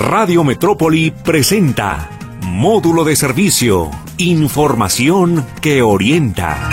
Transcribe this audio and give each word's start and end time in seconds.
Radio 0.00 0.44
Metrópoli 0.44 1.10
presenta 1.10 2.08
Módulo 2.42 3.04
de 3.04 3.16
Servicio, 3.16 3.90
Información 4.16 5.46
que 5.60 5.82
orienta. 5.82 6.70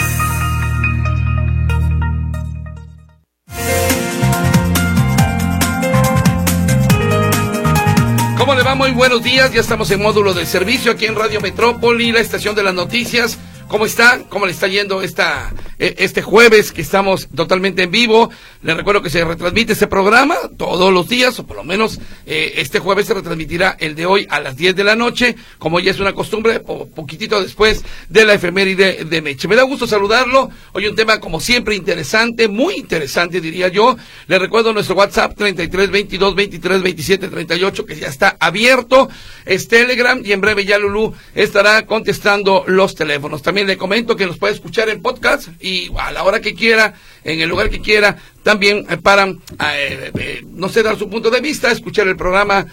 ¿Cómo 8.38 8.56
le 8.56 8.64
va? 8.64 8.76
Muy 8.76 8.92
buenos 8.92 9.22
días. 9.22 9.52
Ya 9.52 9.60
estamos 9.60 9.92
en 9.92 10.02
módulo 10.02 10.34
de 10.34 10.46
servicio 10.46 10.94
aquí 10.94 11.06
en 11.06 11.16
Radio 11.16 11.42
Metrópoli, 11.42 12.14
la 12.14 12.22
estación 12.22 12.56
de 12.56 12.64
las 12.64 12.74
noticias. 12.74 13.38
¿Cómo 13.68 13.86
está? 13.86 14.22
¿Cómo 14.30 14.46
le 14.46 14.54
está 14.54 14.68
yendo 14.68 15.02
esta, 15.02 15.54
e, 15.78 15.96
este 15.98 16.22
jueves 16.22 16.72
que 16.72 16.82
estamos 16.82 17.28
totalmente 17.36 17.84
en 17.84 17.92
vivo? 17.92 18.30
Les 18.62 18.78
recuerdo 18.78 19.02
que 19.02 19.10
se 19.10 19.26
retransmite 19.26 19.74
este 19.74 19.88
programa 19.88 20.36
todos 20.58 20.94
los 20.94 21.10
días, 21.10 21.38
o 21.40 21.46
por 21.46 21.58
lo 21.58 21.66
menos 21.66 22.00
eh, 22.26 22.54
este 22.58 22.80
jueves 22.80 23.08
se 23.08 23.14
retransmitirá 23.14 23.76
el 23.78 23.94
de 23.96 24.06
hoy 24.06 24.26
a 24.30 24.40
las 24.40 24.56
10 24.56 24.74
de 24.74 24.84
la 24.86 24.96
noche, 24.96 25.36
como 25.58 25.82
ya 25.82 25.92
es 25.92 26.00
una 26.00 26.14
costumbre, 26.14 26.62
poquitito 26.62 27.42
después 27.42 27.84
de 28.08 28.24
la 28.24 28.36
efeméride 28.36 29.04
de 29.04 29.22
Meche. 29.22 29.50
Me 29.50 29.58
da 29.58 29.64
gusto 29.64 29.86
saludarlo. 29.86 30.50
Hoy 30.72 30.88
un 30.88 30.96
tema, 30.96 31.20
como 31.20 31.42
siempre, 31.42 31.76
interesante, 31.76 32.48
muy 32.48 32.76
interesante, 32.76 33.42
diría 33.42 33.68
yo. 33.68 33.98
Les 34.28 34.40
recuerdo 34.40 34.72
nuestro 34.72 34.96
WhatsApp 34.96 35.36
33 35.36 35.92
22 35.92 36.36
23 36.36 36.82
27 36.82 37.28
38, 37.28 37.86
que 37.86 37.96
ya 37.98 38.08
está 38.08 38.38
abierto. 38.40 39.10
Es 39.46 39.68
Telegram 39.68 40.22
y 40.24 40.32
en 40.32 40.40
breve 40.40 40.64
ya 40.64 40.78
Lulú 40.78 41.14
estará 41.36 41.86
contestando 41.86 42.64
los 42.68 42.96
teléfonos. 42.96 43.42
También 43.42 43.57
le 43.66 43.78
comento 43.78 44.16
que 44.16 44.26
nos 44.26 44.38
puede 44.38 44.54
escuchar 44.54 44.90
en 44.90 45.02
podcast 45.02 45.48
y 45.60 45.90
a 45.98 46.12
la 46.12 46.24
hora 46.24 46.42
que 46.42 46.54
quiera, 46.54 46.94
en 47.24 47.40
el 47.40 47.50
lugar 47.50 47.70
que 47.70 47.82
quiera, 47.82 48.18
también 48.44 48.86
eh, 48.90 48.98
para, 48.98 49.28
eh, 49.28 50.12
eh, 50.18 50.44
no 50.54 50.70
sé, 50.70 50.82
dar 50.84 50.98
su 50.98 51.10
punto 51.10 51.30
de 51.30 51.42
vista, 51.42 51.72
escuchar 51.72 52.08
el 52.08 52.16
programa, 52.16 52.66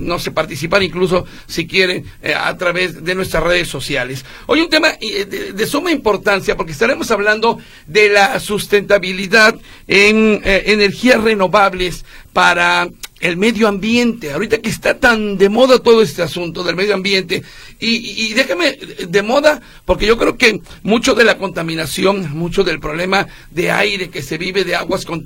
no 0.00 0.18
sé, 0.18 0.30
participar 0.30 0.82
incluso 0.82 1.26
si 1.46 1.66
quiere 1.66 2.04
a 2.34 2.56
través 2.56 3.04
de 3.04 3.14
nuestras 3.14 3.42
redes 3.42 3.68
sociales. 3.68 4.24
Hoy 4.46 4.60
un 4.60 4.70
tema 4.70 4.88
de, 4.92 5.66
suma 5.66 5.90
importancia 5.90 6.56
porque 6.56 6.72
estaremos 6.72 7.10
hablando 7.10 7.58
de 7.86 8.08
la 8.08 8.40
sustentabilidad 8.40 9.54
en 9.86 10.40
energías 10.44 11.22
renovables 11.22 12.04
para 12.32 12.88
el 13.20 13.36
medio 13.36 13.66
ambiente, 13.66 14.32
ahorita 14.32 14.58
que 14.58 14.68
está 14.68 14.98
tan 14.98 15.38
de 15.38 15.48
moda 15.48 15.80
todo 15.80 16.02
este 16.02 16.22
asunto 16.22 16.62
del 16.62 16.76
medio 16.76 16.94
ambiente, 16.94 17.42
y, 17.80 18.26
y, 18.26 18.34
déjame 18.34 18.78
de 19.08 19.22
moda, 19.22 19.60
porque 19.84 20.06
yo 20.06 20.16
creo 20.16 20.36
que 20.36 20.60
mucho 20.82 21.14
de 21.14 21.24
la 21.24 21.38
contaminación, 21.38 22.36
mucho 22.36 22.64
del 22.64 22.80
problema 22.80 23.26
de 23.50 23.70
aire 23.70 24.10
que 24.10 24.22
se 24.22 24.38
vive, 24.38 24.64
de 24.64 24.76
aguas 24.76 25.04
contaminadas, 25.04 25.17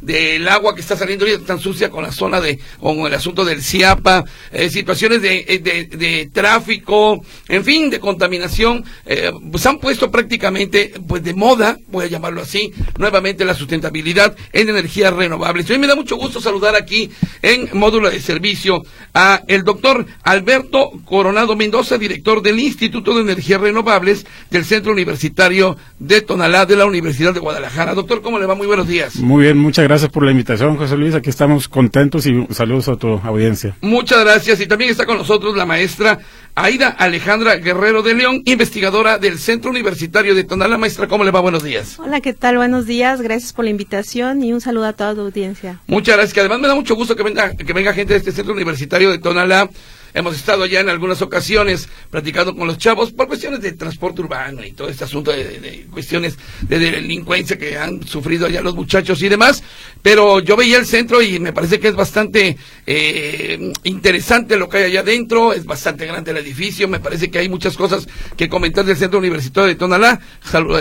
del 0.00 0.48
agua 0.48 0.74
que 0.74 0.80
está 0.80 0.96
saliendo 0.96 1.24
ahorita 1.24 1.44
tan 1.44 1.58
sucia 1.58 1.90
con 1.90 2.02
la 2.02 2.12
zona 2.12 2.40
de, 2.40 2.58
con 2.80 2.98
el 3.00 3.14
asunto 3.14 3.44
del 3.44 3.62
CIAPA, 3.62 4.24
eh, 4.50 4.68
situaciones 4.70 5.22
de, 5.22 5.60
de, 5.62 5.96
de, 5.96 6.30
tráfico, 6.32 7.24
en 7.48 7.64
fin, 7.64 7.90
de 7.90 8.00
contaminación, 8.00 8.84
eh, 9.06 9.32
pues 9.50 9.64
han 9.66 9.78
puesto 9.78 10.10
prácticamente, 10.10 10.92
pues 11.06 11.22
de 11.22 11.34
moda, 11.34 11.78
voy 11.88 12.06
a 12.06 12.08
llamarlo 12.08 12.42
así, 12.42 12.72
nuevamente 12.98 13.44
la 13.44 13.54
sustentabilidad 13.54 14.36
en 14.52 14.68
energías 14.68 15.12
renovables. 15.12 15.68
Hoy 15.70 15.78
me 15.78 15.86
da 15.86 15.94
mucho 15.94 16.16
gusto 16.16 16.40
saludar 16.40 16.74
aquí 16.74 17.10
en 17.42 17.68
módulo 17.72 18.10
de 18.10 18.20
servicio 18.20 18.82
a 19.14 19.42
el 19.46 19.64
doctor 19.64 20.06
Alberto 20.22 20.90
Coronado 21.04 21.56
Mendoza, 21.56 21.98
director 21.98 22.42
del 22.42 22.58
Instituto 22.58 23.14
de 23.14 23.22
Energías 23.22 23.60
Renovables 23.60 24.26
del 24.50 24.64
Centro 24.64 24.92
Universitario 24.92 25.76
de 25.98 26.20
Tonalá 26.20 26.66
de 26.66 26.76
la 26.76 26.86
Universidad 26.86 27.34
de 27.34 27.40
Guadalajara. 27.40 27.94
Doctor, 27.94 28.22
¿cómo 28.22 28.38
le 28.38 28.46
va? 28.46 28.54
Muy 28.54 28.66
buenos 28.72 28.88
días. 28.88 29.16
Muy 29.16 29.42
bien, 29.42 29.58
muchas 29.58 29.84
gracias 29.84 30.10
por 30.10 30.24
la 30.24 30.30
invitación, 30.30 30.78
José 30.78 30.96
Luis. 30.96 31.14
Aquí 31.14 31.28
estamos 31.28 31.68
contentos 31.68 32.24
y 32.26 32.46
saludos 32.54 32.88
a 32.88 32.96
tu 32.96 33.18
audiencia. 33.18 33.76
Muchas 33.82 34.24
gracias. 34.24 34.62
Y 34.62 34.66
también 34.66 34.90
está 34.90 35.04
con 35.04 35.18
nosotros 35.18 35.54
la 35.54 35.66
maestra 35.66 36.20
Aida 36.54 36.88
Alejandra 36.88 37.56
Guerrero 37.56 38.02
de 38.02 38.14
León, 38.14 38.40
investigadora 38.46 39.18
del 39.18 39.38
Centro 39.38 39.70
Universitario 39.70 40.34
de 40.34 40.44
Tonalá. 40.44 40.78
Maestra, 40.78 41.06
¿cómo 41.06 41.22
le 41.22 41.30
va? 41.30 41.40
Buenos 41.40 41.62
días. 41.62 41.98
Hola, 41.98 42.22
¿qué 42.22 42.32
tal? 42.32 42.56
Buenos 42.56 42.86
días. 42.86 43.20
Gracias 43.20 43.52
por 43.52 43.66
la 43.66 43.70
invitación 43.70 44.42
y 44.42 44.54
un 44.54 44.62
saludo 44.62 44.86
a 44.86 44.94
toda 44.94 45.14
tu 45.14 45.20
audiencia. 45.20 45.80
Muchas 45.86 46.16
gracias. 46.16 46.32
Que 46.32 46.40
además 46.40 46.60
me 46.60 46.68
da 46.68 46.74
mucho 46.74 46.94
gusto 46.94 47.14
que 47.14 47.22
venga, 47.22 47.54
que 47.54 47.72
venga 47.74 47.92
gente 47.92 48.14
de 48.14 48.20
este 48.20 48.32
Centro 48.32 48.54
Universitario 48.54 49.10
de 49.10 49.18
Tonalá 49.18 49.68
Hemos 50.14 50.36
estado 50.36 50.66
ya 50.66 50.80
en 50.80 50.90
algunas 50.90 51.22
ocasiones 51.22 51.88
platicando 52.10 52.54
con 52.54 52.66
los 52.66 52.76
chavos 52.76 53.12
por 53.12 53.28
cuestiones 53.28 53.60
de 53.60 53.72
transporte 53.72 54.20
urbano 54.20 54.62
y 54.62 54.72
todo 54.72 54.88
este 54.88 55.04
asunto 55.04 55.30
de, 55.30 55.86
cuestiones 55.90 56.36
de 56.60 56.78
delincuencia 56.78 57.58
que 57.58 57.78
han 57.78 58.06
sufrido 58.06 58.46
allá 58.46 58.60
los 58.60 58.74
muchachos 58.74 59.22
y 59.22 59.28
demás. 59.30 59.62
Pero 60.02 60.40
yo 60.40 60.56
veía 60.56 60.76
el 60.76 60.84
centro 60.84 61.22
y 61.22 61.38
me 61.40 61.54
parece 61.54 61.80
que 61.80 61.88
es 61.88 61.94
bastante 61.94 62.58
eh, 62.86 63.72
interesante 63.84 64.56
lo 64.56 64.68
que 64.68 64.78
hay 64.78 64.84
allá 64.84 65.00
adentro. 65.00 65.54
Es 65.54 65.64
bastante 65.64 66.06
grande 66.06 66.32
el 66.32 66.36
edificio. 66.36 66.88
Me 66.88 67.00
parece 67.00 67.30
que 67.30 67.38
hay 67.38 67.48
muchas 67.48 67.76
cosas 67.76 68.06
que 68.36 68.50
comentar 68.50 68.84
del 68.84 68.96
centro 68.98 69.18
universitario 69.18 69.68
de 69.68 69.76
Tonalá. 69.76 70.20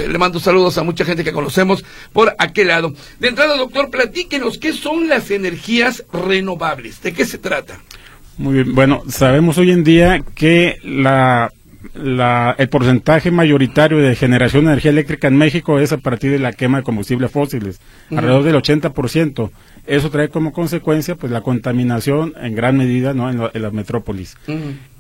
le 0.08 0.18
mando 0.18 0.42
saludos 0.42 0.78
a 0.78 0.84
mucha 0.84 1.06
gente 1.06 1.24
que 1.24 1.32
conocemos 1.32 1.86
por 2.12 2.36
aquel 2.38 2.68
lado. 2.68 2.94
De 3.20 3.30
entrada, 3.30 3.56
doctor, 3.56 3.90
platíquenos 3.90 4.58
qué 4.58 4.74
son 4.74 5.08
las 5.08 5.32
energías 5.32 6.04
renovables. 6.12 7.02
¿De 7.02 7.14
qué 7.14 7.26
se 7.26 7.38
trata? 7.38 7.80
Muy 8.42 8.56
bien, 8.56 8.74
bueno, 8.74 9.04
sabemos 9.08 9.60
hoy 9.60 9.70
en 9.70 9.84
día 9.84 10.24
que 10.34 10.78
la, 10.84 11.52
el 12.58 12.70
porcentaje 12.70 13.30
mayoritario 13.30 14.00
de 14.00 14.16
generación 14.16 14.66
de 14.66 14.72
energía 14.72 14.90
eléctrica 14.90 15.28
en 15.28 15.38
México 15.38 15.78
es 15.78 15.92
a 15.92 16.00
partir 16.00 16.32
de 16.32 16.40
la 16.40 16.52
quema 16.52 16.80
de 16.80 16.84
combustibles 16.84 17.30
fósiles, 17.30 17.80
alrededor 18.10 18.42
del 18.42 18.56
80%. 18.56 19.52
Eso 19.86 20.10
trae 20.10 20.30
como 20.30 20.54
consecuencia 20.54 21.14
pues 21.14 21.32
la 21.32 21.42
contaminación 21.42 22.34
en 22.42 22.56
gran 22.56 22.78
medida 22.78 23.14
¿no? 23.14 23.30
en, 23.30 23.62
las 23.62 23.74
metrópolis. 23.74 24.36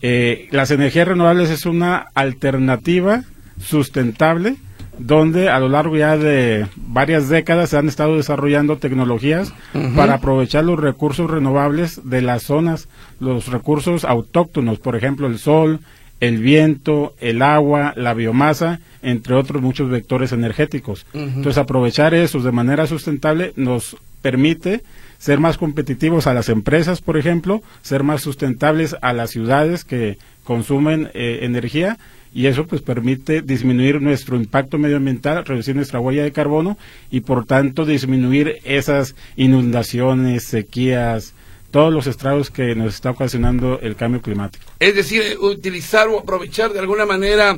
Eh, 0.04 0.48
las 0.52 0.70
energías 0.70 1.08
renovables 1.08 1.50
es 1.50 1.66
una 1.66 2.10
alternativa 2.14 3.24
sustentable 3.60 4.56
donde 4.98 5.50
a 5.50 5.60
lo 5.60 5.70
largo 5.70 5.98
ya 5.98 6.18
de 6.18 6.68
varias 6.76 7.30
décadas 7.30 7.70
se 7.70 7.78
han 7.78 7.88
estado 7.88 8.18
desarrollando 8.18 8.78
tecnologías 8.78 9.54
para 9.96 10.16
aprovechar 10.16 10.64
los 10.64 10.80
recursos 10.80 11.30
renovables 11.30 12.02
de 12.04 12.22
las 12.22 12.44
zonas, 12.44 12.88
los 13.22 13.48
recursos 13.48 14.04
autóctonos, 14.04 14.80
por 14.80 14.96
ejemplo, 14.96 15.28
el 15.28 15.38
sol, 15.38 15.80
el 16.20 16.40
viento, 16.40 17.14
el 17.20 17.42
agua, 17.42 17.94
la 17.96 18.14
biomasa, 18.14 18.80
entre 19.02 19.36
otros 19.36 19.62
muchos 19.62 19.90
vectores 19.90 20.32
energéticos. 20.32 21.06
Entonces, 21.14 21.58
aprovechar 21.58 22.14
esos 22.14 22.44
de 22.44 22.52
manera 22.52 22.88
sustentable 22.88 23.54
nos 23.56 23.96
permite 24.22 24.82
ser 25.20 25.40
más 25.40 25.58
competitivos 25.58 26.26
a 26.26 26.34
las 26.34 26.50
empresas, 26.50 27.02
por 27.02 27.16
ejemplo, 27.16 27.62
ser 27.84 28.04
más 28.04 28.22
sustentables 28.22 28.96
a 29.02 29.14
las 29.14 29.30
ciudades 29.30 29.86
que 29.86 30.18
consumen 30.44 31.10
eh, 31.14 31.40
energía 31.44 31.98
y 32.34 32.48
eso 32.48 32.66
pues 32.66 32.82
permite 32.82 33.42
disminuir 33.42 34.02
nuestro 34.02 34.36
impacto 34.36 34.78
medioambiental, 34.78 35.46
reducir 35.46 35.76
nuestra 35.76 36.00
huella 36.00 36.24
de 36.24 36.32
carbono 36.32 36.78
y 37.12 37.22
por 37.22 37.46
tanto 37.46 37.86
disminuir 37.86 38.58
esas 38.64 39.16
inundaciones, 39.36 40.44
sequías, 40.46 41.34
todos 41.72 41.94
los 41.94 42.06
estragos 42.08 42.52
que 42.52 42.76
nos 42.76 42.94
está 42.94 43.12
ocasionando 43.12 43.80
el 43.82 43.96
cambio 43.96 44.22
climático. 44.22 44.66
Es 44.80 44.96
decir, 44.96 45.38
utilizar 45.40 46.08
o 46.10 46.20
aprovechar 46.20 46.74
de 46.74 46.80
alguna 46.80 47.06
manera 47.06 47.58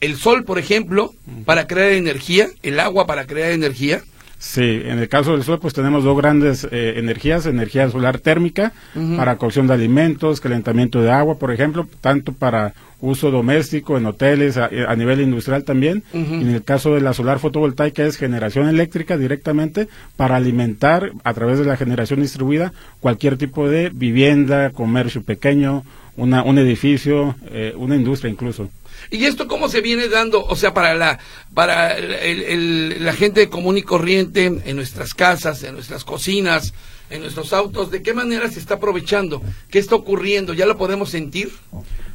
el 0.00 0.16
sol, 0.16 0.44
por 0.44 0.58
ejemplo, 0.58 1.12
para 1.44 1.66
crear 1.66 1.92
energía, 1.92 2.48
el 2.62 2.80
agua 2.80 3.06
para 3.06 3.26
crear 3.26 3.50
energía. 3.50 4.02
Sí, 4.42 4.80
en 4.86 4.98
el 4.98 5.08
caso 5.10 5.32
del 5.32 5.44
sol, 5.44 5.58
pues 5.60 5.74
tenemos 5.74 6.02
dos 6.02 6.16
grandes 6.16 6.66
eh, 6.72 6.94
energías, 6.96 7.44
energía 7.44 7.90
solar 7.90 8.20
térmica 8.20 8.72
para 9.18 9.36
cocción 9.36 9.66
de 9.66 9.74
alimentos, 9.74 10.40
calentamiento 10.40 11.02
de 11.02 11.10
agua, 11.10 11.38
por 11.38 11.52
ejemplo, 11.52 11.86
tanto 12.00 12.32
para 12.32 12.72
uso 13.02 13.30
doméstico, 13.30 13.98
en 13.98 14.06
hoteles, 14.06 14.56
a, 14.56 14.70
nivel 14.96 15.20
industrial 15.20 15.64
también. 15.64 16.04
En 16.14 16.48
el 16.48 16.64
caso 16.64 16.94
de 16.94 17.02
la 17.02 17.12
solar 17.12 17.38
fotovoltaica 17.38 18.02
es 18.04 18.16
generación 18.16 18.66
eléctrica 18.66 19.18
directamente 19.18 19.88
para 20.16 20.36
alimentar 20.36 21.12
a 21.22 21.34
través 21.34 21.58
de 21.58 21.66
la 21.66 21.76
generación 21.76 22.22
distribuida 22.22 22.72
cualquier 23.00 23.36
tipo 23.36 23.68
de 23.68 23.90
vivienda, 23.90 24.70
comercio 24.70 25.22
pequeño, 25.22 25.84
una, 26.16 26.44
un 26.44 26.56
edificio, 26.56 27.36
eh, 27.50 27.74
una 27.76 27.94
industria 27.94 28.30
incluso. 28.30 28.70
¿Y 29.10 29.24
esto 29.24 29.48
cómo 29.48 29.68
se 29.68 29.80
viene 29.80 30.08
dando? 30.08 30.44
O 30.44 30.56
sea, 30.56 30.74
para 30.74 30.94
la, 30.94 31.18
para 31.54 31.96
el, 31.96 33.04
la 33.04 33.12
gente 33.12 33.48
común 33.48 33.78
y 33.78 33.82
corriente 33.82 34.46
en 34.46 34.76
nuestras 34.76 35.14
casas, 35.14 35.62
en 35.62 35.74
nuestras 35.74 36.04
cocinas, 36.04 36.74
en 37.10 37.22
nuestros 37.22 37.52
autos, 37.52 37.90
¿de 37.90 38.02
qué 38.02 38.14
manera 38.14 38.48
se 38.50 38.60
está 38.60 38.74
aprovechando? 38.74 39.42
¿Qué 39.68 39.78
está 39.78 39.96
ocurriendo? 39.96 40.54
¿Ya 40.54 40.66
lo 40.66 40.78
podemos 40.78 41.10
sentir? 41.10 41.50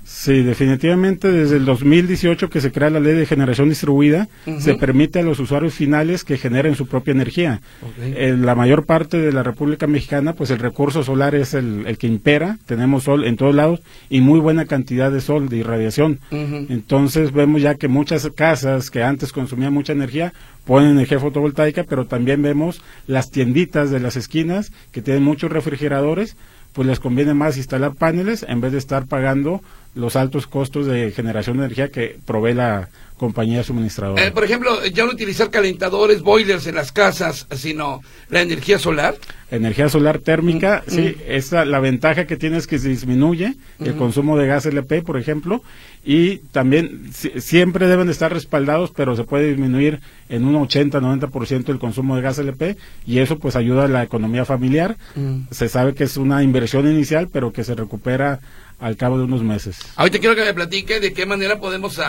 Sí, 0.07 0.43
definitivamente 0.43 1.31
desde 1.31 1.57
el 1.57 1.65
2018 1.65 2.51
que 2.51 2.61
se 2.61 2.71
crea 2.71 2.91
la 2.91 2.99
ley 2.99 3.15
de 3.15 3.25
generación 3.25 3.69
distribuida, 3.69 4.27
se 4.59 4.75
permite 4.75 5.19
a 5.19 5.23
los 5.23 5.39
usuarios 5.39 5.73
finales 5.73 6.23
que 6.23 6.37
generen 6.37 6.75
su 6.75 6.85
propia 6.85 7.13
energía. 7.13 7.61
En 7.97 8.45
la 8.45 8.53
mayor 8.53 8.85
parte 8.85 9.17
de 9.17 9.33
la 9.33 9.41
República 9.41 9.87
Mexicana, 9.87 10.33
pues 10.33 10.51
el 10.51 10.59
recurso 10.59 11.03
solar 11.03 11.33
es 11.33 11.55
el, 11.55 11.97
que 11.97 12.05
impera, 12.05 12.59
tenemos 12.67 13.05
sol 13.05 13.25
en 13.25 13.35
todos 13.35 13.55
lados 13.55 13.81
y 14.07 14.21
muy 14.21 14.39
buena 14.39 14.65
cantidad 14.65 15.11
de 15.11 15.21
sol, 15.21 15.49
de 15.49 15.57
irradiación. 15.57 16.19
Entonces 16.29 17.31
vemos 17.31 17.63
ya 17.63 17.73
que 17.73 17.87
muchas 17.87 18.29
casas 18.35 18.91
que 18.91 19.01
antes 19.01 19.31
consumían 19.31 19.73
mucha 19.73 19.93
energía 19.93 20.33
ponen 20.65 20.91
energía 20.91 21.19
fotovoltaica, 21.19 21.83
pero 21.83 22.05
también 22.05 22.43
vemos 22.43 22.83
las 23.07 23.31
tienditas 23.31 23.89
de 23.89 23.99
las 23.99 24.17
esquinas 24.17 24.71
que 24.91 25.01
tienen 25.01 25.23
muchos 25.23 25.51
refrigeradores 25.51 26.37
pues 26.75 26.87
les 26.89 26.99
conviene 26.99 27.33
más 27.33 27.55
instalar 27.55 27.95
paneles 27.95 28.45
en 28.47 28.59
vez 28.59 28.73
de 28.73 28.79
estar 28.79 29.05
pagando 29.05 29.61
los 29.95 30.15
altos 30.15 30.45
costos 30.45 30.85
de 30.85 31.11
generación 31.11 31.57
de 31.57 31.65
energía 31.65 31.89
que 31.89 32.19
provee 32.25 32.53
la 32.53 32.89
compañía 33.17 33.63
suministradora. 33.63 34.25
Eh, 34.25 34.31
por 34.31 34.43
ejemplo, 34.43 34.85
ya 34.87 35.05
no 35.05 35.11
utilizar 35.11 35.49
calentadores, 35.49 36.21
boilers 36.21 36.67
en 36.67 36.75
las 36.75 36.91
casas, 36.91 37.47
sino 37.55 38.01
la 38.29 38.41
energía 38.41 38.77
solar. 38.77 39.15
Energía 39.49 39.87
solar 39.87 40.19
térmica, 40.19 40.83
mm, 40.85 40.91
sí, 40.91 41.01
mm. 41.01 41.21
esa, 41.27 41.63
la 41.63 41.79
ventaja 41.79 42.25
que 42.25 42.35
tiene 42.35 42.57
es 42.57 42.67
que 42.67 42.77
se 42.77 42.89
disminuye 42.89 43.55
el 43.79 43.95
consumo 43.95 44.37
de 44.37 44.47
gas 44.47 44.65
LP, 44.65 45.01
por 45.01 45.17
ejemplo, 45.17 45.63
y 46.03 46.39
también 46.51 47.11
siempre 47.37 47.87
deben 47.87 48.09
estar 48.09 48.33
respaldados, 48.33 48.91
pero 48.93 49.15
se 49.15 49.23
puede 49.23 49.47
disminuir 49.47 50.01
en 50.27 50.43
un 50.45 50.55
80-90% 50.67 51.69
el 51.69 51.79
consumo 51.79 52.15
de 52.15 52.21
gas 52.21 52.37
LP 52.37 52.75
y 53.05 53.19
eso 53.19 53.39
pues 53.39 53.55
ayuda 53.55 53.85
a 53.85 53.87
la 53.87 54.03
economía 54.03 54.43
familiar. 54.43 54.97
Mm. 55.15 55.43
Se 55.51 55.69
sabe 55.69 55.93
que 55.93 56.03
es 56.03 56.17
una 56.17 56.43
inversión 56.43 56.85
inicial, 56.85 57.29
pero 57.31 57.53
que 57.53 57.63
se 57.63 57.75
recupera 57.75 58.41
al 58.79 58.97
cabo 58.97 59.17
de 59.17 59.23
unos 59.23 59.43
meses. 59.43 59.77
Ahorita 59.95 60.19
quiero 60.19 60.35
que 60.35 60.43
me 60.43 60.53
platique 60.53 60.99
de 60.99 61.13
qué 61.13 61.25
manera 61.25 61.59
podemos 61.59 61.99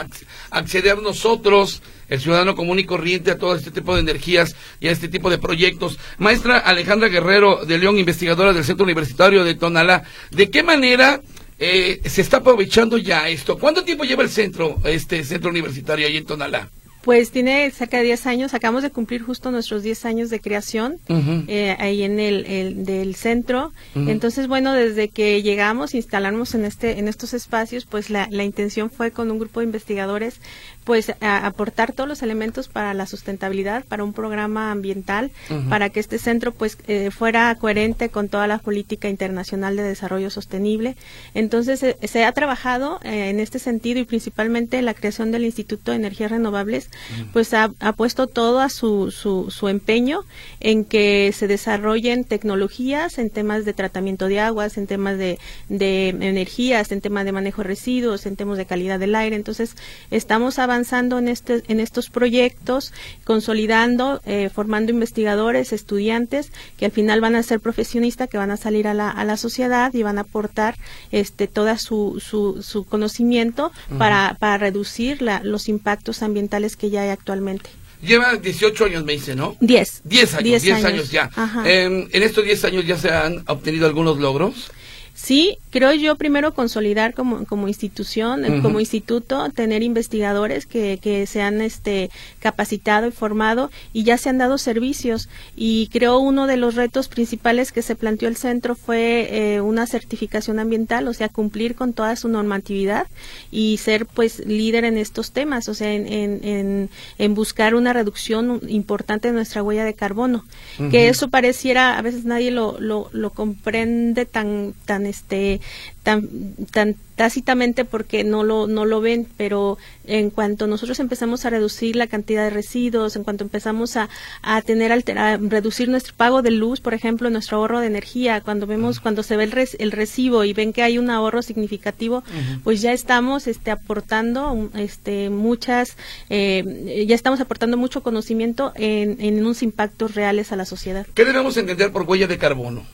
acceder 0.50 0.98
nosotros, 0.98 1.82
el 2.08 2.20
ciudadano 2.20 2.56
común 2.56 2.78
y 2.78 2.84
corriente, 2.84 3.30
a 3.30 3.38
todo 3.38 3.54
este 3.54 3.70
tipo 3.70 3.94
de 3.94 4.00
energías 4.00 4.56
y 4.80 4.88
a 4.88 4.92
este 4.92 5.08
tipo 5.08 5.30
de 5.30 5.38
proyectos. 5.38 5.98
Maestra 6.18 6.58
Alejandra 6.58 7.08
Guerrero 7.08 7.64
de 7.64 7.78
León, 7.78 7.98
investigadora 7.98 8.52
del 8.52 8.64
Centro 8.64 8.84
Universitario 8.84 9.44
de 9.44 9.54
Tonalá, 9.54 10.04
¿de 10.30 10.50
qué 10.50 10.62
manera 10.62 11.20
eh, 11.58 12.00
se 12.04 12.20
está 12.20 12.38
aprovechando 12.38 12.98
ya 12.98 13.28
esto? 13.28 13.58
¿Cuánto 13.58 13.84
tiempo 13.84 14.04
lleva 14.04 14.22
el 14.22 14.30
centro, 14.30 14.78
este 14.84 15.24
centro 15.24 15.50
universitario 15.50 16.06
ahí 16.06 16.16
en 16.16 16.26
Tonalá? 16.26 16.68
Pues 17.06 17.30
tiene 17.30 17.70
cerca 17.70 17.98
de 17.98 18.02
10 18.02 18.26
años, 18.26 18.52
acabamos 18.52 18.82
de 18.82 18.90
cumplir 18.90 19.22
justo 19.22 19.52
nuestros 19.52 19.84
10 19.84 20.06
años 20.06 20.28
de 20.28 20.40
creación 20.40 20.98
eh, 21.46 21.76
ahí 21.78 22.02
en 22.02 22.18
el, 22.18 22.84
del 22.84 23.14
centro. 23.14 23.72
Entonces, 23.94 24.48
bueno, 24.48 24.72
desde 24.72 25.08
que 25.08 25.40
llegamos, 25.40 25.94
instalamos 25.94 26.56
en 26.56 26.64
este 26.64 26.98
en 26.98 27.06
estos 27.06 27.32
espacios, 27.32 27.84
pues 27.84 28.10
la, 28.10 28.26
la 28.32 28.42
intención 28.42 28.90
fue 28.90 29.12
con 29.12 29.30
un 29.30 29.38
grupo 29.38 29.60
de 29.60 29.66
investigadores 29.66 30.40
pues 30.86 31.12
aportar 31.20 31.92
todos 31.92 32.08
los 32.08 32.22
elementos 32.22 32.68
para 32.68 32.94
la 32.94 33.06
sustentabilidad, 33.06 33.84
para 33.84 34.04
un 34.04 34.12
programa 34.12 34.70
ambiental, 34.70 35.32
para 35.68 35.90
que 35.90 35.98
este 35.98 36.16
centro 36.16 36.52
pues 36.52 36.78
eh, 36.86 37.10
fuera 37.10 37.52
coherente 37.56 38.08
con 38.08 38.28
toda 38.28 38.46
la 38.46 38.58
política 38.58 39.08
internacional 39.08 39.74
de 39.74 39.82
desarrollo 39.82 40.30
sostenible. 40.30 40.94
Entonces 41.34 41.82
eh, 41.82 41.96
se 42.04 42.24
ha 42.24 42.30
trabajado 42.30 43.00
eh, 43.02 43.30
en 43.30 43.40
este 43.40 43.58
sentido 43.58 43.98
y 43.98 44.04
principalmente 44.04 44.80
la 44.80 44.94
creación 44.94 45.32
del 45.32 45.44
Instituto 45.44 45.90
de 45.90 45.96
Energías 45.96 46.30
Renovables, 46.30 46.88
pues 47.32 47.52
ha, 47.52 47.68
puesto 47.96 48.28
todo 48.28 48.60
a 48.60 48.68
su, 48.68 49.10
su, 49.10 49.68
empeño 49.68 50.20
en 50.60 50.84
que 50.84 51.32
se 51.34 51.48
desarrollen 51.48 52.22
tecnologías 52.22 53.18
en 53.18 53.30
temas 53.30 53.64
de 53.64 53.72
tratamiento 53.72 54.28
de 54.28 54.38
aguas, 54.38 54.78
en 54.78 54.86
temas 54.86 55.18
de, 55.18 55.40
de 55.68 56.10
energías, 56.10 56.92
en 56.92 57.00
temas 57.00 57.24
de 57.24 57.32
manejo 57.32 57.62
de 57.62 57.68
residuos, 57.68 58.24
en 58.24 58.36
temas 58.36 58.56
de 58.56 58.66
calidad 58.66 59.00
del 59.00 59.16
aire. 59.16 59.34
Entonces 59.34 59.74
estamos 60.12 60.60
avanzando 60.60 60.75
avanzando 60.76 61.18
en, 61.18 61.28
este, 61.28 61.62
en 61.68 61.80
estos 61.80 62.10
proyectos, 62.10 62.92
consolidando, 63.24 64.20
eh, 64.26 64.50
formando 64.54 64.92
investigadores, 64.92 65.72
estudiantes, 65.72 66.52
que 66.76 66.84
al 66.84 66.92
final 66.92 67.22
van 67.22 67.34
a 67.34 67.42
ser 67.42 67.60
profesionistas, 67.60 68.28
que 68.28 68.36
van 68.36 68.50
a 68.50 68.58
salir 68.58 68.86
a 68.86 68.92
la, 68.92 69.10
a 69.10 69.24
la 69.24 69.38
sociedad 69.38 69.92
y 69.94 70.02
van 70.02 70.18
a 70.18 70.22
aportar 70.22 70.76
este, 71.12 71.46
todo 71.46 71.66
su, 71.78 72.20
su, 72.20 72.84
conocimiento 72.84 73.72
para, 73.98 74.36
para 74.38 74.58
reducir 74.58 75.22
los 75.22 75.68
impactos 75.68 76.22
ambientales 76.22 76.76
que 76.76 76.90
ya 76.90 77.02
hay 77.02 77.08
actualmente. 77.08 77.70
Lleva 78.02 78.36
18 78.36 78.84
años, 78.84 79.04
me 79.04 79.14
dice, 79.14 79.34
¿no? 79.34 79.56
10. 79.60 80.02
10 80.04 80.34
años, 80.34 80.62
10 80.62 80.84
años. 80.84 81.10
ya. 81.10 81.30
Em, 81.64 82.06
¿En 82.12 82.22
estos 82.22 82.44
10 82.44 82.64
años 82.66 82.86
ya 82.86 82.98
se 82.98 83.10
han 83.10 83.42
obtenido 83.46 83.86
algunos 83.86 84.18
logros? 84.18 84.70
Sí, 85.16 85.56
creo 85.70 85.94
yo 85.94 86.16
primero 86.16 86.52
consolidar 86.52 87.14
como, 87.14 87.46
como 87.46 87.68
institución, 87.68 88.44
eh, 88.44 88.60
como 88.60 88.80
instituto, 88.80 89.48
tener 89.48 89.82
investigadores 89.82 90.66
que, 90.66 90.98
que 91.00 91.26
se 91.26 91.40
han 91.40 91.62
este, 91.62 92.10
capacitado 92.38 93.06
y 93.06 93.12
formado 93.12 93.70
y 93.94 94.04
ya 94.04 94.18
se 94.18 94.28
han 94.28 94.36
dado 94.36 94.58
servicios. 94.58 95.30
Y 95.56 95.88
creo 95.90 96.18
uno 96.18 96.46
de 96.46 96.58
los 96.58 96.74
retos 96.74 97.08
principales 97.08 97.72
que 97.72 97.80
se 97.80 97.96
planteó 97.96 98.28
el 98.28 98.36
centro 98.36 98.74
fue 98.74 99.54
eh, 99.54 99.62
una 99.62 99.86
certificación 99.86 100.58
ambiental, 100.58 101.08
o 101.08 101.14
sea, 101.14 101.30
cumplir 101.30 101.76
con 101.76 101.94
toda 101.94 102.14
su 102.16 102.28
normatividad 102.28 103.06
y 103.50 103.78
ser 103.78 104.04
pues 104.04 104.44
líder 104.44 104.84
en 104.84 104.98
estos 104.98 105.32
temas, 105.32 105.70
o 105.70 105.74
sea, 105.74 105.94
en, 105.94 106.06
en, 106.06 106.90
en, 107.16 107.34
buscar 107.34 107.74
una 107.74 107.94
reducción 107.94 108.60
importante 108.68 109.28
de 109.28 109.34
nuestra 109.34 109.62
huella 109.62 109.86
de 109.86 109.94
carbono. 109.94 110.44
Que 110.90 111.08
eso 111.08 111.28
pareciera, 111.28 111.96
a 111.96 112.02
veces 112.02 112.26
nadie 112.26 112.50
lo, 112.50 112.78
lo, 112.78 113.08
lo 113.12 113.30
comprende 113.30 114.26
tan, 114.26 114.74
tan 114.84 115.05
este 115.06 115.60
tan, 116.02 116.28
tan 116.70 116.94
tácitamente 117.16 117.84
porque 117.84 118.22
no 118.22 118.44
lo, 118.44 118.66
no 118.66 118.84
lo 118.84 119.00
ven, 119.00 119.26
pero 119.36 119.78
en 120.04 120.30
cuanto 120.30 120.66
nosotros 120.66 121.00
empezamos 121.00 121.44
a 121.44 121.50
reducir 121.50 121.96
la 121.96 122.06
cantidad 122.06 122.44
de 122.44 122.50
residuos, 122.50 123.16
en 123.16 123.24
cuanto 123.24 123.42
empezamos 123.42 123.96
a, 123.96 124.08
a 124.42 124.62
tener 124.62 124.92
a 124.92 125.36
reducir 125.38 125.88
nuestro 125.88 126.14
pago 126.14 126.42
de 126.42 126.50
luz, 126.50 126.80
por 126.80 126.94
ejemplo, 126.94 127.28
nuestro 127.30 127.56
ahorro 127.56 127.80
de 127.80 127.86
energía, 127.86 128.40
cuando 128.42 128.66
vemos, 128.66 129.00
cuando 129.00 129.22
se 129.22 129.36
ve 129.36 129.44
el, 129.44 129.68
el 129.78 129.92
recibo 129.92 130.44
y 130.44 130.52
ven 130.52 130.72
que 130.72 130.82
hay 130.82 130.98
un 130.98 131.10
ahorro 131.10 131.42
significativo, 131.42 132.22
pues 132.62 132.82
ya 132.82 132.92
estamos 132.92 133.46
este, 133.46 133.70
aportando 133.70 134.70
este, 134.74 135.30
muchas, 135.30 135.96
eh, 136.28 137.04
ya 137.08 137.14
estamos 137.14 137.40
aportando 137.40 137.76
mucho 137.76 138.02
conocimiento 138.02 138.72
en, 138.76 139.16
en 139.20 139.40
unos 139.40 139.62
impactos 139.62 140.14
reales 140.14 140.52
a 140.52 140.56
la 140.56 140.66
sociedad. 140.66 141.06
¿Qué 141.14 141.24
debemos 141.24 141.56
entender 141.56 141.90
por 141.90 142.02
huella 142.02 142.26
de 142.26 142.38
carbono? 142.38 142.84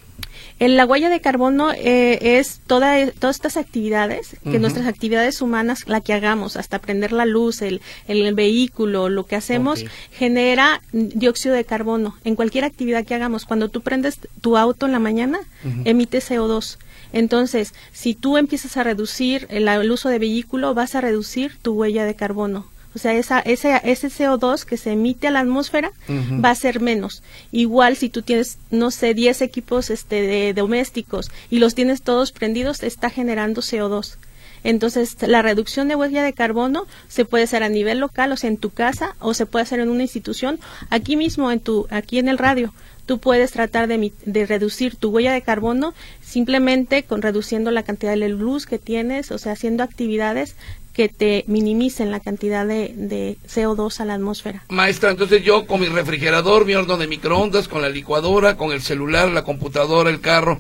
En 0.63 0.77
la 0.77 0.87
huella 0.87 1.11
de 1.11 1.21
carbono 1.21 1.73
eh, 1.73 2.39
es 2.39 2.61
toda, 2.69 3.11
todas 3.11 3.35
estas 3.35 3.57
actividades, 3.57 4.37
que 4.45 4.61
nuestras 4.61 4.87
actividades 4.87 5.43
humanas, 5.43 5.89
la 5.89 6.01
que 6.01 6.13
hagamos, 6.13 6.57
hasta 6.57 6.79
prender 6.79 7.11
la 7.11 7.27
luz, 7.27 7.63
el, 7.63 7.81
el, 8.07 8.33
vehículo, 8.33 9.09
lo 9.09 9.27
que 9.27 9.35
hacemos, 9.35 9.85
genera 10.13 10.81
dióxido 10.93 11.57
de 11.57 11.65
carbono. 11.65 12.17
En 12.23 12.37
cualquier 12.37 12.65
actividad 12.65 13.05
que 13.05 13.17
hagamos, 13.17 13.45
cuando 13.45 13.71
tú 13.71 13.81
prendes 13.81 14.21
tu 14.41 14.57
auto 14.57 14.87
en 14.87 14.93
la 14.93 15.01
mañana, 15.01 15.41
emite 15.85 16.19
CO2. 16.19 16.79
Entonces, 17.13 17.75
si 17.91 18.15
tú 18.15 18.37
empiezas 18.37 18.77
a 18.77 18.85
reducir 18.85 19.49
el, 19.51 19.67
el, 19.67 19.91
uso 19.91 20.11
de 20.11 20.21
vehículo, 20.21 20.75
vas 20.75 20.95
a 20.95 21.01
reducir 21.01 21.59
tu 21.61 21.73
huella 21.73 22.05
de 22.05 22.15
carbono. 22.15 22.67
O 22.95 22.99
sea, 22.99 23.15
esa, 23.15 23.41
ese, 23.41 23.81
ese 23.85 24.09
CO2 24.09 24.65
que 24.65 24.77
se 24.77 24.93
emite 24.93 25.29
a 25.29 25.31
la 25.31 25.41
atmósfera 25.41 25.93
va 26.09 26.51
a 26.51 26.55
ser 26.55 26.81
menos. 26.81 27.23
Igual 27.51 27.97
si 27.97 28.11
tú 28.11 28.23
tienes, 28.23 28.59
no 28.71 28.91
sé, 28.91 29.15
10 29.15 29.43
equipos 29.43 29.91
este, 29.91 30.23
de, 30.23 30.55
domésticos 30.55 31.31
y 31.49 31.59
los 31.59 31.75
tienes 31.75 32.03
todos 32.03 32.33
prendidos, 32.33 32.83
está 32.83 33.09
generando 33.09 33.63
CO2. 33.63 34.17
Entonces, 34.65 35.17
la 35.23 35.43
reducción 35.43 35.89
de 35.89 35.97
huella 35.97 36.23
de 36.23 36.35
carbono 36.35 36.87
se 37.09 37.25
puede 37.25 37.45
hacer 37.45 37.63
a 37.63 37.69
nivel 37.69 37.99
local, 37.99 38.31
o 38.31 38.37
sea, 38.37 38.49
en 38.49 38.59
tu 38.59 38.71
casa, 38.71 39.17
o 39.19 39.35
se 39.35 39.47
puede 39.47 39.65
hacer 39.65 39.81
en 39.81 39.89
una 39.89 40.03
institución, 40.03 40.61
aquí 40.89 41.17
mismo, 41.17 41.51
en 41.51 41.61
tu, 41.61 41.89
aquí 41.91 42.19
en 42.19 42.29
el 42.29 42.39
radio. 42.39 42.73
Tú 43.05 43.19
puedes 43.19 43.51
tratar 43.51 43.89
de, 43.89 44.13
de 44.25 44.47
reducir 44.47 44.95
tu 44.95 45.11
huella 45.11 45.33
de 45.33 45.43
carbono 45.43 45.93
simplemente 46.21 47.03
con 47.03 47.21
reduciendo 47.21 47.73
la 47.73 47.83
cantidad 47.83 48.17
de 48.17 48.29
luz 48.29 48.65
que 48.65 48.79
tienes, 48.79 49.33
o 49.33 49.39
sea, 49.39 49.53
haciendo 49.53 49.83
actividades 49.83 50.55
que 50.93 51.09
te 51.09 51.45
minimicen 51.47 52.11
la 52.11 52.21
cantidad 52.21 52.67
de, 52.67 52.93
de, 52.95 53.37
CO2 53.47 54.01
a 54.01 54.05
la 54.05 54.15
atmósfera. 54.15 54.65
Maestra, 54.69 55.11
entonces 55.11 55.43
yo 55.43 55.67
con 55.67 55.81
mi 55.81 55.87
refrigerador, 55.87 56.67
mi 56.67 56.75
horno 56.75 56.97
de 56.97 57.07
microondas, 57.07 57.69
con 57.69 57.83
la 57.83 57.89
licuadora, 57.89 58.57
con 58.57 58.73
el 58.73 58.83
celular, 58.83 59.29
la 59.31 59.45
computadora, 59.45 60.11
el 60.11 60.21
carro, 60.21 60.59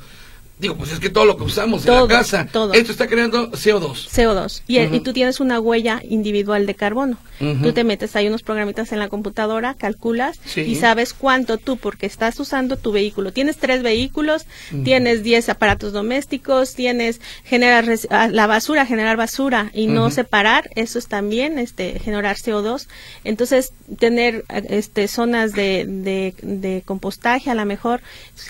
Digo, 0.63 0.77
pues 0.77 0.93
es 0.93 1.01
que 1.01 1.11
todo 1.11 1.25
lo 1.25 1.37
que 1.37 1.43
usamos 1.43 1.85
en 1.85 1.93
la 1.93 2.07
casa, 2.07 2.47
esto 2.73 2.93
está 2.93 3.09
creando 3.09 3.51
CO2. 3.51 4.09
CO2. 4.09 4.63
Y, 4.69 4.79
y, 4.79 5.01
tú 5.01 5.13
tienes 5.13 5.41
una 5.41 5.59
huella 5.59 6.01
individual 6.09 6.67
de 6.67 6.77
carbono. 6.77 7.19
Tú 7.41 7.73
te 7.73 7.83
metes, 7.83 8.15
hay 8.15 8.29
unos 8.29 8.45
programitas 8.45 8.93
en 8.93 9.01
la 9.01 9.09
computadora, 9.09 9.75
calculas 9.75 10.39
y 10.55 10.77
sabes 10.77 11.13
cuánto 11.15 11.59
tú, 11.59 11.77
porque 11.77 12.07
estás 12.07 12.39
usando 12.39 12.77
tu 12.77 12.93
vehículo. 12.93 13.33
Tienes 13.33 13.57
tres 13.57 13.83
vehículos, 13.83 14.47
tienes 14.85 15.25
diez 15.25 15.49
aparatos 15.49 15.93
domésticos, 15.93 16.77
tienes 16.77 17.21
generar 17.43 17.85
ah, 18.11 18.29
la 18.29 18.47
basura, 18.47 18.87
generar 18.87 19.17
basura 19.17 19.73
y 19.75 19.89
no 19.89 20.13
separar, 20.13 20.71
eso 20.77 21.01
es 21.01 21.09
también 21.09 21.59
este, 21.59 21.99
generar 21.99 22.37
CO2. 22.37 22.87
Entonces, 23.25 23.73
tener 23.99 24.45
este, 24.69 25.09
zonas 25.09 25.55
de, 25.55 25.87
de, 25.89 26.35
de 26.41 26.83
compostaje 26.87 27.51
a 27.51 27.55
lo 27.57 27.67
mejor, 27.67 28.01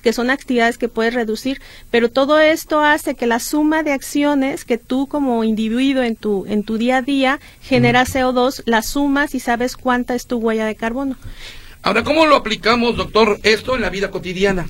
que 0.02 0.12
son 0.12 0.28
actividades 0.28 0.76
que 0.76 0.88
puedes 0.88 1.14
reducir, 1.14 1.62
pero 1.90 2.01
pero 2.02 2.12
todo 2.12 2.40
esto 2.40 2.80
hace 2.80 3.14
que 3.14 3.28
la 3.28 3.38
suma 3.38 3.84
de 3.84 3.92
acciones 3.92 4.64
que 4.64 4.76
tú 4.76 5.06
como 5.06 5.44
individuo 5.44 6.02
en 6.02 6.16
tu, 6.16 6.44
en 6.48 6.64
tu 6.64 6.76
día 6.76 6.96
a 6.96 7.02
día 7.02 7.38
genera 7.60 8.04
CO2, 8.04 8.64
la 8.66 8.82
sumas 8.82 9.36
y 9.36 9.38
sabes 9.38 9.76
cuánta 9.76 10.16
es 10.16 10.26
tu 10.26 10.38
huella 10.38 10.66
de 10.66 10.74
carbono. 10.74 11.14
Ahora, 11.80 12.02
¿cómo 12.02 12.26
lo 12.26 12.34
aplicamos, 12.34 12.96
doctor, 12.96 13.38
esto 13.44 13.76
en 13.76 13.82
la 13.82 13.88
vida 13.88 14.10
cotidiana? 14.10 14.66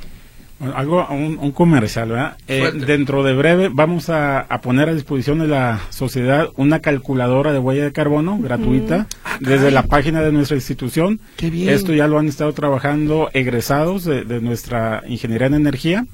Algo, 0.75 1.07
un, 1.09 1.51
comercial, 1.53 2.11
¿verdad? 2.11 2.37
Eh, 2.47 2.71
dentro 2.87 3.25
de 3.25 3.35
breve 3.35 3.69
vamos 3.73 4.09
a, 4.11 4.47
poner 4.63 4.89
a 4.89 4.95
disposición 4.95 5.41
de 5.41 5.49
la 5.49 5.81
sociedad 5.91 6.49
una 6.57 6.79
calculadora 6.79 7.53
de 7.53 7.59
huella 7.59 7.85
de 7.85 7.93
carbono 7.93 8.39
gratuita 8.39 9.09
ah, 9.25 9.39
desde 9.41 9.73
la 9.73 9.83
página 9.83 10.23
de 10.23 10.31
nuestra 10.31 10.57
institución. 10.57 11.21
Qué 11.37 11.51
bien. 11.51 11.69
Esto 11.69 11.93
ya 11.93 12.07
lo 12.07 12.19
han 12.19 12.29
estado 12.29 12.53
trabajando 12.53 13.29
egresados 13.33 14.05
de, 14.05 14.41
nuestra 14.41 15.03
ingeniería 15.09 15.49
en 15.49 15.55
energía, 15.55 16.07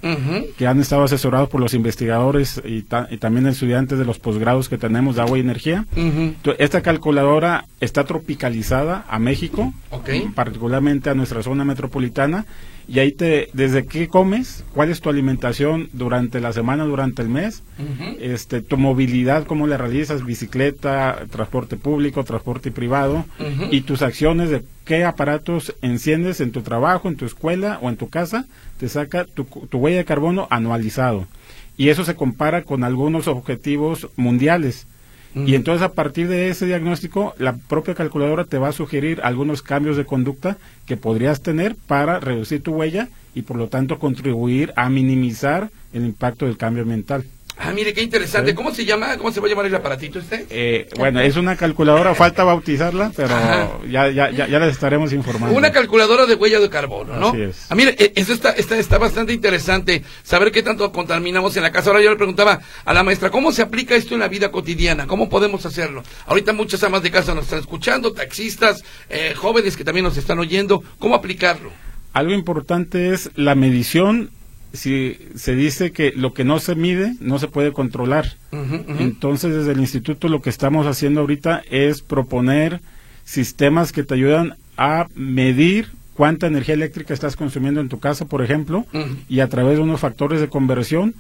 que 0.57 0.67
han 0.67 0.81
estado 0.81 1.05
asesorados 1.05 1.49
por 1.49 1.61
los 1.61 1.75
investigadores 1.75 2.61
y, 2.65 2.83
también 2.83 3.47
estudiantes 3.47 3.99
de 3.99 4.05
los 4.05 4.19
posgrados 4.19 4.69
que 4.69 4.79
tenemos 4.79 5.17
de 5.17 5.23
agua 5.23 5.39
y 5.39 5.43
energía. 5.43 5.85
esta 6.59 6.81
calculadora 6.81 7.67
está 7.81 8.05
tropicalizada 8.05 9.05
a 9.09 9.19
México, 9.19 9.73
particularmente 10.35 11.11
a 11.11 11.15
nuestra 11.15 11.43
zona 11.43 11.65
metropolitana 11.65 12.47
y 12.89 13.01
ahí 13.01 13.13
te 13.13 13.51
desde 13.53 13.85
qué 13.85 14.09
comes, 14.09 14.65
cuál 14.73 14.91
es 14.91 15.03
tu 15.03 15.11
alimentación 15.11 15.91
durante 15.93 16.41
la 16.41 16.55
semana, 16.55 16.85
durante 16.85 17.21
el 17.21 17.29
mes, 17.29 17.63
este 18.19 18.63
tu 18.63 18.79
movilidad, 18.79 19.45
cómo 19.45 19.67
la 19.67 19.77
realizas, 19.77 20.25
bicicleta, 20.25 21.27
transporte 21.31 21.77
público, 21.77 22.25
transporte 22.25 22.71
privado 22.71 23.27
y 23.71 23.83
tus 23.83 24.01
acciones 24.01 24.49
de 24.49 24.63
qué 24.87 25.05
aparatos 25.05 25.75
enciendes 25.83 26.41
en 26.41 26.51
tu 26.51 26.63
trabajo, 26.63 27.09
en 27.09 27.17
tu 27.17 27.27
escuela 27.27 27.79
o 27.83 27.91
en 27.91 27.99
tu 27.99 28.09
casa, 28.09 28.47
te 28.79 28.89
saca 28.89 29.27
tu, 29.27 29.45
tu 29.45 29.79
huella 29.79 29.99
de 29.99 30.05
carbono 30.07 30.49
anualizado. 30.51 31.27
Y 31.77 31.91
eso 31.91 32.05
se 32.05 32.17
compara 32.17 32.63
con 32.63 32.85
algunos 32.85 33.29
objetivos 33.29 34.09
mundiales 34.17 34.87
y 35.47 35.55
entonces 35.55 35.83
a 35.83 35.93
partir 35.93 36.29
de 36.29 36.49
ese 36.49 36.67
diagnóstico, 36.67 37.35
la 37.39 37.57
propia 37.57 37.95
calculadora 37.95 38.45
te 38.45 38.59
va 38.59 38.69
a 38.69 38.73
sugerir 38.73 39.21
algunos 39.23 39.63
cambios 39.63 39.97
de 39.97 40.05
conducta 40.05 40.57
que 40.87 40.97
podrías 40.97 41.43
tener 41.43 41.77
para 41.87 42.21
reducir 42.21 42.63
tu 42.63 42.73
huella 42.73 43.09
y 43.35 43.43
por 43.43 43.57
lo 43.57 43.69
tanto 43.69 43.99
contribuir 43.99 44.73
a 44.77 44.89
minimizar 44.89 45.71
el 45.93 46.05
impacto 46.05 46.47
del 46.47 46.57
cambio 46.57 46.83
ambiental. 46.83 47.25
Ah, 47.61 47.73
mire, 47.73 47.93
qué 47.93 48.03
interesante. 48.03 48.55
¿Cómo 48.55 48.73
se 48.73 48.85
llama? 48.85 49.17
¿Cómo 49.19 49.33
se 49.33 49.41
va 49.41 49.47
a 49.47 49.51
llamar 49.51 49.67
el 49.67 49.75
aparatito 49.75 50.21
este? 50.21 50.47
Eh, 50.49 50.89
bueno, 50.97 51.21
es 51.21 51.37
una 51.37 51.57
calculadora, 51.57 52.15
falta 52.15 52.45
bautizarla, 52.45 53.11
pero 53.17 53.35
ya, 53.89 54.09
ya, 54.11 54.31
ya, 54.31 54.47
les 54.47 54.73
estaremos 54.73 55.13
informando. 55.13 55.57
Una 55.57 55.73
calculadora 55.73 56.27
de 56.27 56.37
huella 56.37 56.61
de 56.61 56.71
carbono, 56.71 57.17
¿no? 57.17 57.31
Así 57.31 57.43
es. 57.43 57.67
Ah, 57.69 57.75
mire, 57.75 57.97
e, 57.99 58.13
eso 58.15 58.33
está, 58.33 58.53
está, 58.53 58.79
está 58.79 58.99
bastante 58.99 59.33
interesante, 59.33 60.05
saber 60.23 60.53
qué 60.53 60.63
tanto 60.63 60.93
contaminamos 60.93 61.57
en 61.57 61.65
la 61.65 61.73
casa. 61.73 61.91
Ahora 61.91 62.03
yo 62.03 62.11
le 62.11 62.17
preguntaba 62.17 62.61
a 62.85 62.95
la 62.95 63.03
maestra, 63.03 63.31
¿cómo 63.31 63.51
se 63.51 63.63
aplica 63.63 63.97
esto 63.97 64.15
en 64.15 64.21
la 64.21 64.29
vida 64.29 64.53
cotidiana? 64.53 65.09
¿Cómo 65.09 65.29
podemos 65.29 65.67
hacerlo? 65.67 66.05
Ahorita 66.27 66.53
muchas 66.53 66.85
amas 66.85 67.03
de 67.03 67.11
casa 67.11 67.35
nos 67.35 67.45
están 67.45 67.59
escuchando, 67.59 68.13
taxistas, 68.13 68.85
eh, 69.11 69.35
jóvenes 69.37 69.77
que 69.77 69.85
también 69.85 70.05
nos 70.05 70.17
están 70.17 70.39
oyendo. 70.39 70.85
¿Cómo 71.01 71.17
aplicarlo? 71.17 71.73
Algo 72.13 72.33
importante 72.33 73.13
es 73.13 73.31
la 73.35 73.55
medición 73.55 74.31
si 74.73 75.19
se 75.35 75.55
dice 75.55 75.93
que 75.93 76.13
lo 76.15 76.35
que 76.35 76.45
no 76.45 76.61
se 76.61 76.75
mide 76.75 77.15
no 77.21 77.39
se 77.39 77.49
puede 77.49 77.73
controlar. 77.73 78.37
Entonces, 78.99 79.55
desde 79.55 79.73
el 79.73 79.81
instituto 79.81 80.29
lo 80.29 80.43
que 80.43 80.51
estamos 80.51 80.87
haciendo 80.87 81.21
ahorita 81.21 81.63
es 81.71 82.03
proponer 82.03 82.81
sistemas 83.25 83.93
que 83.93 84.05
te 84.05 84.15
ayudan 84.15 84.57
a 84.77 85.07
medir 85.15 85.89
cuánta 86.15 86.47
energía 86.47 86.75
eléctrica 86.75 87.15
estás 87.15 87.37
consumiendo 87.37 87.81
en 87.81 87.89
tu 87.89 87.99
casa, 87.99 88.25
por 88.25 88.43
ejemplo, 88.43 88.87
y 89.29 89.41
a 89.41 89.49
través 89.49 89.77
de 89.77 89.83
unos 89.83 90.01
factores 90.01 90.41
de 90.41 90.49
conversión, 90.49 91.15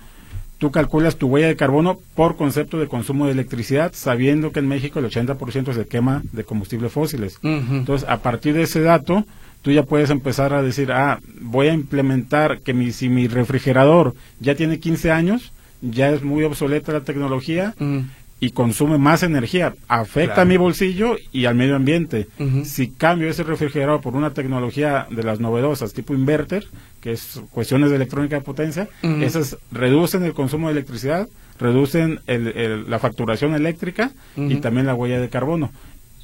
tú 0.59 0.71
calculas 0.71 1.17
tu 1.17 1.28
huella 1.28 1.47
de 1.47 1.57
carbono 1.57 1.99
por 2.14 2.37
concepto 2.37 2.78
de 2.78 2.88
consumo 2.88 3.26
de 3.26 3.33
electricidad, 3.33 3.93
sabiendo 3.95 4.50
que 4.52 4.59
en 4.59 4.69
México 4.69 4.99
el 4.99 5.07
80% 5.07 5.73
se 5.73 5.87
quema 5.87 6.23
de 6.33 6.45
combustibles 6.45 6.93
fósiles. 6.93 7.38
Entonces, 7.43 8.09
a 8.09 8.19
partir 8.23 8.55
de 8.55 8.62
ese 8.62 8.81
dato, 8.81 9.25
tú 9.68 9.72
ya 9.75 9.82
puedes 9.82 10.08
empezar 10.08 10.54
a 10.54 10.62
decir, 10.62 10.90
ah, 10.92 11.20
voy 11.42 11.68
a 11.68 11.75
implementar 11.75 12.60
que 12.60 12.72
mi, 12.72 12.90
si 12.90 13.10
mi 13.10 13.28
refrigerador 13.28 14.14
ya 14.40 14.54
tiene 14.54 14.80
15 14.80 15.10
años, 15.10 15.52
ya 15.82 16.08
es 16.08 16.22
muy 16.22 16.42
obsoleta 16.44 16.90
la 16.90 17.02
tecnología 17.02 17.75
mm. 17.78 17.98
y 18.40 18.52
consume 18.52 18.96
más 18.96 19.22
energía, 19.22 19.75
afecta 19.87 20.40
a 20.40 20.44
mi 20.46 20.56
bolsillo 20.56 21.18
y 21.32 21.44
al 21.44 21.54
medio 21.54 21.76
ambiente. 21.76 22.28
Si 22.64 22.88
cambio 22.88 23.28
ese 23.28 23.42
refrigerador 23.42 24.00
por 24.00 24.16
una 24.16 24.30
tecnología 24.30 25.06
de 25.10 25.22
las 25.22 25.38
novedosas, 25.38 25.92
tipo 25.92 26.14
inverter, 26.14 26.66
que 27.02 27.12
es 27.12 27.38
cuestiones 27.50 27.90
de 27.90 27.96
electrónica 27.96 28.37
de 28.37 28.42
potencia, 28.42 28.88
esas 29.20 29.58
reducen 29.70 30.25
el 30.25 30.32
consumo 30.32 30.68
de 30.68 30.72
electricidad, 30.72 31.28
reducen 31.60 32.20
la 32.26 32.98
facturación 32.98 33.52
eléctrica 33.52 34.12
y 34.34 34.56
también 34.62 34.87
la 34.87 34.94
huella 34.94 35.20
de 35.20 35.28
carbono. 35.28 35.70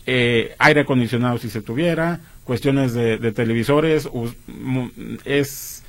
Eh, 0.06 0.54
aire 0.58 0.82
acondicionado 0.82 1.38
si 1.38 1.48
se 1.48 1.62
tuviera, 1.62 2.20
cuestiones 2.44 2.92
de, 2.94 3.32
televisores, 3.32 4.08
es 5.24 5.82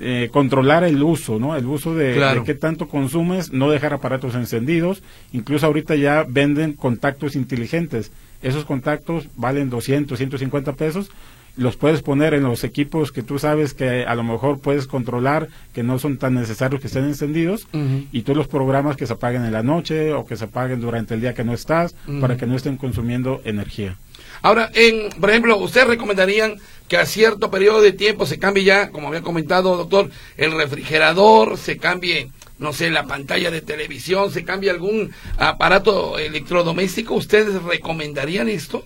eh, 0.00 0.28
controlar 0.32 0.84
el 0.84 1.02
uso, 1.02 1.38
¿no? 1.38 1.56
El 1.56 1.66
uso 1.66 1.94
de, 1.94 2.42
qué 2.44 2.54
tanto 2.54 2.88
consumes, 2.88 3.52
no 3.52 3.70
dejar 3.70 3.94
aparatos 3.94 4.34
encendidos, 4.34 5.02
incluso 5.32 5.66
ahorita 5.66 5.96
ya 5.96 6.24
venden 6.28 6.74
contactos 6.74 7.36
inteligentes. 7.36 8.12
Esos 8.42 8.64
contactos 8.64 9.28
valen 9.36 9.70
200, 9.70 10.16
150 10.16 10.74
pesos, 10.74 11.10
los 11.56 11.76
puedes 11.76 12.02
poner 12.02 12.34
en 12.34 12.44
los 12.44 12.62
equipos 12.62 13.10
que 13.10 13.24
tú 13.24 13.40
sabes 13.40 13.74
que 13.74 14.04
a 14.04 14.14
lo 14.14 14.22
mejor 14.22 14.60
puedes 14.60 14.86
controlar, 14.86 15.48
que 15.74 15.82
no 15.82 15.98
son 15.98 16.16
tan 16.16 16.34
necesarios 16.34 16.80
que 16.80 16.86
estén 16.86 17.04
encendidos, 17.04 17.66
y 18.12 18.22
tú 18.22 18.34
los 18.34 18.46
programas 18.46 18.96
que 18.96 19.06
se 19.06 19.14
apaguen 19.14 19.44
en 19.44 19.52
la 19.52 19.64
noche 19.64 20.12
o 20.12 20.24
que 20.24 20.36
se 20.36 20.44
apaguen 20.44 20.80
durante 20.80 21.14
el 21.14 21.20
día 21.20 21.34
que 21.34 21.42
no 21.42 21.52
estás, 21.52 21.96
para 22.20 22.36
que 22.36 22.46
no 22.46 22.54
estén 22.54 22.76
consumiendo 22.76 23.40
energía. 23.44 23.96
Ahora, 24.42 24.70
en, 24.74 25.10
por 25.20 25.30
ejemplo, 25.30 25.56
¿ustedes 25.58 25.88
recomendarían 25.88 26.56
que 26.88 26.96
a 26.96 27.06
cierto 27.06 27.50
periodo 27.50 27.80
de 27.80 27.92
tiempo 27.92 28.26
se 28.26 28.38
cambie 28.38 28.64
ya, 28.64 28.90
como 28.90 29.08
había 29.08 29.22
comentado, 29.22 29.76
doctor, 29.76 30.10
el 30.36 30.52
refrigerador, 30.52 31.58
se 31.58 31.76
cambie, 31.76 32.30
no 32.58 32.72
sé, 32.72 32.90
la 32.90 33.04
pantalla 33.04 33.50
de 33.50 33.60
televisión, 33.60 34.32
se 34.32 34.44
cambie 34.44 34.70
algún 34.70 35.12
aparato 35.36 36.18
electrodoméstico? 36.18 37.14
¿Ustedes 37.14 37.62
recomendarían 37.62 38.48
esto? 38.48 38.84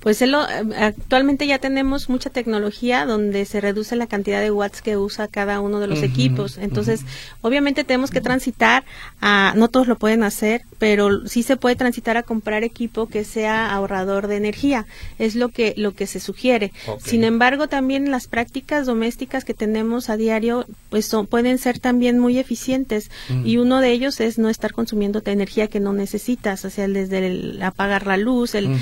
Pues 0.00 0.22
actualmente 0.76 1.46
ya 1.46 1.58
tenemos 1.58 2.08
mucha 2.08 2.30
tecnología 2.30 3.04
donde 3.04 3.44
se 3.44 3.60
reduce 3.60 3.96
la 3.96 4.06
cantidad 4.06 4.40
de 4.40 4.50
watts 4.50 4.80
que 4.80 4.96
usa 4.96 5.26
cada 5.26 5.60
uno 5.60 5.80
de 5.80 5.88
los 5.88 6.02
equipos. 6.02 6.56
Entonces, 6.56 7.00
obviamente 7.40 7.82
tenemos 7.82 8.10
que 8.10 8.20
transitar 8.20 8.84
a, 9.20 9.54
no 9.56 9.68
todos 9.68 9.88
lo 9.88 9.96
pueden 9.96 10.22
hacer, 10.22 10.62
pero 10.78 11.26
sí 11.26 11.42
se 11.42 11.56
puede 11.56 11.74
transitar 11.74 12.16
a 12.16 12.22
comprar 12.22 12.62
equipo 12.62 13.08
que 13.08 13.24
sea 13.24 13.72
ahorrador 13.72 14.28
de 14.28 14.36
energía. 14.36 14.86
Es 15.18 15.34
lo 15.34 15.48
que, 15.48 15.74
lo 15.76 15.94
que 15.94 16.06
se 16.06 16.20
sugiere. 16.20 16.72
Sin 17.04 17.24
embargo, 17.24 17.66
también 17.66 18.10
las 18.10 18.28
prácticas 18.28 18.86
domésticas 18.86 19.44
que 19.44 19.54
tenemos 19.54 20.10
a 20.10 20.16
diario, 20.16 20.66
pues 20.90 21.06
son, 21.06 21.26
pueden 21.26 21.58
ser 21.58 21.80
también 21.80 22.18
muy 22.20 22.38
eficientes. 22.38 23.10
Y 23.44 23.56
uno 23.56 23.80
de 23.80 23.90
ellos 23.90 24.20
es 24.20 24.38
no 24.38 24.48
estar 24.48 24.72
consumiendo 24.72 25.22
energía 25.24 25.66
que 25.66 25.80
no 25.80 25.92
necesitas, 25.92 26.64
o 26.64 26.70
sea, 26.70 26.88
desde 26.88 27.26
el 27.26 27.62
apagar 27.62 28.06
la 28.06 28.16
luz, 28.16 28.54
el 28.54 28.78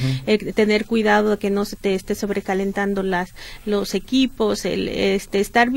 tener 0.55 0.85
cuidado 0.85 1.06
de 1.07 1.39
que 1.39 1.51
no 1.51 1.65
se 1.65 1.77
te 1.77 1.95
esté 1.95 2.15
sobrecalentando 2.15 3.03
las 3.03 3.33
los 3.65 3.95
equipos, 3.95 4.65
el 4.65 4.89
este 4.89 5.41
estar 5.41 5.69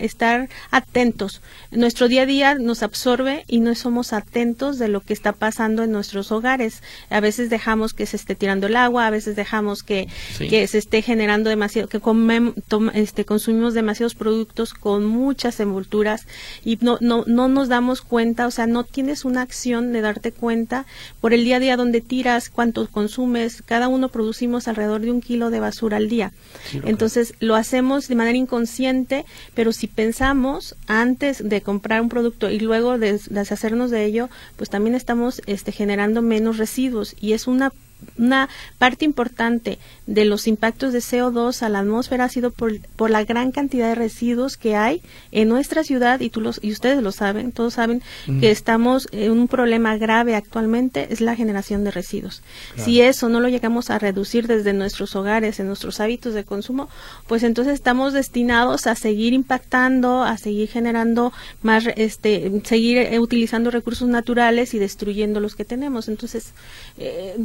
estar 0.00 0.48
atentos. 0.70 1.42
Nuestro 1.70 2.08
día 2.08 2.22
a 2.22 2.26
día 2.26 2.54
nos 2.54 2.82
absorbe 2.82 3.44
y 3.46 3.60
no 3.60 3.74
somos 3.74 4.12
atentos 4.12 4.78
de 4.78 4.88
lo 4.88 5.00
que 5.00 5.12
está 5.12 5.32
pasando 5.32 5.82
en 5.82 5.92
nuestros 5.92 6.32
hogares. 6.32 6.82
A 7.10 7.20
veces 7.20 7.50
dejamos 7.50 7.92
que 7.92 8.06
se 8.06 8.16
esté 8.16 8.34
tirando 8.34 8.66
el 8.66 8.76
agua, 8.76 9.06
a 9.06 9.10
veces 9.10 9.36
dejamos 9.36 9.82
que, 9.82 10.08
que 10.38 10.66
se 10.66 10.78
esté 10.78 11.02
generando 11.02 11.50
demasiado 11.50 11.88
que 11.88 12.00
este 12.94 13.24
consumimos 13.24 13.74
demasiados 13.74 14.14
productos 14.14 14.72
con 14.72 15.04
muchas 15.04 15.60
envolturas 15.60 16.26
y 16.64 16.78
no 16.80 16.96
no 17.00 17.24
no 17.26 17.48
nos 17.48 17.68
damos 17.68 18.00
cuenta, 18.00 18.46
o 18.46 18.50
sea, 18.50 18.66
no 18.66 18.84
tienes 18.84 19.26
una 19.26 19.42
acción 19.42 19.92
de 19.92 20.00
darte 20.00 20.32
cuenta 20.32 20.86
por 21.20 21.34
el 21.34 21.44
día 21.44 21.56
a 21.56 21.60
día 21.60 21.76
donde 21.76 22.00
tiras, 22.00 22.48
cuánto 22.48 22.88
consumes, 22.88 23.62
cada 23.62 23.88
uno 23.88 24.08
producimos 24.08 24.68
al 24.68 24.77
alrededor 24.78 25.00
de 25.02 25.10
un 25.10 25.20
kilo 25.20 25.50
de 25.50 25.60
basura 25.60 25.96
al 25.96 26.08
día. 26.08 26.32
Entonces 26.84 27.34
lo 27.40 27.54
hacemos 27.56 28.08
de 28.08 28.14
manera 28.14 28.38
inconsciente, 28.38 29.24
pero 29.54 29.72
si 29.72 29.86
pensamos 29.86 30.76
antes 30.86 31.46
de 31.46 31.60
comprar 31.60 32.00
un 32.00 32.08
producto 32.08 32.50
y 32.50 32.60
luego 32.60 32.98
de 32.98 33.20
deshacernos 33.30 33.90
de 33.90 34.04
ello, 34.04 34.28
pues 34.56 34.70
también 34.70 34.94
estamos 34.94 35.42
este, 35.46 35.72
generando 35.72 36.22
menos 36.22 36.58
residuos 36.58 37.14
y 37.20 37.32
es 37.32 37.46
una 37.46 37.72
una 38.16 38.48
parte 38.78 39.04
importante 39.04 39.78
de 40.06 40.24
los 40.24 40.46
impactos 40.46 40.92
de 40.92 41.00
CO2 41.00 41.62
a 41.62 41.68
la 41.68 41.80
atmósfera 41.80 42.24
ha 42.24 42.28
sido 42.28 42.50
por, 42.50 42.78
por, 42.96 43.10
la 43.10 43.24
gran 43.24 43.52
cantidad 43.52 43.88
de 43.88 43.94
residuos 43.94 44.56
que 44.56 44.76
hay 44.76 45.02
en 45.32 45.48
nuestra 45.48 45.84
ciudad 45.84 46.20
y 46.20 46.30
tú 46.30 46.40
los, 46.40 46.60
y 46.62 46.72
ustedes 46.72 47.02
lo 47.02 47.12
saben, 47.12 47.52
todos 47.52 47.74
saben 47.74 48.02
que 48.40 48.50
estamos 48.50 49.08
en 49.12 49.32
un 49.32 49.48
problema 49.48 49.96
grave 49.96 50.34
actualmente 50.34 51.08
es 51.10 51.20
la 51.20 51.36
generación 51.36 51.84
de 51.84 51.90
residuos. 51.90 52.42
Si 52.76 53.00
eso 53.00 53.28
no 53.28 53.40
lo 53.40 53.48
llegamos 53.48 53.90
a 53.90 53.98
reducir 53.98 54.46
desde 54.46 54.72
nuestros 54.72 55.14
hogares, 55.16 55.60
en 55.60 55.66
nuestros 55.66 56.00
hábitos 56.00 56.34
de 56.34 56.44
consumo, 56.44 56.88
pues 57.26 57.42
entonces 57.42 57.74
estamos 57.74 58.12
destinados 58.12 58.86
a 58.86 58.94
seguir 58.94 59.32
impactando, 59.32 60.22
a 60.22 60.38
seguir 60.38 60.68
generando 60.68 61.32
más 61.62 61.84
este 61.96 62.62
seguir 62.64 62.98
eh, 62.98 63.18
utilizando 63.18 63.70
recursos 63.70 64.08
naturales 64.08 64.74
y 64.74 64.78
destruyendo 64.78 65.40
los 65.40 65.54
que 65.54 65.64
tenemos. 65.64 66.08
Entonces, 66.08 66.52
eh, 66.96 67.36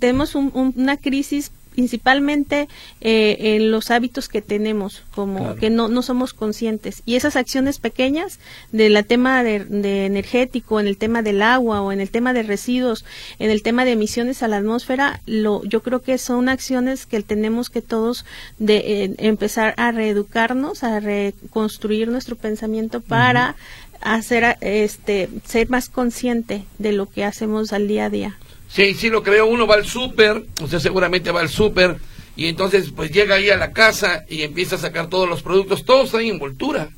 tenemos 0.00 0.34
una 0.34 0.96
crisis 0.96 1.52
principalmente 1.70 2.68
eh, 3.00 3.36
en 3.38 3.70
los 3.70 3.90
hábitos 3.90 4.28
que 4.28 4.42
tenemos, 4.42 5.02
como 5.14 5.54
que 5.56 5.70
no, 5.70 5.88
no 5.88 6.02
somos 6.02 6.34
conscientes. 6.34 7.02
Y 7.06 7.14
esas 7.14 7.36
acciones 7.36 7.78
pequeñas 7.78 8.38
del 8.72 9.02
tema 9.06 9.42
de, 9.42 10.06
energético, 10.06 10.80
en 10.80 10.86
el 10.86 10.96
tema 10.96 11.22
del 11.22 11.42
agua 11.42 11.80
o 11.80 11.92
en 11.92 12.00
el 12.00 12.10
tema 12.10 12.32
de 12.32 12.42
residuos, 12.42 13.04
en 13.38 13.50
el 13.50 13.62
tema 13.62 13.84
de 13.84 13.92
emisiones 13.92 14.42
a 14.42 14.48
la 14.48 14.58
atmósfera, 14.58 15.20
lo, 15.26 15.64
yo 15.64 15.82
creo 15.82 16.02
que 16.02 16.18
son 16.18 16.48
acciones 16.48 17.06
que 17.06 17.22
tenemos 17.22 17.70
que 17.70 17.82
todos 17.82 18.24
de, 18.58 18.76
eh, 19.04 19.14
empezar 19.18 19.74
a 19.76 19.92
reeducarnos, 19.92 20.82
a 20.82 21.00
reconstruir 21.00 22.08
nuestro 22.08 22.36
pensamiento 22.36 23.00
para 23.00 23.56
hacer 24.00 24.56
este 24.60 25.28
ser 25.44 25.68
más 25.68 25.88
consciente 25.88 26.64
de 26.78 26.92
lo 26.92 27.06
que 27.06 27.24
hacemos 27.24 27.72
al 27.72 27.86
día 27.86 28.06
a 28.06 28.10
día. 28.10 28.38
Sí, 28.72 28.94
sí 28.94 29.10
lo 29.10 29.22
creo, 29.22 29.46
uno 29.46 29.66
va 29.66 29.74
al 29.74 29.84
súper, 29.84 30.46
usted 30.60 30.78
seguramente 30.78 31.32
va 31.32 31.40
al 31.40 31.48
súper 31.48 31.98
y 32.36 32.46
entonces 32.46 32.92
pues 32.94 33.10
llega 33.10 33.34
ahí 33.34 33.50
a 33.50 33.56
la 33.56 33.72
casa 33.72 34.24
y 34.28 34.42
empieza 34.42 34.76
a 34.76 34.78
sacar 34.78 35.08
todos 35.08 35.28
los 35.28 35.42
productos, 35.42 35.84
todos 35.84 36.10
traen 36.10 36.28
envoltura, 36.28 36.88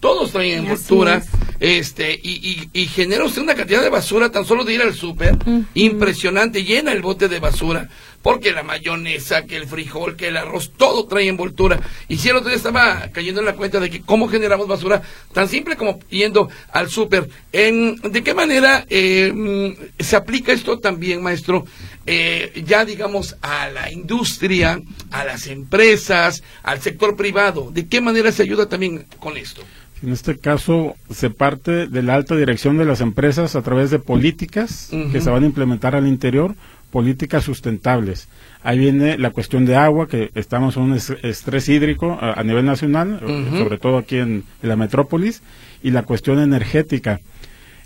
todos 0.00 0.32
traen 0.32 0.60
envoltura, 0.60 1.22
este, 1.60 2.12
y, 2.22 2.68
y, 2.72 2.86
genera 2.86 3.24
usted 3.24 3.42
una 3.42 3.54
cantidad 3.54 3.82
de 3.82 3.88
basura 3.88 4.30
tan 4.30 4.44
solo 4.44 4.64
de 4.64 4.74
ir 4.74 4.82
al 4.82 4.94
súper, 4.94 5.36
impresionante, 5.74 6.62
llena 6.62 6.92
el 6.92 7.02
bote 7.02 7.28
de 7.28 7.40
basura, 7.40 7.88
porque 8.22 8.52
la 8.52 8.62
mayonesa, 8.62 9.44
que 9.44 9.56
el 9.56 9.66
frijol, 9.66 10.16
que 10.16 10.28
el 10.28 10.36
arroz, 10.36 10.72
todo 10.76 11.06
trae 11.06 11.28
envoltura. 11.28 11.80
Y 12.08 12.18
si 12.18 12.28
el 12.28 12.36
otro 12.36 12.48
día 12.48 12.56
estaba 12.56 13.08
cayendo 13.12 13.40
en 13.40 13.46
la 13.46 13.54
cuenta 13.54 13.80
de 13.80 13.90
que 13.90 14.02
cómo 14.02 14.28
generamos 14.28 14.68
basura, 14.68 15.02
tan 15.32 15.48
simple 15.48 15.76
como 15.76 15.98
yendo 16.10 16.48
al 16.72 16.90
súper. 16.90 17.28
¿De 17.52 18.22
qué 18.24 18.34
manera 18.34 18.84
eh, 18.88 19.32
mm, 19.32 20.02
se 20.02 20.16
aplica 20.16 20.52
esto 20.52 20.78
también, 20.78 21.22
maestro? 21.22 21.64
Eh, 22.06 22.62
ya 22.66 22.84
digamos 22.84 23.36
a 23.42 23.68
la 23.68 23.90
industria, 23.90 24.80
a 25.10 25.24
las 25.24 25.46
empresas, 25.46 26.42
al 26.62 26.80
sector 26.80 27.16
privado. 27.16 27.70
¿De 27.72 27.86
qué 27.86 28.00
manera 28.00 28.32
se 28.32 28.42
ayuda 28.42 28.68
también 28.68 29.06
con 29.18 29.36
esto? 29.36 29.62
En 30.02 30.12
este 30.12 30.38
caso 30.38 30.94
se 31.10 31.30
parte 31.30 31.86
de 31.88 32.02
la 32.02 32.14
alta 32.14 32.36
dirección 32.36 32.78
de 32.78 32.84
las 32.84 33.00
empresas 33.00 33.56
a 33.56 33.62
través 33.62 33.90
de 33.90 33.98
políticas 33.98 34.90
que 35.12 35.20
se 35.20 35.30
van 35.30 35.42
a 35.42 35.46
implementar 35.46 35.96
al 35.96 36.06
interior 36.06 36.54
políticas 36.90 37.44
sustentables. 37.44 38.28
Ahí 38.62 38.78
viene 38.78 39.18
la 39.18 39.30
cuestión 39.30 39.66
de 39.66 39.76
agua, 39.76 40.08
que 40.08 40.30
estamos 40.34 40.76
en 40.76 40.84
un 40.84 40.94
estrés 40.94 41.68
hídrico 41.68 42.18
a, 42.20 42.42
nivel 42.44 42.64
nacional, 42.64 43.20
sobre 43.56 43.78
todo 43.78 43.98
aquí 43.98 44.16
en, 44.16 44.44
la 44.62 44.76
metrópolis, 44.76 45.42
y 45.82 45.90
la 45.90 46.02
cuestión 46.02 46.38
energética. 46.38 47.20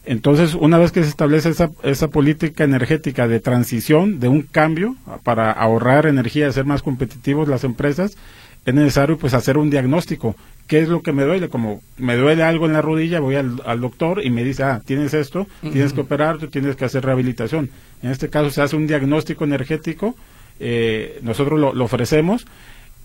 Entonces, 0.04 0.54
una 0.54 0.78
vez 0.78 0.90
que 0.90 1.02
se 1.02 1.08
establece 1.08 1.50
esa, 1.50 1.70
esa 1.84 2.08
política 2.08 2.64
energética 2.64 3.28
de 3.28 3.38
transición, 3.38 4.18
de 4.18 4.28
un 4.28 4.42
cambio 4.42 4.96
para 5.22 5.52
ahorrar 5.52 6.06
energía 6.06 6.48
y 6.48 6.52
ser 6.52 6.64
más 6.64 6.82
competitivos 6.82 7.48
las 7.48 7.64
empresas, 7.64 8.16
es 8.64 8.74
necesario 8.74 9.18
pues 9.18 9.34
hacer 9.34 9.58
un 9.58 9.70
diagnóstico. 9.70 10.36
¿Qué 10.66 10.80
es 10.80 10.88
lo 10.88 11.02
que 11.02 11.12
me 11.12 11.24
duele? 11.24 11.48
Como 11.48 11.82
me 11.98 12.16
duele 12.16 12.42
algo 12.42 12.66
en 12.66 12.72
la 12.72 12.82
rodilla, 12.82 13.20
voy 13.20 13.36
al, 13.36 13.80
doctor 13.80 14.24
y 14.24 14.30
me 14.30 14.44
dice, 14.44 14.62
ah, 14.62 14.80
tienes 14.84 15.12
esto, 15.12 15.46
tienes 15.60 15.92
que 15.92 16.00
operar, 16.00 16.38
tienes 16.48 16.76
que 16.76 16.84
hacer 16.84 17.04
rehabilitación. 17.04 17.70
En 18.02 18.10
este 18.10 18.30
caso 18.30 18.50
se 18.50 18.62
hace 18.62 18.76
un 18.76 18.86
diagnóstico 18.86 19.44
energético, 19.44 20.14
eh, 20.60 21.18
nosotros 21.22 21.58
lo, 21.58 21.84
ofrecemos 21.84 22.46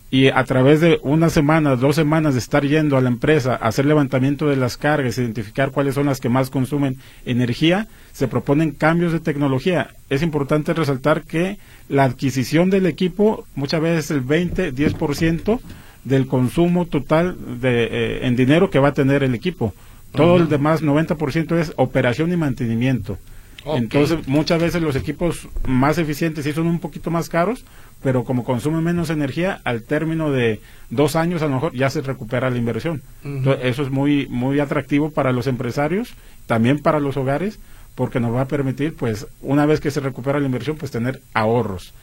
y 0.09 0.27
a 0.27 0.43
través 0.45 0.79
de 0.79 0.99
una 1.03 1.29
semana, 1.29 1.75
dos 1.75 1.95
semanas 1.95 2.33
de 2.33 2.39
estar 2.39 2.63
yendo 2.65 2.95
a 2.95 3.01
la 3.01 3.09
empresa 3.09 3.53
a 3.53 3.67
hacer 3.67 3.85
levantamiento 3.85 4.47
de 4.47 4.55
las 4.55 4.77
cargas, 4.77 5.17
identificar 5.17 5.71
cuáles 5.71 5.95
son 5.95 6.05
las 6.05 6.21
que 6.21 6.29
más 6.29 6.49
consumen 6.49 6.97
energía, 7.25 7.87
se 8.13 8.29
proponen 8.29 8.71
cambios 8.71 9.11
de 9.11 9.19
tecnología. 9.19 9.89
Es 10.09 10.21
importante 10.21 10.73
resaltar 10.73 11.23
que 11.23 11.57
la 11.89 12.05
adquisición 12.05 12.69
del 12.69 12.85
equipo 12.85 13.45
muchas 13.55 13.81
veces 13.81 14.05
es 14.05 14.11
el 14.11 14.21
20, 14.21 14.73
10% 14.73 15.59
del 16.07 16.27
consumo 16.27 16.85
total 16.85 17.37
de, 17.61 17.83
eh, 17.83 18.19
en 18.27 18.35
dinero 18.35 18.69
que 18.69 18.79
va 18.79 18.89
a 18.89 18.93
tener 18.93 19.23
el 19.23 19.35
equipo. 19.35 19.73
Todo 20.11 20.37
el 20.37 20.49
demás 20.49 20.81
90% 20.81 21.59
es 21.59 21.73
operación 21.75 22.31
y 22.31 22.37
mantenimiento. 22.37 23.17
Entonces, 23.65 24.27
muchas 24.27 24.61
veces 24.61 24.81
los 24.81 24.95
equipos 24.95 25.49
más 25.67 25.97
eficientes 25.97 26.45
sí 26.45 26.53
son 26.53 26.67
un 26.67 26.79
poquito 26.79 27.11
más 27.11 27.27
caros, 27.27 27.65
pero 28.01 28.23
como 28.23 28.45
consumen 28.45 28.83
menos 28.83 29.09
energía, 29.09 29.59
al 29.65 29.83
término 29.83 30.31
de 30.31 30.61
dos 30.89 31.17
años 31.17 31.41
a 31.41 31.47
lo 31.47 31.55
mejor 31.55 31.73
ya 31.73 31.89
se 31.89 32.01
recupera 32.01 32.49
la 32.49 32.57
inversión. 32.57 33.01
eso 33.61 33.83
es 33.83 33.89
muy, 33.89 34.27
muy 34.27 34.59
atractivo 34.61 35.11
para 35.11 35.33
los 35.33 35.47
empresarios, 35.47 36.13
también 36.45 36.79
para 36.79 37.01
los 37.01 37.17
hogares, 37.17 37.59
porque 37.95 38.19
nos 38.19 38.33
va 38.33 38.41
a 38.41 38.47
permitir, 38.47 38.95
pues, 38.95 39.27
una 39.41 39.65
vez 39.65 39.81
que 39.81 39.91
se 39.91 39.99
recupera 39.99 40.39
la 40.39 40.45
inversión, 40.45 40.77
pues 40.77 40.91
tener 40.91 41.21
ahorros. 41.33 41.93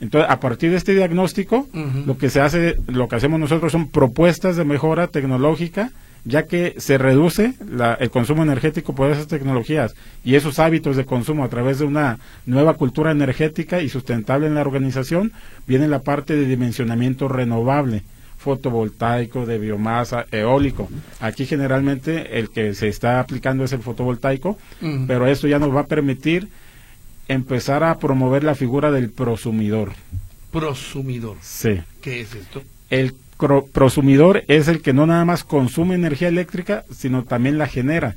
Entonces, 0.00 0.30
a 0.30 0.38
partir 0.40 0.70
de 0.70 0.76
este 0.76 0.94
diagnóstico, 0.94 1.66
lo 2.06 2.18
que 2.18 2.30
se 2.30 2.40
hace, 2.40 2.76
lo 2.86 3.08
que 3.08 3.16
hacemos 3.16 3.40
nosotros 3.40 3.72
son 3.72 3.88
propuestas 3.88 4.56
de 4.56 4.64
mejora 4.64 5.08
tecnológica, 5.08 5.90
ya 6.24 6.44
que 6.44 6.74
se 6.78 6.98
reduce 6.98 7.54
el 8.00 8.10
consumo 8.10 8.42
energético 8.42 8.94
por 8.94 9.10
esas 9.10 9.28
tecnologías 9.28 9.94
y 10.24 10.34
esos 10.34 10.58
hábitos 10.58 10.96
de 10.96 11.04
consumo 11.04 11.44
a 11.44 11.48
través 11.48 11.78
de 11.78 11.84
una 11.84 12.18
nueva 12.44 12.74
cultura 12.74 13.10
energética 13.10 13.80
y 13.80 13.88
sustentable 13.88 14.46
en 14.46 14.54
la 14.54 14.60
organización, 14.60 15.32
viene 15.66 15.88
la 15.88 16.00
parte 16.00 16.36
de 16.36 16.46
dimensionamiento 16.46 17.28
renovable 17.28 18.02
fotovoltaico, 18.36 19.46
de 19.46 19.58
biomasa, 19.58 20.26
eólico. 20.30 20.88
Aquí 21.20 21.44
generalmente 21.44 22.38
el 22.38 22.50
que 22.50 22.72
se 22.74 22.88
está 22.88 23.18
aplicando 23.18 23.64
es 23.64 23.72
el 23.72 23.80
fotovoltaico, 23.80 24.56
pero 25.06 25.26
esto 25.26 25.48
ya 25.48 25.58
nos 25.58 25.74
va 25.74 25.80
a 25.80 25.86
permitir 25.86 26.48
empezar 27.28 27.84
a 27.84 27.98
promover 27.98 28.44
la 28.44 28.54
figura 28.54 28.90
del 28.90 29.10
prosumidor. 29.10 29.92
Prosumidor. 30.50 31.36
Sí. 31.40 31.80
¿Qué 32.00 32.22
es 32.22 32.34
esto? 32.34 32.62
El 32.90 33.14
prosumidor 33.72 34.42
es 34.48 34.66
el 34.68 34.82
que 34.82 34.92
no 34.92 35.06
nada 35.06 35.24
más 35.24 35.44
consume 35.44 35.94
energía 35.94 36.28
eléctrica, 36.28 36.84
sino 36.90 37.24
también 37.24 37.58
la 37.58 37.68
genera. 37.68 38.16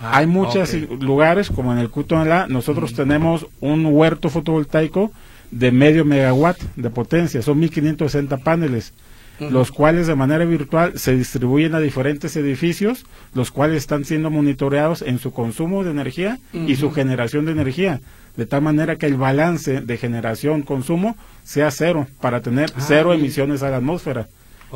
Ah, 0.00 0.18
Hay 0.18 0.26
muchos 0.26 0.72
lugares, 1.00 1.50
como 1.50 1.72
en 1.72 1.78
el 1.78 1.90
Cutonalá, 1.90 2.46
nosotros 2.48 2.94
tenemos 2.94 3.46
un 3.60 3.84
huerto 3.86 4.30
fotovoltaico 4.30 5.12
de 5.50 5.70
medio 5.70 6.04
megawatt 6.04 6.58
de 6.76 6.90
potencia, 6.90 7.42
son 7.42 7.58
1560 7.58 8.38
paneles 8.38 8.94
los 9.50 9.72
cuales 9.72 10.06
de 10.06 10.14
manera 10.14 10.44
virtual 10.44 10.98
se 10.98 11.16
distribuyen 11.16 11.74
a 11.74 11.80
diferentes 11.80 12.36
edificios, 12.36 13.04
los 13.34 13.50
cuales 13.50 13.78
están 13.78 14.04
siendo 14.04 14.30
monitoreados 14.30 15.02
en 15.02 15.18
su 15.18 15.32
consumo 15.32 15.84
de 15.84 15.90
energía 15.90 16.38
y 16.52 16.76
su 16.76 16.90
generación 16.90 17.44
de 17.44 17.52
energía, 17.52 18.00
de 18.36 18.46
tal 18.46 18.62
manera 18.62 18.96
que 18.96 19.06
el 19.06 19.16
balance 19.16 19.80
de 19.80 19.98
generación-consumo 19.98 21.16
sea 21.44 21.70
cero, 21.70 22.06
para 22.20 22.40
tener 22.40 22.72
ah, 22.74 22.80
cero 22.80 23.12
emisiones 23.12 23.62
a 23.62 23.70
la 23.70 23.76
atmósfera. 23.78 24.28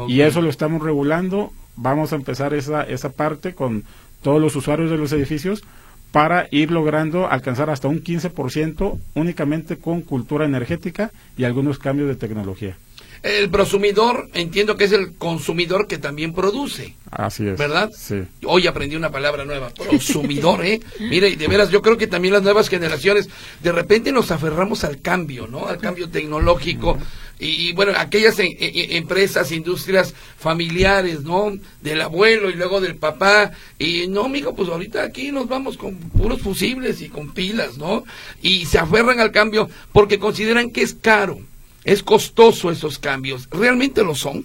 Y 0.08 0.20
eso 0.20 0.42
lo 0.42 0.50
estamos 0.50 0.82
regulando, 0.82 1.52
vamos 1.74 2.12
a 2.12 2.16
empezar 2.16 2.52
esa, 2.52 2.82
esa 2.82 3.10
parte 3.10 3.54
con 3.54 3.84
todos 4.22 4.42
los 4.42 4.54
usuarios 4.56 4.90
de 4.90 4.98
los 4.98 5.12
edificios 5.12 5.64
para 6.12 6.48
ir 6.50 6.70
logrando 6.70 7.30
alcanzar 7.30 7.70
hasta 7.70 7.88
un 7.88 8.02
15% 8.02 8.98
únicamente 9.14 9.76
con 9.78 10.02
cultura 10.02 10.44
energética 10.44 11.10
y 11.36 11.44
algunos 11.44 11.78
cambios 11.78 12.08
de 12.08 12.16
tecnología. 12.16 12.76
El 13.22 13.50
prosumidor, 13.50 14.29
entiendo 14.35 14.76
que 14.76 14.85
es 14.85 14.92
el 14.92 15.14
consumidor 15.14 15.87
que 15.87 15.98
también 15.98 16.33
produce. 16.33 16.94
Así 17.11 17.46
es. 17.46 17.59
¿Verdad? 17.59 17.90
Sí. 17.96 18.22
Hoy 18.44 18.66
aprendí 18.66 18.96
una 18.96 19.11
palabra 19.11 19.44
nueva, 19.44 19.70
prosumidor, 19.88 20.64
¿eh? 20.64 20.81
Mire, 21.00 21.37
de 21.37 21.48
veras, 21.48 21.70
yo 21.70 21.83
creo 21.83 21.96
que 21.96 22.07
también 22.07 22.35
las 22.35 22.42
nuevas 22.42 22.68
generaciones, 22.68 23.29
de 23.62 23.72
repente 23.72 24.12
nos 24.12 24.31
aferramos 24.31 24.85
al 24.85 25.00
cambio, 25.00 25.46
¿no? 25.46 25.66
Al 25.66 25.79
cambio 25.79 26.09
tecnológico. 26.09 26.98
Y, 27.38 27.74
bueno, 27.74 27.92
aquellas 27.94 28.37
empresas, 28.38 29.52
industrias 29.52 30.14
familiares, 30.38 31.22
¿no? 31.22 31.52
Del 31.83 32.00
abuelo 32.00 32.48
y 32.48 32.55
luego 32.55 32.81
del 32.81 32.96
papá. 32.96 33.50
Y 33.79 34.07
no, 34.09 34.24
amigo, 34.24 34.55
pues 34.55 34.70
ahorita 34.70 35.02
aquí 35.02 35.33
nos 35.33 35.46
vamos 35.46 35.76
con 35.76 35.96
puros 35.96 36.40
fusibles 36.40 37.02
y 37.02 37.11
con 37.11 37.35
pilas, 37.35 37.76
¿no? 37.76 38.05
Y 38.40 38.64
se 38.64 38.79
aferran 38.79 39.20
al 39.20 39.33
cambio 39.33 39.68
porque 39.92 40.18
consideran 40.18 40.70
que 40.70 40.81
es 40.83 40.94
caro 40.94 41.38
es 41.87 42.03
costoso 42.03 42.70
esos 42.70 42.99
cambios. 42.99 43.49
¿Realmente 43.51 44.03
lo 44.03 44.14
son? 44.14 44.44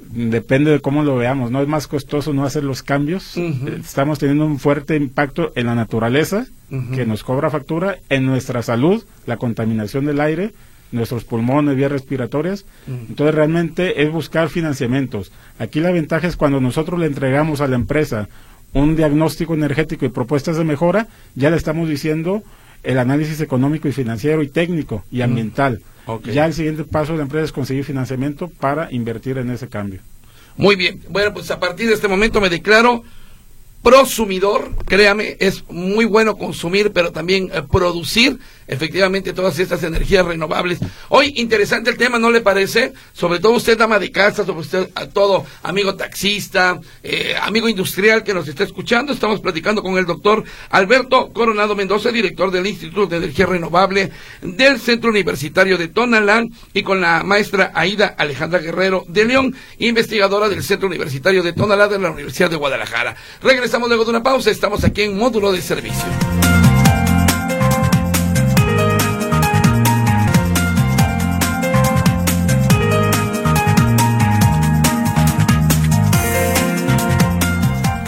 Depende 0.00 0.70
de 0.72 0.80
cómo 0.80 1.04
lo 1.04 1.16
veamos, 1.16 1.50
¿no? 1.50 1.60
Es 1.60 1.68
más 1.68 1.86
costoso 1.86 2.32
no 2.32 2.44
hacer 2.44 2.64
los 2.64 2.82
cambios. 2.82 3.36
Estamos 3.36 4.18
teniendo 4.18 4.46
un 4.46 4.58
fuerte 4.58 4.96
impacto 4.96 5.52
en 5.54 5.66
la 5.66 5.74
naturaleza, 5.74 6.46
que 6.94 7.06
nos 7.06 7.22
cobra 7.22 7.50
factura, 7.50 7.98
en 8.08 8.24
nuestra 8.24 8.62
salud, 8.62 9.04
la 9.26 9.36
contaminación 9.36 10.06
del 10.06 10.20
aire, 10.20 10.52
nuestros 10.90 11.24
pulmones, 11.24 11.76
vías 11.76 11.92
respiratorias. 11.92 12.64
Entonces 12.88 13.34
realmente 13.34 14.02
es 14.02 14.10
buscar 14.10 14.48
financiamientos. 14.48 15.30
Aquí 15.58 15.78
la 15.78 15.92
ventaja 15.92 16.26
es 16.26 16.36
cuando 16.36 16.60
nosotros 16.60 16.98
le 16.98 17.06
entregamos 17.06 17.60
a 17.60 17.68
la 17.68 17.76
empresa 17.76 18.28
un 18.72 18.96
diagnóstico 18.96 19.52
energético 19.52 20.06
y 20.06 20.08
propuestas 20.08 20.56
de 20.56 20.64
mejora, 20.64 21.06
ya 21.34 21.50
le 21.50 21.58
estamos 21.58 21.86
diciendo 21.90 22.42
el 22.82 22.98
análisis 22.98 23.42
económico 23.42 23.88
y 23.88 23.92
financiero 23.92 24.42
y 24.42 24.48
técnico 24.48 25.04
y 25.12 25.20
ambiental. 25.20 25.82
Ya 26.24 26.46
el 26.46 26.54
siguiente 26.54 26.84
paso 26.84 27.12
de 27.12 27.18
la 27.18 27.24
empresa 27.24 27.44
es 27.44 27.52
conseguir 27.52 27.84
financiamiento 27.84 28.48
para 28.48 28.92
invertir 28.92 29.38
en 29.38 29.50
ese 29.50 29.68
cambio. 29.68 30.00
Muy 30.56 30.76
bien. 30.76 31.00
Bueno, 31.08 31.32
pues 31.32 31.50
a 31.50 31.60
partir 31.60 31.88
de 31.88 31.94
este 31.94 32.08
momento 32.08 32.40
me 32.40 32.50
declaro 32.50 33.02
prosumidor. 33.82 34.70
Créame, 34.86 35.36
es 35.40 35.64
muy 35.68 36.04
bueno 36.04 36.36
consumir, 36.36 36.92
pero 36.92 37.12
también 37.12 37.50
eh, 37.52 37.62
producir 37.70 38.38
efectivamente 38.72 39.32
todas 39.32 39.58
estas 39.58 39.82
energías 39.82 40.24
renovables. 40.24 40.78
Hoy 41.08 41.34
interesante 41.36 41.90
el 41.90 41.96
tema, 41.96 42.18
¿no 42.18 42.30
le 42.30 42.40
parece? 42.40 42.92
Sobre 43.12 43.38
todo 43.38 43.52
usted, 43.52 43.76
dama 43.76 43.98
de 43.98 44.10
casa, 44.10 44.44
sobre 44.44 44.60
usted, 44.60 44.90
a 44.94 45.06
todo 45.06 45.44
amigo 45.62 45.94
taxista, 45.94 46.80
eh, 47.02 47.34
amigo 47.40 47.68
industrial 47.68 48.24
que 48.24 48.34
nos 48.34 48.48
está 48.48 48.64
escuchando. 48.64 49.12
Estamos 49.12 49.40
platicando 49.40 49.82
con 49.82 49.98
el 49.98 50.06
doctor 50.06 50.42
Alberto 50.70 51.32
Coronado 51.32 51.76
Mendoza, 51.76 52.10
director 52.10 52.50
del 52.50 52.66
Instituto 52.66 53.06
de 53.06 53.18
Energía 53.18 53.46
Renovable 53.46 54.10
del 54.40 54.80
Centro 54.80 55.10
Universitario 55.10 55.76
de 55.76 55.88
Tonalán, 55.88 56.50
y 56.72 56.82
con 56.82 57.00
la 57.00 57.22
maestra 57.22 57.72
Aida 57.74 58.14
Alejandra 58.18 58.58
Guerrero 58.58 59.04
de 59.08 59.24
León, 59.24 59.54
investigadora 59.78 60.48
del 60.48 60.62
Centro 60.62 60.88
Universitario 60.88 61.42
de 61.42 61.52
Tonalá 61.52 61.88
de 61.88 61.98
la 61.98 62.10
Universidad 62.10 62.50
de 62.50 62.56
Guadalajara. 62.56 63.16
Regresamos 63.42 63.88
luego 63.88 64.04
de 64.04 64.10
una 64.10 64.22
pausa, 64.22 64.50
estamos 64.50 64.84
aquí 64.84 65.02
en 65.02 65.18
módulo 65.18 65.52
de 65.52 65.60
servicio. 65.60 66.71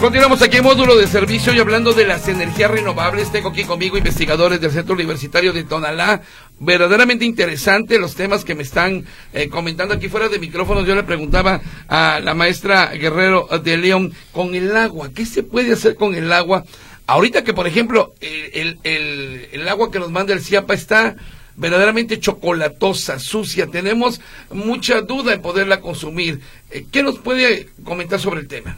Continuamos 0.05 0.43
aquí 0.43 0.57
en 0.57 0.63
módulo 0.63 0.97
de 0.97 1.07
servicio 1.07 1.51
y 1.51 1.57
hablando 1.57 1.91
de 1.91 2.05
las 2.05 2.27
energías 2.27 2.69
renovables. 2.69 3.31
Tengo 3.31 3.49
aquí 3.49 3.63
conmigo 3.63 3.97
investigadores 3.97 4.61
del 4.61 4.69
Centro 4.69 4.93
Universitario 4.93 5.51
de 5.51 5.63
Tonalá. 5.63 6.21
Verdaderamente 6.59 7.25
interesante 7.25 7.97
los 7.97 8.13
temas 8.13 8.45
que 8.45 8.53
me 8.53 8.61
están 8.61 9.03
eh, 9.33 9.49
comentando 9.49 9.95
aquí 9.95 10.07
fuera 10.07 10.29
de 10.29 10.37
micrófonos. 10.37 10.85
Yo 10.85 10.93
le 10.93 11.01
preguntaba 11.01 11.59
a 11.87 12.19
la 12.23 12.35
maestra 12.35 12.91
Guerrero 12.93 13.47
de 13.63 13.77
León 13.77 14.13
con 14.31 14.53
el 14.53 14.77
agua. 14.77 15.09
¿Qué 15.09 15.25
se 15.25 15.41
puede 15.41 15.73
hacer 15.73 15.95
con 15.95 16.13
el 16.13 16.31
agua? 16.31 16.65
Ahorita 17.07 17.43
que, 17.43 17.55
por 17.55 17.65
ejemplo, 17.65 18.13
el, 18.21 18.77
el, 18.83 19.49
el 19.53 19.67
agua 19.67 19.89
que 19.89 19.97
nos 19.97 20.11
manda 20.11 20.35
el 20.35 20.41
CIAPA 20.41 20.75
está 20.75 21.15
verdaderamente 21.55 22.19
chocolatosa, 22.19 23.17
sucia. 23.17 23.65
Tenemos 23.65 24.21
mucha 24.51 25.01
duda 25.01 25.33
en 25.33 25.41
poderla 25.41 25.81
consumir. 25.81 26.41
Eh, 26.69 26.85
¿Qué 26.91 27.01
nos 27.01 27.17
puede 27.17 27.69
comentar 27.83 28.19
sobre 28.19 28.41
el 28.41 28.47
tema? 28.47 28.77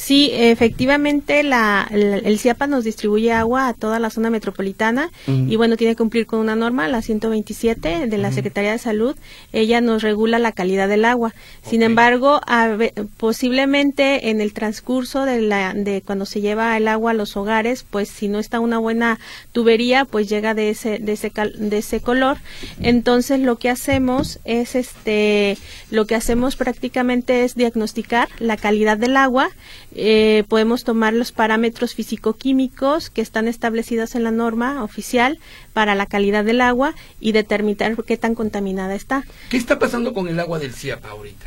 Sí, 0.00 0.30
efectivamente, 0.32 1.42
la, 1.42 1.86
el 1.92 2.38
CIAPA 2.38 2.66
nos 2.66 2.84
distribuye 2.84 3.32
agua 3.32 3.68
a 3.68 3.74
toda 3.74 3.98
la 3.98 4.08
zona 4.08 4.30
metropolitana 4.30 5.10
y 5.26 5.56
bueno, 5.56 5.76
tiene 5.76 5.92
que 5.92 5.98
cumplir 5.98 6.26
con 6.26 6.40
una 6.40 6.56
norma, 6.56 6.88
la 6.88 7.02
127 7.02 8.06
de 8.06 8.18
la 8.18 8.32
Secretaría 8.32 8.72
de 8.72 8.78
Salud. 8.78 9.14
Ella 9.52 9.82
nos 9.82 10.02
regula 10.02 10.38
la 10.38 10.52
calidad 10.52 10.88
del 10.88 11.04
agua. 11.04 11.34
Sin 11.62 11.82
embargo, 11.82 12.40
posiblemente 13.18 14.30
en 14.30 14.40
el 14.40 14.54
transcurso 14.54 15.26
de, 15.26 15.42
la, 15.42 15.74
de 15.74 16.00
cuando 16.00 16.24
se 16.24 16.40
lleva 16.40 16.76
el 16.78 16.88
agua 16.88 17.10
a 17.10 17.14
los 17.14 17.36
hogares, 17.36 17.84
pues 17.88 18.08
si 18.08 18.28
no 18.28 18.38
está 18.38 18.58
una 18.58 18.78
buena 18.78 19.20
tubería, 19.52 20.06
pues 20.06 20.30
llega 20.30 20.54
de 20.54 20.70
ese, 20.70 20.98
de 20.98 21.12
ese, 21.12 21.30
de 21.30 21.78
ese 21.78 22.00
color. 22.00 22.38
Entonces, 22.80 23.38
lo 23.38 23.56
que 23.56 23.68
hacemos 23.68 24.40
es, 24.46 24.76
este, 24.76 25.58
lo 25.90 26.06
que 26.06 26.14
hacemos 26.14 26.56
prácticamente 26.56 27.44
es 27.44 27.54
diagnosticar 27.54 28.28
la 28.38 28.56
calidad 28.56 28.96
del 28.96 29.18
agua 29.18 29.50
eh, 29.94 30.44
podemos 30.48 30.84
tomar 30.84 31.12
los 31.12 31.32
parámetros 31.32 31.94
físico-químicos 31.94 33.10
que 33.10 33.22
están 33.22 33.48
establecidos 33.48 34.14
en 34.14 34.24
la 34.24 34.30
norma 34.30 34.84
oficial 34.84 35.38
para 35.72 35.94
la 35.94 36.06
calidad 36.06 36.44
del 36.44 36.60
agua 36.60 36.94
y 37.20 37.32
determinar 37.32 37.96
qué 38.04 38.16
tan 38.16 38.34
contaminada 38.34 38.94
está. 38.94 39.24
¿Qué 39.48 39.56
está 39.56 39.78
pasando 39.78 40.14
con 40.14 40.28
el 40.28 40.38
agua 40.38 40.58
del 40.58 40.72
CIAPA 40.72 41.10
ahorita? 41.10 41.46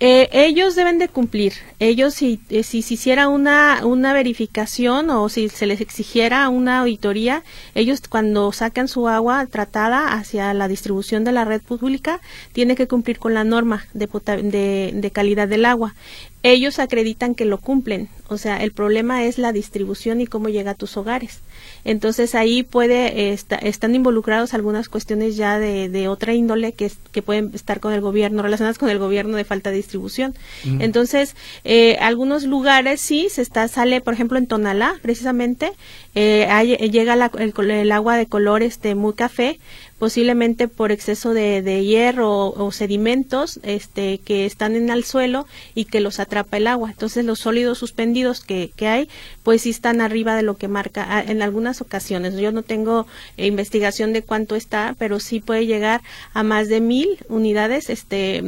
Eh, 0.00 0.28
ellos 0.32 0.76
deben 0.76 0.98
de 0.98 1.08
cumplir. 1.08 1.54
Ellos, 1.80 2.14
si, 2.14 2.40
eh, 2.50 2.62
si 2.62 2.82
se 2.82 2.94
hiciera 2.94 3.28
una, 3.28 3.84
una 3.84 4.12
verificación 4.12 5.10
o 5.10 5.28
si 5.28 5.48
se 5.48 5.66
les 5.66 5.80
exigiera 5.80 6.48
una 6.50 6.80
auditoría, 6.80 7.42
ellos 7.74 8.02
cuando 8.08 8.52
sacan 8.52 8.86
su 8.86 9.08
agua 9.08 9.44
tratada 9.46 10.12
hacia 10.12 10.54
la 10.54 10.68
distribución 10.68 11.24
de 11.24 11.32
la 11.32 11.44
red 11.44 11.60
pública, 11.62 12.20
tienen 12.52 12.76
que 12.76 12.86
cumplir 12.86 13.18
con 13.18 13.34
la 13.34 13.42
norma 13.42 13.86
de, 13.92 14.06
de, 14.06 14.92
de 14.94 15.10
calidad 15.10 15.48
del 15.48 15.64
agua 15.64 15.96
ellos 16.42 16.78
acreditan 16.78 17.34
que 17.34 17.44
lo 17.44 17.58
cumplen. 17.58 18.08
O 18.28 18.38
sea, 18.38 18.62
el 18.62 18.72
problema 18.72 19.24
es 19.24 19.38
la 19.38 19.52
distribución 19.52 20.20
y 20.20 20.26
cómo 20.26 20.48
llega 20.48 20.72
a 20.72 20.74
tus 20.74 20.96
hogares. 20.96 21.40
Entonces 21.84 22.34
ahí 22.34 22.62
puede 22.62 23.32
están 23.32 23.94
involucrados 23.94 24.52
algunas 24.52 24.88
cuestiones 24.88 25.36
ya 25.36 25.58
de, 25.58 25.88
de 25.88 26.08
otra 26.08 26.34
índole 26.34 26.72
que, 26.72 26.90
que 27.10 27.22
pueden 27.22 27.50
estar 27.54 27.80
con 27.80 27.92
el 27.92 28.00
gobierno, 28.00 28.42
relacionadas 28.42 28.78
con 28.78 28.90
el 28.90 28.98
gobierno 28.98 29.36
de 29.36 29.44
falta 29.44 29.70
de 29.70 29.76
distribución. 29.76 30.34
Entonces, 30.78 31.34
eh, 31.64 31.96
algunos 32.00 32.44
lugares 32.44 33.00
sí 33.00 33.28
se 33.30 33.42
está, 33.42 33.66
sale, 33.68 34.00
por 34.00 34.14
ejemplo, 34.14 34.38
en 34.38 34.46
Tonalá, 34.46 34.96
precisamente, 35.02 35.72
eh, 36.14 36.46
llega 36.90 37.14
el, 37.14 37.70
el, 37.70 37.92
agua 37.92 38.16
de 38.16 38.26
color 38.26 38.62
este 38.62 38.94
muy 38.94 39.14
café, 39.14 39.58
posiblemente 39.98 40.68
por 40.68 40.92
exceso 40.92 41.34
de, 41.34 41.84
hierro 41.84 42.50
o, 42.50 42.72
sedimentos 42.72 43.58
este, 43.62 44.18
que 44.18 44.46
están 44.46 44.76
en 44.76 44.90
el 44.90 45.04
suelo 45.04 45.46
y 45.74 45.86
que 45.86 46.00
los 46.00 46.20
atrapa 46.20 46.56
el 46.56 46.66
agua. 46.66 46.90
Entonces 46.90 47.24
los 47.24 47.40
sólidos 47.40 47.78
suspendidos 47.78 48.40
que, 48.40 48.72
hay, 48.80 49.08
pues 49.42 49.62
sí 49.62 49.70
están 49.70 50.00
arriba 50.00 50.36
de 50.36 50.42
lo 50.42 50.56
que 50.56 50.68
marca 50.68 51.06
ah, 51.08 51.24
en 51.26 51.42
algunas 51.42 51.80
ocasiones. 51.80 52.34
Yo 52.34 52.52
no 52.52 52.62
tengo 52.62 53.06
eh, 53.36 53.46
investigación 53.46 54.12
de 54.12 54.22
cuánto 54.22 54.54
está, 54.54 54.94
pero 54.98 55.18
sí 55.20 55.40
puede 55.40 55.66
llegar 55.66 56.02
a 56.32 56.42
más 56.42 56.68
de 56.68 56.80
mil 56.80 57.18
unidades, 57.28 57.90
este, 57.90 58.42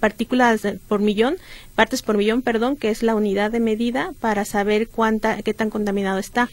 partículas 0.00 0.62
por 0.88 1.00
millón, 1.00 1.36
partes 1.74 2.02
por 2.02 2.16
millón, 2.16 2.42
perdón, 2.42 2.76
que 2.76 2.90
es 2.90 3.02
la 3.02 3.14
unidad 3.14 3.50
de 3.50 3.60
medida 3.60 4.12
para 4.20 4.44
saber 4.44 4.88
cuánta, 4.88 5.42
qué 5.42 5.52
tan 5.52 5.70
contaminado 5.70 6.18
está. 6.18 6.48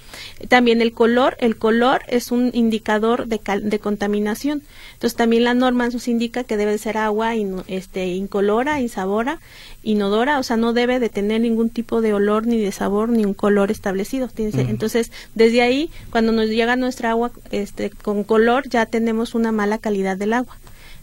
También 0.49 0.81
el 0.81 0.93
color, 0.93 1.37
el 1.39 1.57
color 1.57 2.01
es 2.07 2.31
un 2.31 2.51
indicador 2.53 3.27
de, 3.27 3.39
de 3.61 3.79
contaminación. 3.79 4.40
Entonces 4.49 5.15
también 5.15 5.43
la 5.43 5.53
norma 5.53 5.87
nos 5.89 6.07
indica 6.07 6.43
que 6.43 6.57
debe 6.57 6.77
ser 6.77 6.97
agua 6.97 7.33
este, 7.67 8.07
incolora, 8.07 8.81
insabora, 8.81 9.39
inodora, 9.83 10.39
o 10.39 10.43
sea, 10.43 10.57
no 10.57 10.73
debe 10.73 10.99
de 10.99 11.09
tener 11.09 11.41
ningún 11.41 11.69
tipo 11.69 12.01
de 12.01 12.13
olor 12.13 12.47
ni 12.47 12.57
de 12.57 12.71
sabor 12.71 13.09
ni 13.09 13.25
un 13.25 13.33
color 13.33 13.71
establecido. 13.71 14.29
Entonces, 14.37 15.11
desde 15.35 15.61
ahí, 15.61 15.89
cuando 16.09 16.31
nos 16.31 16.47
llega 16.47 16.75
nuestra 16.75 17.11
agua 17.11 17.31
este, 17.51 17.89
con 17.89 18.23
color, 18.23 18.67
ya 18.69 18.85
tenemos 18.85 19.35
una 19.35 19.51
mala 19.51 19.77
calidad 19.77 20.17
del 20.17 20.33
agua. 20.33 20.57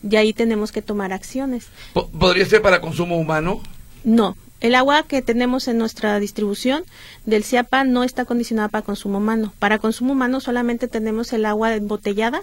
Y 0.09 0.15
ahí 0.17 0.33
tenemos 0.33 0.71
que 0.71 0.81
tomar 0.83 1.13
acciones. 1.13 1.67
¿Podría 1.93 2.47
ser 2.47 2.63
para 2.63 2.81
consumo 2.81 3.17
humano? 3.19 3.61
No, 4.05 4.37
el 4.61 4.75
agua 4.75 5.05
que 5.05 5.23
tenemos 5.23 5.69
en 5.69 5.79
nuestra 5.79 6.19
distribución 6.19 6.83
del 7.27 7.45
CIAPA 7.45 7.85
no 7.85 8.03
está 8.03 8.25
condicionada 8.25 8.69
para 8.69 8.85
consumo 8.85 9.19
humano. 9.19 9.53
Para 9.61 9.79
consumo 9.79 10.13
humano 10.13 10.41
solamente 10.41 10.89
tenemos 10.89 11.33
el 11.33 11.47
agua 11.47 11.75
embotellada. 11.75 12.41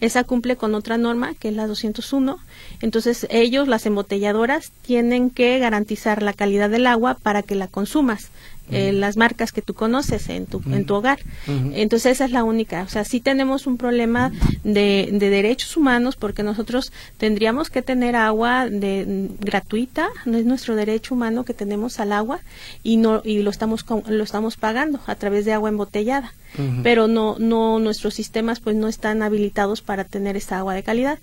Esa 0.00 0.24
cumple 0.24 0.56
con 0.56 0.74
otra 0.74 0.96
norma, 0.96 1.34
que 1.34 1.48
es 1.48 1.54
la 1.54 1.66
201. 1.66 2.38
Entonces 2.80 3.26
ellos, 3.28 3.68
las 3.68 3.84
embotelladoras, 3.84 4.72
tienen 4.82 5.28
que 5.28 5.58
garantizar 5.58 6.22
la 6.22 6.32
calidad 6.32 6.70
del 6.70 6.86
agua 6.86 7.18
para 7.22 7.42
que 7.42 7.54
la 7.54 7.68
consumas. 7.68 8.30
Eh, 8.70 8.92
las 8.92 9.16
marcas 9.16 9.52
que 9.52 9.62
tú 9.62 9.74
conoces 9.74 10.28
en 10.28 10.46
tu, 10.46 10.62
en 10.70 10.84
tu 10.84 10.94
hogar. 10.94 11.18
Entonces 11.46 12.12
esa 12.12 12.24
es 12.26 12.32
la 12.32 12.44
única. 12.44 12.82
O 12.82 12.88
sea, 12.88 13.04
sí 13.04 13.20
tenemos 13.20 13.66
un 13.66 13.76
problema 13.76 14.30
de, 14.64 15.08
de 15.12 15.30
derechos 15.30 15.76
humanos 15.76 16.16
porque 16.16 16.42
nosotros 16.42 16.92
tendríamos 17.16 17.70
que 17.70 17.82
tener 17.82 18.16
agua 18.16 18.68
de, 18.68 19.28
gratuita, 19.40 20.08
no 20.26 20.36
es 20.36 20.44
nuestro 20.44 20.76
derecho 20.76 21.14
humano 21.14 21.44
que 21.44 21.54
tenemos 21.54 21.98
al 22.00 22.12
agua 22.12 22.40
y 22.82 22.96
no 22.96 23.22
y 23.24 23.42
lo 23.42 23.50
estamos 23.50 23.84
lo 24.08 24.22
estamos 24.22 24.56
pagando 24.56 25.00
a 25.06 25.14
través 25.14 25.44
de 25.44 25.52
agua 25.52 25.68
embotellada. 25.68 26.32
Pero 26.82 27.08
no 27.08 27.36
no 27.38 27.78
nuestros 27.78 28.14
sistemas 28.14 28.60
pues 28.60 28.74
no 28.74 28.88
están 28.88 29.22
habilitados 29.22 29.82
para 29.82 30.04
tener 30.04 30.36
esa 30.36 30.58
agua 30.58 30.74
de 30.74 30.82
calidad 30.82 31.18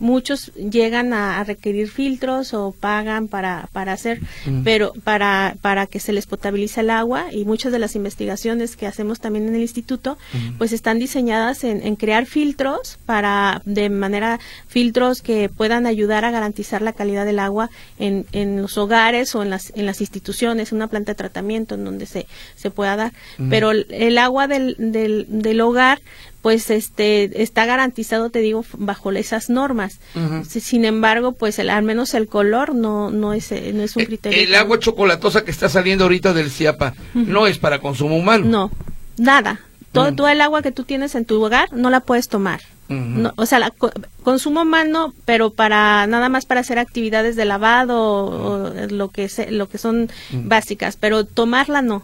muchos 0.00 0.52
llegan 0.54 1.12
a, 1.12 1.44
requerir 1.44 1.88
filtros 1.90 2.54
o 2.54 2.72
pagan 2.72 3.28
para, 3.28 3.68
para 3.72 3.92
hacer, 3.92 4.20
pero 4.64 4.92
para, 5.04 5.56
para 5.62 5.86
que 5.86 6.00
se 6.00 6.12
les 6.12 6.26
potabilice 6.26 6.80
el 6.80 6.90
agua 6.90 7.26
y 7.32 7.44
muchas 7.44 7.72
de 7.72 7.78
las 7.78 7.94
investigaciones 7.94 8.76
que 8.76 8.86
hacemos 8.86 9.20
también 9.20 9.46
en 9.46 9.54
el 9.54 9.60
instituto, 9.60 10.18
pues 10.58 10.72
están 10.72 10.98
diseñadas 10.98 11.64
en, 11.64 11.86
en, 11.86 11.96
crear 11.96 12.26
filtros 12.26 12.98
para, 13.06 13.62
de 13.64 13.90
manera, 13.90 14.40
filtros 14.66 15.22
que 15.22 15.48
puedan 15.48 15.86
ayudar 15.86 16.24
a 16.24 16.30
garantizar 16.30 16.82
la 16.82 16.92
calidad 16.92 17.26
del 17.26 17.38
agua 17.38 17.70
en, 17.98 18.26
en 18.32 18.60
los 18.62 18.78
hogares 18.78 19.34
o 19.34 19.42
en 19.42 19.50
las, 19.50 19.72
en 19.76 19.86
las 19.86 20.00
instituciones, 20.00 20.72
una 20.72 20.88
planta 20.88 21.12
de 21.12 21.16
tratamiento 21.16 21.74
en 21.74 21.84
donde 21.84 22.06
se, 22.06 22.26
se 22.56 22.70
pueda 22.70 22.96
dar. 22.96 23.12
Pero 23.50 23.70
el, 23.70 24.18
agua 24.18 24.46
del, 24.46 24.76
del, 24.78 25.26
del 25.28 25.60
hogar, 25.60 26.00
pues 26.42 26.70
este 26.70 27.42
está 27.42 27.66
garantizado 27.66 28.30
te 28.30 28.40
digo 28.40 28.64
bajo 28.76 29.12
esas 29.12 29.50
normas. 29.50 30.00
Sin 30.48 30.84
embargo 30.84 31.32
pues 31.32 31.58
el, 31.58 31.70
al 31.70 31.82
menos 31.82 32.14
el 32.14 32.26
color 32.26 32.74
no 32.74 33.10
no 33.10 33.32
es 33.32 33.52
eh, 33.52 33.72
no 33.74 33.82
es 33.82 33.96
un 33.96 34.02
eh, 34.02 34.06
criterio 34.06 34.42
el, 34.42 34.54
agua 34.54 34.78
chocolatosa 34.78 35.44
que 35.44 35.50
está 35.50 35.68
saliendo 35.68 36.04
ahorita 36.04 36.32
del 36.32 36.50
CIAPA 36.50 36.94
no 37.14 37.46
es 37.46 37.58
para 37.58 37.80
consumo 37.80 38.16
humano. 38.16 38.44
No 38.46 38.70
nada. 39.16 39.60
Todo, 39.92 40.14
todo, 40.14 40.28
el 40.28 40.40
agua 40.40 40.62
que 40.62 40.70
tú 40.70 40.84
tienes 40.84 41.16
en 41.16 41.24
tu 41.24 41.42
hogar 41.42 41.72
no 41.72 41.90
la 41.90 41.98
puedes 41.98 42.28
tomar. 42.28 42.60
O 43.36 43.46
sea 43.46 43.60
la, 43.60 43.72
consumo 44.24 44.62
humano 44.62 45.14
pero 45.24 45.50
para 45.50 46.06
nada 46.08 46.28
más 46.28 46.44
para 46.44 46.60
hacer 46.60 46.78
actividades 46.78 47.36
de 47.36 47.44
lavado 47.44 48.00
o, 48.00 48.72
lo 48.88 49.08
que 49.10 49.28
se, 49.28 49.52
lo 49.52 49.68
que 49.68 49.78
son 49.78 50.10
básicas 50.32 50.96
pero 50.96 51.24
tomarla 51.24 51.82
no 51.82 52.02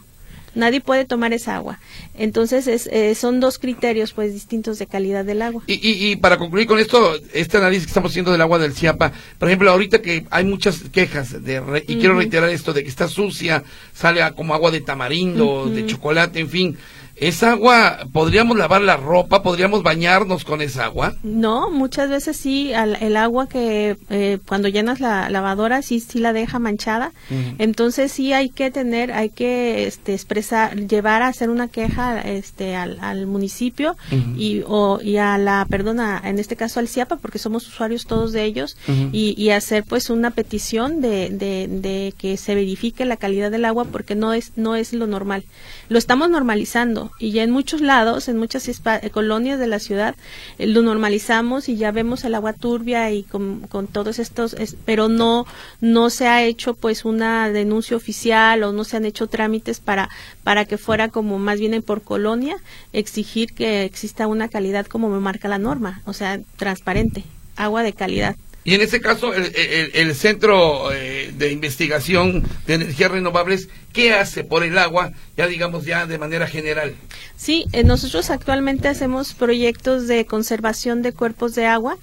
nadie 0.57 0.81
puede 0.81 1.05
tomar 1.05 1.33
esa 1.33 1.55
agua. 1.55 1.79
Entonces 2.15 2.67
es, 2.67 2.89
eh, 2.89 3.15
son 3.15 3.39
dos 3.39 3.59
criterios 3.59 4.13
pues 4.13 4.33
distintos 4.33 4.79
de 4.79 4.87
calidad 4.87 5.25
del 5.25 5.43
agua. 5.43 5.63
Y, 5.67 5.75
y, 5.75 6.11
y, 6.11 6.17
para 6.17 6.39
concluir 6.39 6.67
con 6.67 6.79
esto, 6.79 7.15
este 7.33 7.59
análisis 7.59 7.85
que 7.85 7.91
estamos 7.91 8.11
haciendo 8.11 8.33
del 8.33 8.41
agua 8.41 8.59
del 8.59 8.75
Chiapa, 8.75 9.13
por 9.39 9.49
ejemplo, 9.49 9.71
ahorita 9.71 10.03
que 10.03 10.27
hay 10.31 10.45
muchas 10.45 10.81
quejas 10.91 11.45
de 11.45 11.85
y 11.87 11.97
quiero 11.97 12.17
reiterar 12.17 12.49
esto 12.51 12.73
de 12.73 12.83
que 12.83 12.89
está 12.89 13.07
sucia, 13.09 13.63
sale 13.95 14.21
como 14.35 14.55
agua 14.55 14.71
de 14.71 14.81
tamarindo, 14.81 15.67
de 15.67 15.87
chocolate, 15.87 16.41
en 16.41 16.49
fin. 16.49 16.79
¿Esa 17.17 17.53
agua, 17.53 18.07
podríamos 18.13 18.59
lavar 18.59 18.83
la 18.83 18.99
ropa, 18.99 19.43
podríamos 19.43 19.83
bañarnos 19.83 20.45
con 20.45 20.61
esa 20.61 20.85
agua? 20.85 21.15
No, 21.23 21.71
muchas 21.71 22.11
veces 22.11 22.37
sí, 22.37 22.73
el 22.75 23.17
agua 23.17 23.49
que 23.49 23.97
eh, 24.11 24.39
cuando 24.47 24.69
llenas 24.69 25.01
la 25.01 25.31
lavadora 25.31 25.81
sí, 25.81 26.01
sí 26.01 26.19
la 26.19 26.35
deja 26.35 26.59
manchada. 26.59 27.13
Entonces 27.59 28.13
sí 28.13 28.35
hay 28.35 28.51
que 28.51 28.71
tener, 28.71 29.13
hay 29.13 29.31
que 29.31 29.87
este, 29.87 30.13
expresar, 30.13 30.77
llevar 30.77 31.23
a 31.23 31.29
hacer 31.29 31.49
una 31.49 31.69
queja 31.69 32.21
este, 32.21 32.77
al, 32.77 33.27
municipio 33.27 33.97
y, 34.37 34.63
o, 34.67 35.01
y 35.03 35.17
a 35.17 35.39
la, 35.39 35.67
perdona, 35.71 36.21
en 36.23 36.39
este 36.39 36.55
caso 36.55 36.81
al 36.81 36.89
CIAPA, 36.89 37.17
porque 37.17 37.39
somos 37.39 37.67
usuarios 37.67 38.05
todos 38.07 38.33
de 38.33 38.45
ellos, 38.45 38.77
y, 39.11 39.35
y, 39.43 39.51
hacer 39.51 39.85
pues 39.85 40.11
una 40.11 40.33
petición 40.33 41.01
de, 41.01 41.31
de, 41.31 41.67
de 41.69 42.13
que 42.19 42.37
se 42.37 42.55
verifique 42.55 43.07
la 43.07 43.17
calidad 43.17 43.51
del 43.51 43.65
agua 43.65 43.87
porque 43.87 44.15
no 44.15 44.35
es, 44.35 44.53
no 44.57 44.77
es 44.77 44.93
lo 44.93 45.07
normal. 45.07 45.45
Lo 45.89 45.99
estamos 45.99 46.31
normalizando 46.31 47.13
y 47.19 47.31
ya 47.31 47.43
en 47.43 47.51
muchos 47.51 47.81
lados, 47.81 48.29
en 48.29 48.37
muchas 48.39 48.69
eh, 48.69 49.11
colonias 49.11 49.59
de 49.59 49.67
la 49.67 49.79
ciudad, 49.79 50.17
eh, 50.59 50.67
lo 50.67 50.83
normalizamos 50.83 51.69
y 51.69 51.77
ya 51.77 51.93
vemos 51.93 52.25
el 52.25 52.35
agua 52.35 52.53
turbia 52.53 53.11
y 53.13 53.23
con, 53.23 53.69
todos 53.93 54.19
estos, 54.19 54.57
pero 54.85 55.09
no, 55.09 55.47
no 55.81 56.11
se 56.11 56.27
ha 56.27 56.43
hecho 56.43 56.75
pues 56.75 57.05
una 57.05 57.51
denuncia 57.51 57.97
oficial 57.97 58.63
o 58.65 58.73
no 58.73 58.85
se 58.85 58.97
han 58.97 59.05
hecho 59.05 59.29
trámites 59.29 59.81
para, 59.81 60.09
para 60.43 60.65
que 60.65 60.79
fuera 60.79 61.09
como 61.09 61.39
más 61.39 61.61
bien 61.61 61.83
por 61.83 62.03
colonia 62.03 62.57
exigir 62.93 63.53
que 63.53 63.85
exista 63.85 64.27
una 64.27 64.49
calidad 64.49 64.87
como 64.87 65.09
me 65.09 65.21
marca 65.21 65.49
la 65.49 65.59
norma, 65.59 66.03
o 66.05 66.13
sea, 66.13 66.41
transparente, 66.57 67.25
agua 67.57 67.83
de 67.83 67.93
calidad. 67.93 68.37
Y 68.67 68.75
en 68.75 68.81
ese 68.81 69.01
caso, 69.01 69.33
el, 69.33 70.15
Centro 70.17 70.93
eh, 70.93 71.33
de 71.39 71.53
Investigación 71.53 72.43
de 72.67 72.75
Energías 72.75 73.13
Renovables, 73.13 73.69
¿qué 73.97 74.13
hace 74.13 74.45
por 74.45 74.63
el 74.63 74.77
agua, 74.77 75.13
ya 75.39 75.47
digamos 75.47 75.87
ya 75.87 76.07
de 76.07 76.19
manera 76.19 76.47
general? 76.47 76.95
Sí, 77.35 77.65
eh, 77.73 77.83
nosotros 77.83 78.29
actualmente 78.29 78.89
hacemos 78.89 79.33
proyectos 79.33 80.07
de 80.07 80.27
conservación 80.27 81.01
de 81.01 81.13
cuerpos 81.13 81.55
de 81.55 81.65
agua. 81.65 81.97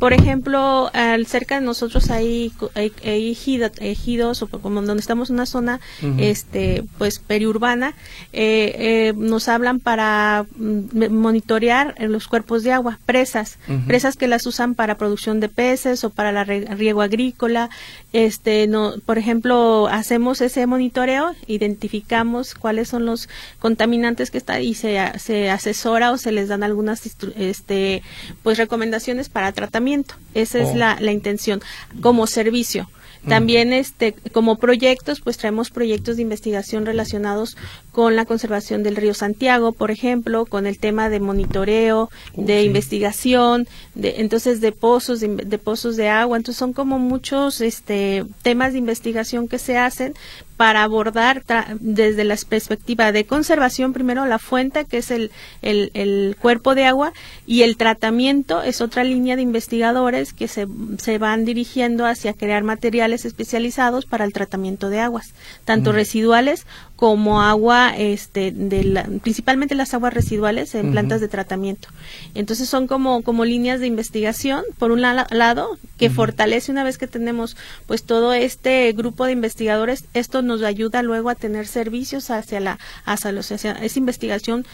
Por 0.00 0.12
ejemplo, 0.12 0.90
al, 0.92 1.26
cerca 1.26 1.60
de 1.60 1.64
nosotros 1.64 2.10
hay, 2.10 2.52
hay, 2.74 3.38
ejidos, 3.80 4.42
o 4.42 4.48
como 4.48 4.82
donde 4.82 5.00
estamos 5.00 5.30
en 5.30 5.36
una 5.36 5.46
zona 5.46 5.80
este, 6.18 6.82
pues 6.98 7.20
periurbana, 7.20 7.94
eh, 8.32 9.14
nos 9.16 9.48
hablan 9.48 9.78
para 9.78 10.46
mm, 10.56 11.10
monitorear 11.10 11.94
los 12.00 12.26
cuerpos 12.26 12.64
de 12.64 12.72
agua, 12.72 12.98
presas, 13.06 13.58
presas 13.86 14.16
que 14.16 14.26
las 14.26 14.46
usan 14.46 14.74
para 14.74 14.98
producción 14.98 15.38
de 15.38 15.48
peces 15.48 16.04
para 16.10 16.32
la 16.32 16.44
riego 16.44 17.02
agrícola. 17.02 17.70
Este, 18.12 18.66
no, 18.66 18.94
por 19.04 19.18
ejemplo, 19.18 19.86
hacemos 19.88 20.40
ese 20.40 20.66
monitoreo, 20.66 21.35
identificamos 21.46 22.54
cuáles 22.54 22.88
son 22.88 23.06
los 23.06 23.28
contaminantes 23.58 24.30
que 24.30 24.38
están 24.38 24.62
y 24.62 24.74
se, 24.74 24.98
se 25.18 25.50
asesora 25.50 26.12
o 26.12 26.18
se 26.18 26.32
les 26.32 26.48
dan 26.48 26.62
algunas 26.62 27.02
este, 27.36 28.02
pues 28.42 28.58
recomendaciones 28.58 29.28
para 29.28 29.52
tratamiento. 29.52 30.14
Esa 30.34 30.58
es 30.58 30.68
oh. 30.70 30.76
la, 30.76 30.98
la 31.00 31.12
intención 31.12 31.60
como 32.00 32.26
servicio. 32.26 32.88
También 33.28 33.72
este 33.72 34.14
como 34.32 34.56
proyectos, 34.56 35.20
pues 35.20 35.36
traemos 35.36 35.70
proyectos 35.70 36.16
de 36.16 36.22
investigación 36.22 36.86
relacionados 36.86 37.56
con 37.96 38.14
la 38.14 38.26
conservación 38.26 38.82
del 38.82 38.94
río 38.94 39.14
Santiago, 39.14 39.72
por 39.72 39.90
ejemplo, 39.90 40.44
con 40.44 40.66
el 40.66 40.78
tema 40.78 41.08
de 41.08 41.18
monitoreo, 41.18 42.10
de 42.34 42.62
investigación, 42.62 43.66
de 43.94 44.16
entonces 44.18 44.60
de 44.60 44.70
pozos 44.70 45.20
de, 45.20 45.58
pozos 45.58 45.96
de 45.96 46.10
agua, 46.10 46.36
entonces 46.36 46.58
son 46.58 46.74
como 46.74 46.98
muchos 46.98 47.62
este 47.62 48.26
temas 48.42 48.74
de 48.74 48.80
investigación 48.80 49.48
que 49.48 49.58
se 49.58 49.78
hacen 49.78 50.12
para 50.56 50.82
abordar 50.82 51.42
desde 51.80 52.24
la 52.24 52.36
perspectiva 52.48 53.12
de 53.12 53.26
conservación, 53.26 53.92
primero 53.92 54.24
la 54.24 54.38
fuente, 54.38 54.86
que 54.86 54.98
es 54.98 55.10
el, 55.10 55.30
el, 55.60 56.36
cuerpo 56.40 56.74
de 56.74 56.86
agua, 56.86 57.12
y 57.46 57.62
el 57.62 57.76
tratamiento 57.76 58.62
es 58.62 58.80
otra 58.80 59.04
línea 59.04 59.36
de 59.36 59.42
investigadores 59.42 60.32
que 60.32 60.48
se, 60.48 60.66
se 60.98 61.18
van 61.18 61.44
dirigiendo 61.44 62.06
hacia 62.06 62.32
crear 62.32 62.62
materiales 62.62 63.26
especializados 63.26 64.06
para 64.06 64.24
el 64.24 64.32
tratamiento 64.32 64.88
de 64.88 65.00
aguas, 65.00 65.34
tanto 65.66 65.92
residuales 65.92 66.66
como 66.96 67.42
agua, 67.42 67.85
este, 67.90 68.52
de 68.52 69.20
principalmente 69.22 69.74
las 69.74 69.92
aguas 69.94 70.14
residuales 70.14 70.74
en 70.74 70.92
plantas 70.92 71.20
de 71.20 71.28
tratamiento. 71.28 71.88
Entonces 72.34 72.68
son 72.68 72.86
como, 72.86 73.22
como 73.22 73.44
líneas 73.44 73.80
de 73.80 73.86
investigación, 73.86 74.62
por 74.78 74.92
un 74.92 75.02
lado, 75.02 75.78
que 75.98 76.10
fortalece 76.10 76.72
una 76.72 76.84
vez 76.84 76.98
que 76.98 77.06
tenemos 77.06 77.56
pues 77.86 78.04
todo 78.04 78.32
este 78.32 78.92
grupo 78.92 79.26
de 79.26 79.32
investigadores, 79.32 80.04
esto 80.14 80.42
nos 80.42 80.62
ayuda 80.62 81.02
luego 81.02 81.30
a 81.30 81.34
tener 81.34 81.66
servicios 81.66 82.30
hacia 82.30 82.60
la, 82.60 82.78
hacia, 83.04 83.32
los, 83.32 83.50
hacia 83.52 83.72
esa 83.72 83.98
investigación 83.98 84.66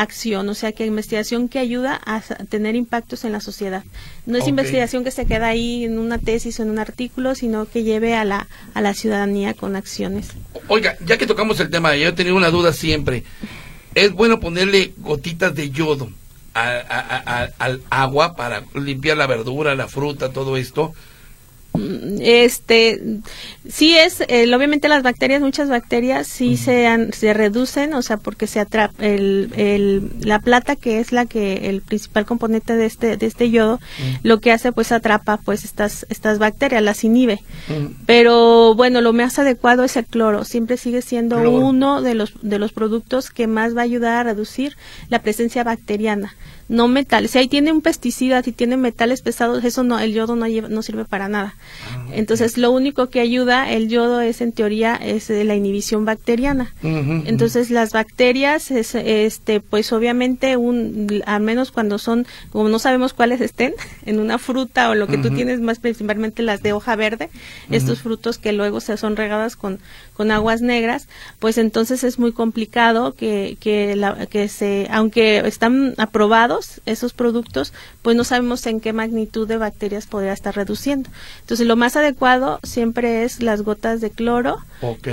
acción, 0.00 0.48
o 0.48 0.54
sea, 0.54 0.72
que 0.72 0.86
investigación 0.86 1.48
que 1.48 1.58
ayuda 1.58 2.00
a 2.04 2.20
tener 2.48 2.74
impactos 2.74 3.24
en 3.24 3.32
la 3.32 3.40
sociedad. 3.40 3.84
No 4.26 4.38
es 4.38 4.48
investigación 4.48 5.04
que 5.04 5.10
se 5.10 5.26
queda 5.26 5.48
ahí 5.48 5.84
en 5.84 5.98
una 5.98 6.18
tesis 6.18 6.58
o 6.58 6.62
en 6.62 6.70
un 6.70 6.78
artículo, 6.78 7.34
sino 7.34 7.66
que 7.66 7.82
lleve 7.82 8.14
a 8.14 8.24
la, 8.24 8.48
a 8.74 8.80
la 8.80 8.94
ciudadanía 8.94 9.54
con 9.54 9.76
acciones. 9.76 10.28
Oiga, 10.68 10.96
ya 11.04 11.18
que 11.18 11.26
tocamos 11.26 11.60
el 11.60 11.70
tema, 11.70 11.96
yo 11.96 12.08
he 12.08 12.12
tenido 12.12 12.36
una 12.36 12.50
duda 12.50 12.72
siempre. 12.72 13.24
¿Es 13.94 14.12
bueno 14.12 14.40
ponerle 14.40 14.92
gotitas 14.98 15.54
de 15.54 15.70
yodo 15.70 16.10
al 16.54 17.82
agua 17.90 18.36
para 18.36 18.64
limpiar 18.74 19.16
la 19.16 19.26
verdura, 19.26 19.74
la 19.74 19.88
fruta, 19.88 20.32
todo 20.32 20.56
esto? 20.56 20.94
Este 22.20 23.00
sí 23.68 23.96
es 23.96 24.20
obviamente 24.20 24.88
las 24.88 25.02
bacterias 25.02 25.40
muchas 25.40 25.68
bacterias 25.68 26.26
sí 26.26 26.56
se 26.56 26.88
se 27.12 27.32
reducen 27.32 27.94
o 27.94 28.02
sea 28.02 28.16
porque 28.16 28.46
se 28.46 28.60
atrapa 28.60 29.04
el, 29.04 30.10
la 30.20 30.40
plata 30.40 30.76
que 30.76 30.98
es 30.98 31.12
la 31.12 31.26
que 31.26 31.68
el 31.68 31.80
principal 31.82 32.26
componente 32.26 32.74
de 32.74 32.86
este 32.86 33.16
de 33.16 33.26
este 33.26 33.50
yodo 33.50 33.80
lo 34.22 34.40
que 34.40 34.52
hace 34.52 34.72
pues 34.72 34.90
atrapa 34.92 35.36
pues 35.38 35.64
estas 35.64 36.06
estas 36.08 36.38
bacterias 36.38 36.82
las 36.82 37.04
inhibe. 37.04 37.40
Pero 38.06 38.74
bueno 38.74 39.00
lo 39.00 39.12
más 39.12 39.38
adecuado 39.38 39.84
es 39.84 39.96
el 39.96 40.06
cloro 40.06 40.44
siempre 40.44 40.76
sigue 40.76 41.02
siendo 41.02 41.38
uno 41.50 42.02
de 42.02 42.14
los 42.14 42.32
de 42.42 42.58
los 42.58 42.72
productos 42.72 43.30
que 43.30 43.46
más 43.46 43.76
va 43.76 43.82
a 43.82 43.84
ayudar 43.84 44.14
a 44.16 44.22
reducir 44.24 44.76
la 45.08 45.22
presencia 45.22 45.62
bacteriana 45.64 46.34
no 46.70 46.86
metales. 46.86 47.32
Si 47.32 47.38
ahí 47.38 47.48
tiene 47.48 47.72
un 47.72 47.82
pesticida, 47.82 48.42
si 48.44 48.52
tiene 48.52 48.76
metales 48.76 49.22
pesados, 49.22 49.64
eso 49.64 49.82
no, 49.82 49.98
el 49.98 50.14
yodo 50.14 50.36
no, 50.36 50.46
no 50.46 50.82
sirve 50.82 51.04
para 51.04 51.28
nada. 51.28 51.56
Ah, 51.90 52.06
Entonces, 52.12 52.56
lo 52.56 52.70
único 52.70 53.10
que 53.10 53.18
ayuda 53.18 53.68
el 53.70 53.88
yodo 53.88 54.20
es, 54.20 54.40
en 54.40 54.52
teoría, 54.52 54.94
es 54.94 55.28
la 55.30 55.56
inhibición 55.56 56.04
bacteriana. 56.04 56.72
Entonces, 56.82 57.70
las 57.70 57.92
bacterias, 57.92 58.70
es, 58.70 58.94
este, 58.94 59.60
pues 59.60 59.92
obviamente, 59.92 60.56
un, 60.56 61.22
al 61.26 61.42
menos 61.42 61.72
cuando 61.72 61.98
son, 61.98 62.24
como 62.52 62.68
no 62.68 62.78
sabemos 62.78 63.14
cuáles 63.14 63.40
estén, 63.40 63.74
en 64.06 64.20
una 64.20 64.38
fruta 64.38 64.90
o 64.90 64.94
lo 64.94 65.08
que 65.08 65.18
tú 65.18 65.30
tienes 65.30 65.60
más 65.60 65.80
principalmente 65.80 66.44
las 66.44 66.62
de 66.62 66.72
hoja 66.72 66.94
verde, 66.94 67.30
estos 67.70 68.00
frutos 68.00 68.38
que 68.38 68.52
luego 68.52 68.80
se 68.80 68.96
son 68.96 69.16
regadas 69.16 69.56
con, 69.56 69.80
con 70.14 70.30
aguas 70.30 70.60
negras, 70.60 71.08
pues 71.38 71.58
entonces 71.58 72.04
es 72.04 72.18
muy 72.18 72.32
complicado 72.32 73.14
que, 73.14 73.56
que, 73.58 73.96
la, 73.96 74.26
que 74.26 74.48
se, 74.48 74.86
aunque 74.90 75.38
están 75.38 75.94
aprobados, 75.96 76.59
esos 76.86 77.12
productos, 77.12 77.72
pues 78.02 78.16
no 78.16 78.24
sabemos 78.24 78.66
en 78.66 78.80
qué 78.80 78.92
magnitud 78.92 79.46
de 79.46 79.56
bacterias 79.56 80.06
podría 80.06 80.32
estar 80.32 80.54
reduciendo. 80.54 81.10
Entonces, 81.40 81.66
lo 81.66 81.76
más 81.76 81.96
adecuado 81.96 82.60
siempre 82.62 83.24
es 83.24 83.42
las 83.42 83.62
gotas 83.62 84.00
de 84.00 84.10
cloro 84.10 84.58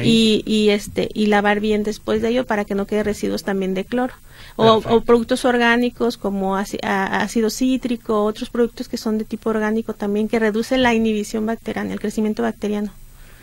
y, 0.04 0.44
y, 0.46 0.70
este 0.70 1.10
y 1.14 1.28
lavar 1.28 1.60
bien 1.60 1.84
después 1.84 2.22
de 2.22 2.30
ello 2.30 2.46
para 2.46 2.66
que 2.66 2.76
no 2.76 2.88
quede 2.88 3.04
residuos 3.04 3.44
también 3.44 3.74
de 3.74 3.86
cloro. 3.86 4.14
O, 4.56 5.02
productos 5.02 5.46
orgánicos 5.46 6.18
como 6.18 6.56
ácido 6.56 7.50
cítrico, 7.50 8.24
otros 8.24 8.50
productos 8.50 8.88
que 8.88 8.98
son 8.98 9.18
de 9.18 9.26
tipo 9.26 9.50
orgánico 9.50 9.94
también 9.94 10.28
que 10.28 10.40
reducen 10.40 10.82
la 10.82 10.94
inhibición 10.94 11.46
bacteriana, 11.46 11.94
el 11.94 12.00
crecimiento 12.00 12.44
bacteriano. 12.44 12.92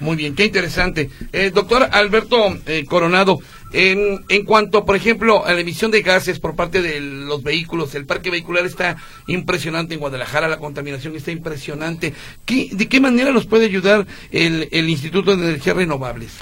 Muy 0.01 0.17
bien, 0.17 0.35
qué 0.35 0.45
interesante. 0.45 1.09
Eh, 1.33 1.51
doctor 1.55 1.89
Alberto 1.93 2.37
eh, 2.67 2.85
Coronado, 2.87 3.39
en, 3.73 4.25
en, 4.29 4.45
cuanto, 4.45 4.85
por 4.85 4.97
ejemplo, 4.97 5.45
a 5.45 5.53
la 5.53 5.61
emisión 5.61 5.91
de 5.91 6.03
gases 6.03 6.39
por 6.39 6.55
parte 6.55 6.83
de 6.83 7.01
los 7.01 7.43
vehículos, 7.43 7.95
el 7.95 8.07
parque 8.07 8.31
vehicular 8.31 8.67
está 8.67 8.97
impresionante 9.27 9.95
en 9.95 10.01
Guadalajara, 10.01 10.49
la 10.49 10.59
contaminación 10.59 11.15
está 11.17 11.33
impresionante. 11.33 12.13
¿De 12.47 12.89
qué 12.89 13.01
manera 13.01 13.33
nos 13.33 13.47
puede 13.47 13.67
ayudar 13.67 14.07
el, 14.31 14.69
el 14.71 14.89
Instituto 14.89 15.37
de 15.37 15.49
Energías 15.49 15.77
Renovables? 15.77 16.33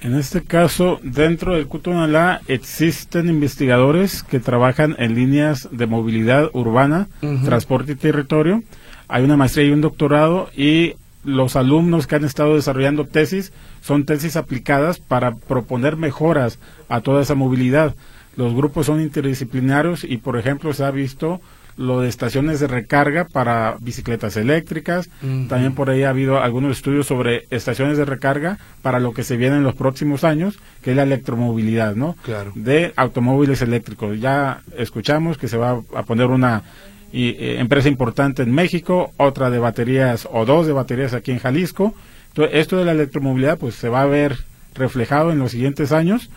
En 0.00 0.14
este 0.14 0.42
caso, 0.42 1.00
dentro 1.02 1.54
del 1.54 1.66
CUTUNALA 1.66 2.42
existen 2.46 3.28
investigadores 3.28 4.22
que 4.22 4.38
trabajan 4.38 4.94
en 4.98 5.16
líneas 5.16 5.68
de 5.72 5.86
movilidad 5.86 6.50
urbana, 6.52 7.08
transporte 7.44 7.92
y 7.92 7.96
territorio. 7.96 8.62
Hay 9.08 9.24
una 9.24 9.36
maestría 9.36 9.66
y 9.66 9.70
un 9.70 9.80
doctorado 9.80 10.50
y 10.56 10.94
los 11.24 11.56
alumnos 11.56 12.06
que 12.06 12.16
han 12.16 12.24
estado 12.24 12.54
desarrollando 12.54 13.06
tesis 13.06 13.52
son 13.80 14.04
tesis 14.04 14.36
aplicadas 14.36 14.98
para 14.98 15.34
proponer 15.34 15.96
mejoras 15.96 16.58
a 16.88 17.00
toda 17.00 17.22
esa 17.22 17.34
movilidad. 17.34 17.94
Los 18.36 18.54
grupos 18.54 18.86
son 18.86 19.00
interdisciplinarios 19.00 20.04
y, 20.04 20.18
por 20.18 20.38
ejemplo, 20.38 20.72
se 20.72 20.84
ha 20.84 20.90
visto 20.90 21.40
lo 21.78 22.00
de 22.00 22.08
estaciones 22.08 22.60
de 22.60 22.66
recarga 22.66 23.24
para 23.24 23.76
bicicletas 23.80 24.36
eléctricas. 24.36 25.08
También 25.48 25.74
por 25.74 25.90
ahí 25.90 26.02
ha 26.02 26.10
habido 26.10 26.42
algunos 26.42 26.76
estudios 26.76 27.06
sobre 27.06 27.46
estaciones 27.50 27.96
de 27.96 28.04
recarga 28.04 28.58
para 28.82 28.98
lo 28.98 29.12
que 29.12 29.22
se 29.22 29.36
viene 29.36 29.56
en 29.56 29.62
los 29.62 29.76
próximos 29.76 30.24
años, 30.24 30.58
que 30.82 30.90
es 30.90 30.96
la 30.96 31.04
electromovilidad, 31.04 31.94
¿no? 31.94 32.16
Claro. 32.24 32.52
De 32.56 32.92
automóviles 32.96 33.62
eléctricos. 33.62 34.18
Ya 34.18 34.62
escuchamos 34.76 35.38
que 35.38 35.46
se 35.46 35.56
va 35.56 35.80
a 35.94 36.02
poner 36.02 36.26
una 36.26 36.64
y, 37.12 37.30
eh, 37.30 37.60
empresa 37.60 37.88
importante 37.88 38.42
en 38.42 38.52
México, 38.52 39.12
otra 39.16 39.50
de 39.50 39.58
baterías 39.58 40.28
o 40.30 40.44
dos 40.44 40.66
de 40.66 40.72
baterías 40.72 41.14
aquí 41.14 41.32
en 41.32 41.38
Jalisco. 41.38 41.94
Entonces, 42.28 42.56
esto 42.58 42.76
de 42.76 42.84
la 42.84 42.92
electromovilidad 42.92 43.58
pues 43.58 43.74
se 43.74 43.88
va 43.88 44.02
a 44.02 44.06
ver 44.06 44.36
reflejado 44.74 45.32
en 45.32 45.38
los 45.38 45.50
siguientes 45.52 45.92
años 45.92 46.30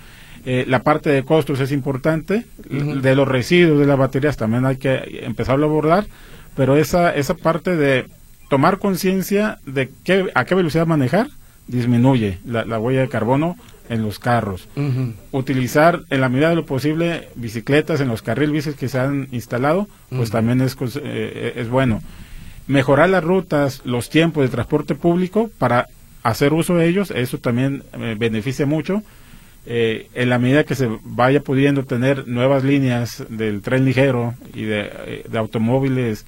eh, 0.44 0.66
la 0.68 0.82
parte 0.82 1.10
de 1.12 1.24
costos 1.24 1.60
es 1.60 1.72
importante, 1.72 2.46
de 2.68 3.16
los 3.16 3.28
residuos 3.28 3.80
de 3.80 3.86
las 3.86 3.98
baterías 3.98 4.38
también 4.38 4.66
hay 4.66 4.78
que 4.78 5.22
empezarlo 5.24 5.68
a 5.68 5.70
abordar, 5.70 6.08
pero 6.56 6.78
esa, 6.78 7.14
esa 7.14 7.36
parte 7.36 7.76
de 7.76 8.08
tomar 8.50 8.80
conciencia 8.80 9.60
de 9.68 9.92
qué, 10.04 10.32
a 10.34 10.46
qué 10.46 10.56
velocidad 10.56 10.88
manejar 10.88 11.28
disminuye 11.68 12.40
la, 12.44 12.80
huella 12.80 13.02
de 13.02 13.10
carbono 13.10 13.56
en 13.92 14.02
los 14.02 14.18
carros. 14.18 14.68
Utilizar 15.32 16.02
en 16.10 16.22
la 16.22 16.30
medida 16.30 16.50
de 16.50 16.56
lo 16.56 16.66
posible 16.66 17.30
bicicletas 17.36 18.02
en 18.02 18.08
los 18.08 18.22
carriles 18.22 18.52
bicis 18.52 18.76
que 18.76 18.90
se 18.90 19.00
han 19.00 19.28
instalado, 19.32 19.88
pues 20.10 20.32
también 20.32 20.62
es, 20.62 20.76
eh, 21.04 21.54
es 21.56 21.70
bueno. 21.70 22.02
Mejorar 22.68 23.10
las 23.10 23.24
rutas, 23.24 23.82
los 23.86 24.10
tiempos 24.10 24.44
de 24.44 24.50
transporte 24.50 24.96
público 24.96 25.52
para 25.58 25.88
hacer 26.24 26.54
uso 26.54 26.76
de 26.76 26.88
ellos, 26.88 27.12
eso 27.12 27.38
también 27.38 27.84
eh, 27.94 28.16
beneficia 28.18 28.66
mucho 28.66 29.04
eh, 29.66 30.08
en 30.16 30.30
la 30.30 30.40
medida 30.40 30.64
que 30.64 30.74
se 30.74 30.90
vaya 31.04 31.42
pudiendo 31.42 31.84
tener 31.84 32.28
nuevas 32.28 32.64
líneas 32.64 33.24
del 33.30 33.62
tren 33.62 33.86
ligero 33.86 34.34
y 34.56 34.64
de, 34.64 34.90
eh, 35.06 35.24
automóviles 35.36 36.26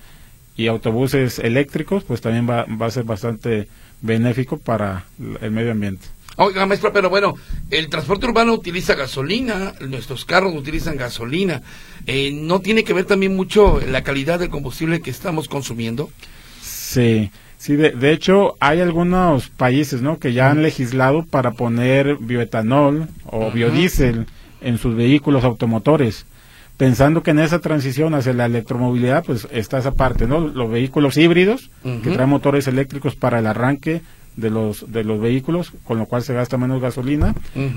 y 0.55 0.67
autobuses 0.67 1.39
eléctricos, 1.39 2.03
pues 2.03 2.21
también 2.21 2.47
va, 2.47 2.65
va, 2.65 2.85
a 2.85 2.91
ser 2.91 3.05
bastante 3.05 3.67
benéfico 4.01 4.59
para 4.59 5.05
el 5.41 5.49
medio 5.49 5.71
ambiente. 5.71 6.05
Oiga, 6.37 6.65
maestro, 6.65 6.91
pero 6.91 7.09
bueno, 7.09 7.35
el 7.69 7.89
transporte 7.89 8.25
urbano 8.25 8.53
utiliza 8.53 8.95
gasolina, 8.95 9.73
nuestros 9.81 10.25
carros 10.25 10.55
utilizan 10.55 10.97
gasolina. 10.97 11.61
Eh, 12.07 12.31
¿No 12.33 12.59
tiene 12.59 12.83
que 12.83 12.93
ver 12.93 13.05
también 13.05 13.35
mucho 13.35 13.79
la 13.79 14.03
calidad 14.03 14.39
del 14.39 14.49
combustible 14.49 15.01
que 15.01 15.11
estamos 15.11 15.47
consumiendo? 15.47 16.09
Sí, 16.61 17.29
Sí, 17.63 17.77
de, 17.77 18.11
hecho 18.11 18.57
hay 18.59 18.81
algunos 18.81 19.47
países, 19.47 20.01
¿no? 20.01 20.19
Que 20.19 20.33
ya 20.33 20.51
han 20.51 20.63
legislado 20.63 21.23
para 21.23 21.51
poner 21.51 22.17
bioetanol 22.17 23.07
o 23.25 23.51
biodiesel 23.51 24.25
en 24.59 24.77
sus 24.77 24.97
vehículos 24.97 25.45
automotores, 25.45 26.25
pensando 26.75 27.23
que 27.23 27.31
en 27.31 27.39
esa 27.39 27.59
transición 27.59 28.15
hacia 28.15 28.33
la 28.33 28.47
electromovilidad, 28.47 29.23
pues 29.23 29.47
está 29.49 29.77
esa 29.77 29.93
parte, 29.93 30.27
¿no? 30.27 30.41
Los 30.41 30.69
vehículos 30.69 31.15
híbridos 31.15 31.71
que 32.03 32.11
traen 32.11 32.31
motores 32.31 32.67
eléctricos 32.67 33.15
para 33.15 33.39
el 33.39 33.47
arranque 33.47 34.01
de 34.35 34.49
los 34.49 34.91
de 34.91 35.03
los 35.03 35.19
vehículos, 35.19 35.71
con 35.83 35.97
lo 35.97 36.05
cual 36.05 36.23
se 36.23 36.33
gasta 36.33 36.57
menos 36.57 36.81
gasolina, 36.81 37.33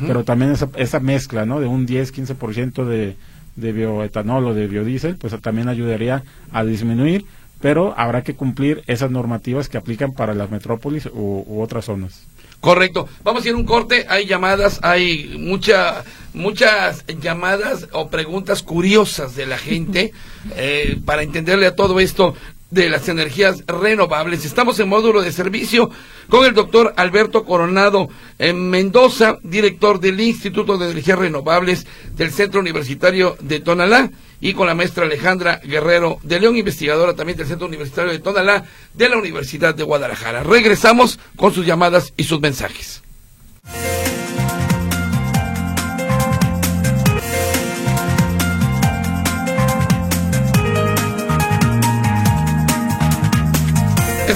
pero 0.07 0.25
también 0.25 0.53
esa, 0.53 0.69
esa 0.77 1.01
mezcla, 1.01 1.47
¿no? 1.47 1.61
De 1.61 1.67
un 1.67 1.87
10-15% 1.87 2.85
de, 2.85 3.17
de 3.57 3.73
bioetanol 3.73 4.47
o 4.47 4.55
de 4.55 4.67
biodiesel, 4.67 5.17
pues 5.17 5.39
también 5.41 5.69
ayudaría 5.69 6.23
a 6.53 6.65
disminuir 6.65 7.25
pero 7.61 7.95
habrá 7.97 8.23
que 8.23 8.35
cumplir 8.35 8.83
esas 8.87 9.11
normativas 9.11 9.69
que 9.69 9.79
aplican 9.79 10.13
para 10.13 10.35
las 10.35 10.51
metrópolis 10.51 11.07
u, 11.07 11.61
otras 11.61 11.87
zonas. 11.87 12.27
Correcto. 12.61 13.09
Vamos 13.23 13.45
a 13.45 13.49
ir 13.49 13.55
a 13.55 13.57
un 13.57 13.65
corte. 13.65 14.07
Hay 14.09 14.27
llamadas, 14.27 14.81
hay 14.83 15.37
mucha, 15.39 16.05
muchas 16.35 17.05
llamadas 17.21 17.89
o 17.93 18.09
preguntas 18.09 18.63
curiosas 18.63 19.37
de 19.37 19.47
la 19.47 19.59
gente 19.59 20.13
eh, 20.57 20.99
para 21.05 21.23
entenderle 21.23 21.67
a 21.67 21.77
todo 21.77 22.01
esto 22.01 22.35
de 22.71 22.89
las 22.89 23.09
energías 23.09 23.65
renovables. 23.67 24.45
Estamos 24.45 24.79
en 24.81 24.89
módulo 24.89 25.23
de 25.23 25.33
servicio 25.33 25.91
con 26.29 26.45
el 26.45 26.55
doctor 26.55 26.95
Alberto 26.97 27.45
Coronado 27.45 28.09
en 28.39 28.71
Mendoza, 28.71 29.39
director 29.43 30.01
del 30.01 30.21
Instituto 30.21 30.77
de 30.77 30.91
Energías 30.91 31.19
Renovables 31.19 31.87
del 32.15 32.33
Centro 32.33 32.61
Universitario 32.61 33.37
de 33.41 33.61
Tonalá 33.61 34.11
y 34.41 34.55
con 34.55 34.67
la 34.67 34.75
maestra 34.75 35.05
Alejandra 35.05 35.61
Guerrero 35.65 36.19
de 36.23 36.41
León, 36.41 36.57
investigadora 36.57 37.15
también 37.15 37.39
del 37.39 37.47
Centro 37.47 37.67
Universitario 37.67 38.13
de 38.13 38.19
Tonalá 38.19 38.65
de 38.95 39.09
la 39.09 39.17
Universidad 39.17 39.75
de 39.75 39.85
Guadalajara. 39.85 40.43
Regresamos 40.43 41.19
con 41.37 41.55
sus 41.55 41.65
llamadas 41.65 42.13
y 42.17 42.25
sus 42.25 42.41
mensajes. 42.41 43.03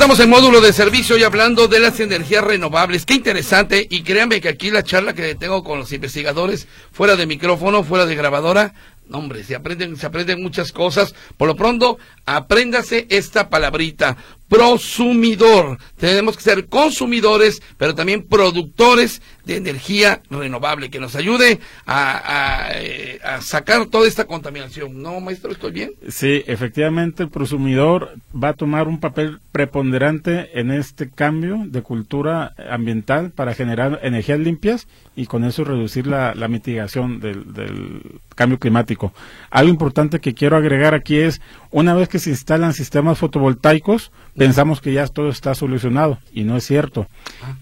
Estamos 0.00 0.20
en 0.20 0.30
módulo 0.30 0.62
de 0.62 0.72
servicio 0.72 1.18
y 1.18 1.24
hablando 1.24 1.68
de 1.68 1.78
las 1.78 2.00
energías 2.00 2.42
renovables. 2.42 3.04
Qué 3.04 3.12
interesante. 3.12 3.86
Y 3.90 4.00
créanme 4.00 4.40
que 4.40 4.48
aquí 4.48 4.70
la 4.70 4.82
charla 4.82 5.12
que 5.12 5.34
tengo 5.34 5.62
con 5.62 5.78
los 5.78 5.92
investigadores, 5.92 6.66
fuera 6.90 7.16
de 7.16 7.26
micrófono, 7.26 7.84
fuera 7.84 8.06
de 8.06 8.14
grabadora, 8.14 8.72
hombre, 9.12 9.44
se 9.44 9.54
aprenden, 9.54 9.98
se 9.98 10.06
aprenden 10.06 10.42
muchas 10.42 10.72
cosas. 10.72 11.14
Por 11.36 11.48
lo 11.48 11.54
pronto, 11.54 11.98
apréndase 12.24 13.08
esta 13.10 13.50
palabrita, 13.50 14.16
prosumidor. 14.48 15.76
Tenemos 15.98 16.34
que 16.38 16.44
ser 16.44 16.68
consumidores, 16.68 17.60
pero 17.76 17.94
también 17.94 18.26
productores 18.26 19.20
de 19.44 19.56
energía 19.56 20.22
renovable, 20.30 20.90
que 20.90 21.00
nos 21.00 21.16
ayude 21.16 21.60
a, 21.86 22.70
eh, 22.74 23.18
a, 23.24 23.40
sacar 23.40 23.86
toda 23.86 24.06
esta 24.06 24.26
contaminación. 24.26 25.02
¿No, 25.02 25.20
maestro? 25.20 25.52
¿Estoy 25.52 25.72
bien? 25.72 25.92
Sí, 26.08 26.42
efectivamente, 26.46 27.22
el 27.22 27.28
prosumidor 27.30 28.16
va 28.32 28.50
a 28.50 28.54
tomar 28.54 28.88
un 28.88 29.00
papel 29.00 29.40
preponderante 29.52 30.58
en 30.58 30.70
este 30.70 31.10
cambio 31.10 31.60
de 31.66 31.82
cultura 31.82 32.54
ambiental 32.70 33.30
para 33.30 33.54
generar 33.54 34.00
energías 34.02 34.38
limpias 34.38 34.86
y 35.16 35.26
con 35.26 35.44
eso 35.44 35.64
reducir 35.64 36.06
la, 36.06 36.34
la 36.34 36.48
mitigación 36.48 37.20
del, 37.20 37.52
del 37.52 38.20
cambio 38.34 38.58
climático. 38.58 39.12
Algo 39.50 39.70
importante 39.70 40.20
que 40.20 40.34
quiero 40.34 40.56
agregar 40.56 40.94
aquí 40.94 41.18
es, 41.18 41.40
una 41.70 41.94
vez 41.94 42.08
que 42.08 42.18
se 42.18 42.30
instalan 42.30 42.72
sistemas 42.72 43.18
fotovoltaicos, 43.18 44.12
pensamos 44.36 44.80
que 44.80 44.92
ya 44.92 45.06
todo 45.08 45.28
está 45.28 45.54
solucionado 45.54 46.18
y 46.32 46.44
no 46.44 46.56
es 46.56 46.64
cierto. 46.64 47.06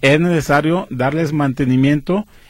Es 0.03 0.21
necesario 0.21 0.87
darles 0.91 1.33
mantenimiento 1.33 1.78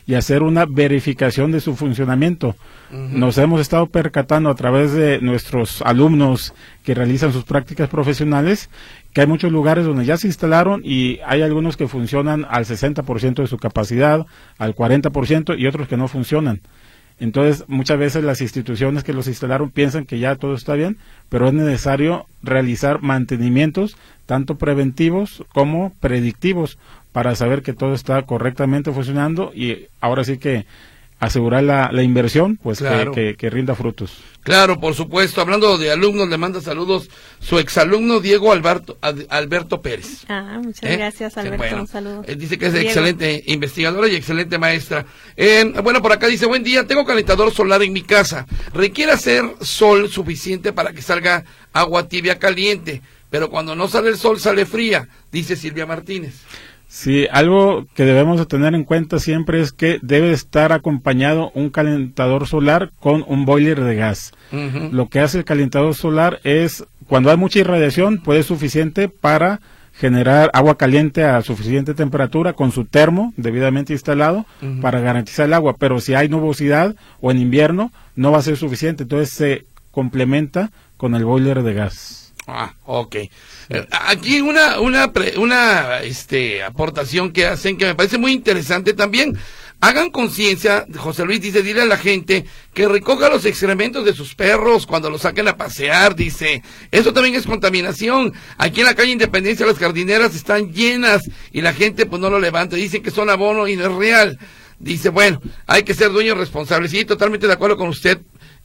y 0.06 0.14
hacer 0.14 0.42
una 0.42 0.64
verificación 0.64 1.52
de 1.52 1.60
su 1.60 1.76
funcionamiento. 1.76 2.56
Nos 2.90 3.36
hemos 3.36 3.60
estado 3.60 3.86
percatando 3.86 4.48
a 4.48 4.54
través 4.54 4.92
de 4.92 5.20
nuestros 5.20 5.82
alumnos 5.82 6.54
que 6.82 6.94
realizan 6.94 7.32
sus 7.34 7.44
prácticas 7.44 7.90
profesionales 7.90 8.70
que 9.12 9.22
hay 9.22 9.26
muchos 9.26 9.50
lugares 9.50 9.84
donde 9.84 10.04
ya 10.04 10.16
se 10.16 10.26
instalaron 10.26 10.82
y 10.84 11.18
hay 11.26 11.42
algunos 11.42 11.76
que 11.76 11.88
funcionan 11.88 12.46
al 12.48 12.64
60% 12.64 13.42
de 13.42 13.46
su 13.46 13.58
capacidad, 13.58 14.26
al 14.58 14.74
40% 14.74 15.58
y 15.58 15.66
otros 15.66 15.88
que 15.88 15.96
no 15.96 16.08
funcionan. 16.08 16.60
Entonces, 17.20 17.64
muchas 17.66 17.98
veces 17.98 18.22
las 18.22 18.40
instituciones 18.40 19.02
que 19.02 19.12
los 19.12 19.26
instalaron 19.26 19.70
piensan 19.70 20.04
que 20.04 20.20
ya 20.20 20.36
todo 20.36 20.54
está 20.54 20.74
bien, 20.74 20.98
pero 21.28 21.48
es 21.48 21.52
necesario 21.52 22.26
realizar 22.44 23.02
mantenimientos, 23.02 23.96
tanto 24.24 24.56
preventivos 24.56 25.42
como 25.52 25.92
predictivos, 25.98 26.78
para 27.12 27.34
saber 27.34 27.62
que 27.62 27.72
todo 27.72 27.94
está 27.94 28.22
correctamente 28.22 28.92
funcionando 28.92 29.52
y 29.54 29.86
ahora 30.00 30.24
sí 30.24 30.38
que 30.38 30.66
asegurar 31.20 31.64
la, 31.64 31.90
la 31.92 32.02
inversión, 32.02 32.56
pues 32.62 32.78
que, 32.78 33.34
que, 33.36 33.50
rinda 33.50 33.74
frutos. 33.74 34.18
Claro, 34.42 34.78
por 34.78 34.94
supuesto. 34.94 35.40
Hablando 35.40 35.76
de 35.76 35.90
alumnos, 35.90 36.28
le 36.28 36.38
manda 36.38 36.60
saludos 36.60 37.10
su 37.40 37.58
exalumno 37.58 38.20
Diego 38.20 38.52
Alberto, 38.52 38.96
Alberto 39.28 39.82
Pérez. 39.82 40.24
Ah, 40.28 40.60
muchas 40.62 40.88
¿Eh? 40.88 40.96
gracias, 40.96 41.36
Alberto. 41.36 41.76
un 41.76 41.86
saludo. 41.88 42.24
Él 42.26 42.38
dice 42.38 42.56
que 42.56 42.66
es 42.66 42.74
excelente 42.74 43.42
investigadora 43.46 44.06
y 44.08 44.14
excelente 44.14 44.58
maestra. 44.58 45.06
Eh, 45.36 45.72
bueno, 45.82 46.00
por 46.00 46.12
acá 46.12 46.28
dice, 46.28 46.46
buen 46.46 46.62
día, 46.62 46.86
tengo 46.86 47.04
calentador 47.04 47.52
solar 47.52 47.82
en 47.82 47.92
mi 47.92 48.02
casa. 48.02 48.46
Requiere 48.72 49.12
hacer 49.12 49.42
sol 49.60 50.08
suficiente 50.08 50.72
para 50.72 50.92
que 50.92 51.02
salga 51.02 51.44
agua 51.72 52.08
tibia 52.08 52.38
caliente, 52.38 53.02
pero 53.28 53.50
cuando 53.50 53.74
no 53.74 53.88
sale 53.88 54.10
el 54.10 54.16
sol 54.16 54.38
sale 54.38 54.66
fría, 54.66 55.08
dice 55.32 55.56
Silvia 55.56 55.84
Martínez. 55.84 56.34
Sí, 56.90 57.26
algo 57.30 57.86
que 57.94 58.06
debemos 58.06 58.38
de 58.38 58.46
tener 58.46 58.74
en 58.74 58.84
cuenta 58.84 59.18
siempre 59.18 59.60
es 59.60 59.72
que 59.72 59.98
debe 60.00 60.32
estar 60.32 60.72
acompañado 60.72 61.52
un 61.54 61.68
calentador 61.68 62.46
solar 62.46 62.92
con 62.98 63.24
un 63.28 63.44
boiler 63.44 63.84
de 63.84 63.94
gas. 63.94 64.32
Lo 64.90 65.08
que 65.08 65.20
hace 65.20 65.38
el 65.38 65.44
calentador 65.44 65.94
solar 65.94 66.40
es, 66.44 66.86
cuando 67.06 67.30
hay 67.30 67.36
mucha 67.36 67.58
irradiación, 67.58 68.22
puede 68.22 68.42
ser 68.42 68.56
suficiente 68.56 69.10
para 69.10 69.60
generar 69.92 70.50
agua 70.54 70.78
caliente 70.78 71.24
a 71.24 71.42
suficiente 71.42 71.92
temperatura 71.92 72.54
con 72.54 72.72
su 72.72 72.86
termo 72.86 73.34
debidamente 73.36 73.92
instalado 73.92 74.46
para 74.80 75.00
garantizar 75.00 75.44
el 75.44 75.52
agua. 75.52 75.76
Pero 75.78 76.00
si 76.00 76.14
hay 76.14 76.30
nubosidad 76.30 76.96
o 77.20 77.30
en 77.30 77.38
invierno, 77.38 77.92
no 78.16 78.32
va 78.32 78.38
a 78.38 78.42
ser 78.42 78.56
suficiente. 78.56 79.02
Entonces 79.02 79.28
se 79.28 79.66
complementa 79.90 80.70
con 80.96 81.14
el 81.14 81.26
boiler 81.26 81.62
de 81.62 81.74
gas. 81.74 82.27
Ah, 82.50 82.74
ok. 82.86 83.14
Eh, 83.14 83.30
aquí 83.90 84.40
una, 84.40 84.80
una, 84.80 85.12
una 85.36 86.00
este, 86.00 86.62
aportación 86.62 87.30
que 87.30 87.44
hacen 87.44 87.76
que 87.76 87.84
me 87.84 87.94
parece 87.94 88.16
muy 88.16 88.32
interesante 88.32 88.94
también. 88.94 89.38
Hagan 89.80 90.10
conciencia, 90.10 90.86
José 90.96 91.26
Luis 91.26 91.42
dice, 91.42 91.62
dile 91.62 91.82
a 91.82 91.86
la 91.86 91.98
gente 91.98 92.46
que 92.72 92.88
recoja 92.88 93.28
los 93.28 93.44
excrementos 93.44 94.02
de 94.04 94.14
sus 94.14 94.34
perros 94.34 94.86
cuando 94.86 95.10
los 95.10 95.20
saquen 95.20 95.46
a 95.46 95.58
pasear, 95.58 96.16
dice. 96.16 96.62
Eso 96.90 97.12
también 97.12 97.34
es 97.34 97.46
contaminación. 97.46 98.32
Aquí 98.56 98.80
en 98.80 98.86
la 98.86 98.94
calle 98.94 99.12
Independencia 99.12 99.66
las 99.66 99.78
jardineras 99.78 100.34
están 100.34 100.72
llenas 100.72 101.30
y 101.52 101.60
la 101.60 101.74
gente 101.74 102.06
pues 102.06 102.20
no 102.20 102.30
lo 102.30 102.40
levanta. 102.40 102.76
Dicen 102.76 103.02
que 103.02 103.10
son 103.10 103.28
abono 103.28 103.68
y 103.68 103.76
no 103.76 103.84
es 103.84 103.92
real. 103.92 104.38
Dice, 104.78 105.10
bueno, 105.10 105.40
hay 105.66 105.82
que 105.82 105.92
ser 105.92 106.10
dueños 106.10 106.38
responsables. 106.38 106.92
Sí, 106.92 107.04
totalmente 107.04 107.46
de 107.46 107.52
acuerdo 107.52 107.76
con 107.76 107.88
usted, 107.88 108.20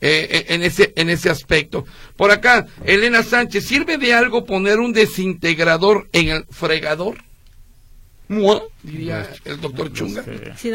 eh, 0.06 0.28
eh, 0.30 0.46
en, 0.50 0.64
ese, 0.64 0.92
en 0.98 1.10
ese 1.10 1.30
aspecto. 1.30 1.86
Por 2.18 2.30
acá, 2.30 2.66
Elena 2.84 3.24
Sánchez, 3.24 3.66
¿sirve 3.66 3.98
de 3.98 4.14
algo 4.14 4.44
poner 4.44 4.80
un 4.80 4.92
desintegrador 4.92 6.10
en 6.12 6.28
el 6.28 6.46
fregador? 6.52 7.24
diría 8.84 9.30
el 9.46 9.62
doctor 9.62 9.94
Chunga. 9.94 10.24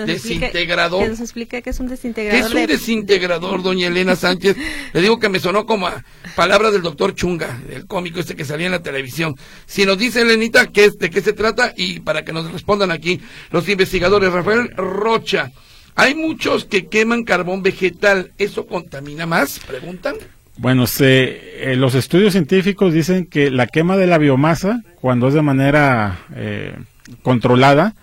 desintegrador. 0.07 1.03
que 1.03 1.11
nos 1.11 1.21
explique 1.21 1.61
qué 1.61 1.71
es 1.71 1.79
un 1.79 1.89
desintegrador. 1.89 2.41
¿Qué 2.41 2.47
es 2.47 2.55
un 2.55 2.67
desintegrador, 2.67 3.63
doña 3.63 3.89
Elena 3.89 4.17
Sánchez? 4.17 4.57
Le 4.95 5.03
digo 5.03 5.19
que 5.19 5.29
me 5.29 5.41
sonó 5.41 5.67
como 5.67 5.89
a 5.89 6.03
palabras 6.35 6.73
del 6.73 6.81
doctor 6.81 7.15
Chunga, 7.15 7.61
el 7.71 7.87
cómico 7.87 8.21
este 8.21 8.35
que 8.35 8.47
salía 8.47 8.67
en 8.67 8.73
la 8.73 8.83
televisión. 8.83 9.35
Si 9.67 9.85
nos 9.85 9.99
dice 9.99 10.23
Elenita 10.23 10.69
qué 10.69 10.91
de 10.91 11.11
qué 11.11 11.21
se 11.21 11.35
trata 11.35 11.75
y 11.77 12.01
para 12.01 12.25
que 12.25 12.33
nos 12.33 12.51
respondan 12.51 12.91
aquí 12.91 13.21
los 13.51 13.69
investigadores. 13.69 14.33
Rafael 14.33 14.71
Rocha, 14.75 15.53
hay 15.99 16.15
muchos 16.15 16.65
que 16.65 16.87
queman 16.87 17.25
carbón 17.25 17.63
vegetal. 17.63 18.31
¿Eso 18.39 18.67
contamina 18.67 19.27
más? 19.27 19.59
Preguntan. 19.59 20.15
Bueno, 20.57 20.87
se, 20.87 21.73
eh, 21.73 21.77
los 21.77 21.97
estudios 21.97 22.33
científicos 22.33 22.95
dicen 22.95 23.27
que 23.27 23.51
la 23.51 23.67
quema 23.67 23.97
de 23.97 24.07
la 24.07 24.19
biomasa, 24.19 24.81
cuando 25.01 25.27
es 25.27 25.35
de 25.35 25.43
manera 25.43 26.21
eh, 26.37 26.77
controlada, 27.23 27.95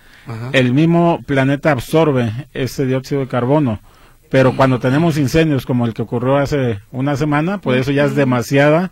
el 0.52 0.74
mismo 0.74 1.22
planeta 1.24 1.70
absorbe 1.70 2.30
ese 2.52 2.84
dióxido 2.84 3.22
de 3.22 3.28
carbono. 3.28 3.80
Pero 4.28 4.56
cuando 4.56 4.78
tenemos 4.78 5.16
incendios 5.16 5.64
como 5.64 5.86
el 5.86 5.94
que 5.94 6.02
ocurrió 6.02 6.36
hace 6.36 6.80
una 6.90 7.16
semana, 7.16 7.58
pues 7.58 7.80
eso 7.80 7.92
ya 7.92 8.04
es 8.04 8.14
demasiada 8.14 8.90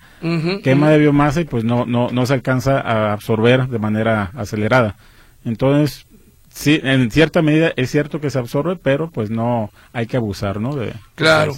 quema 0.62 0.90
de 0.90 0.98
biomasa 0.98 1.42
y 1.42 1.44
pues 1.44 1.64
no, 1.64 1.84
no, 1.84 2.08
no 2.10 2.24
se 2.24 2.34
alcanza 2.34 2.80
a 2.80 3.12
absorber 3.12 3.68
de 3.68 3.78
manera 3.78 4.30
acelerada. 4.34 4.96
Entonces, 5.44 6.06
sí, 6.54 6.80
en 6.82 7.10
cierta 7.10 7.42
medida 7.42 7.72
es 7.76 7.90
cierto 7.90 8.20
que 8.20 8.30
se 8.30 8.38
absorbe, 8.38 8.76
pero 8.76 9.10
pues 9.10 9.30
no 9.30 9.70
hay 9.92 10.06
que 10.06 10.16
abusar, 10.16 10.60
¿no? 10.60 10.76
De, 10.76 10.94
claro. 11.14 11.54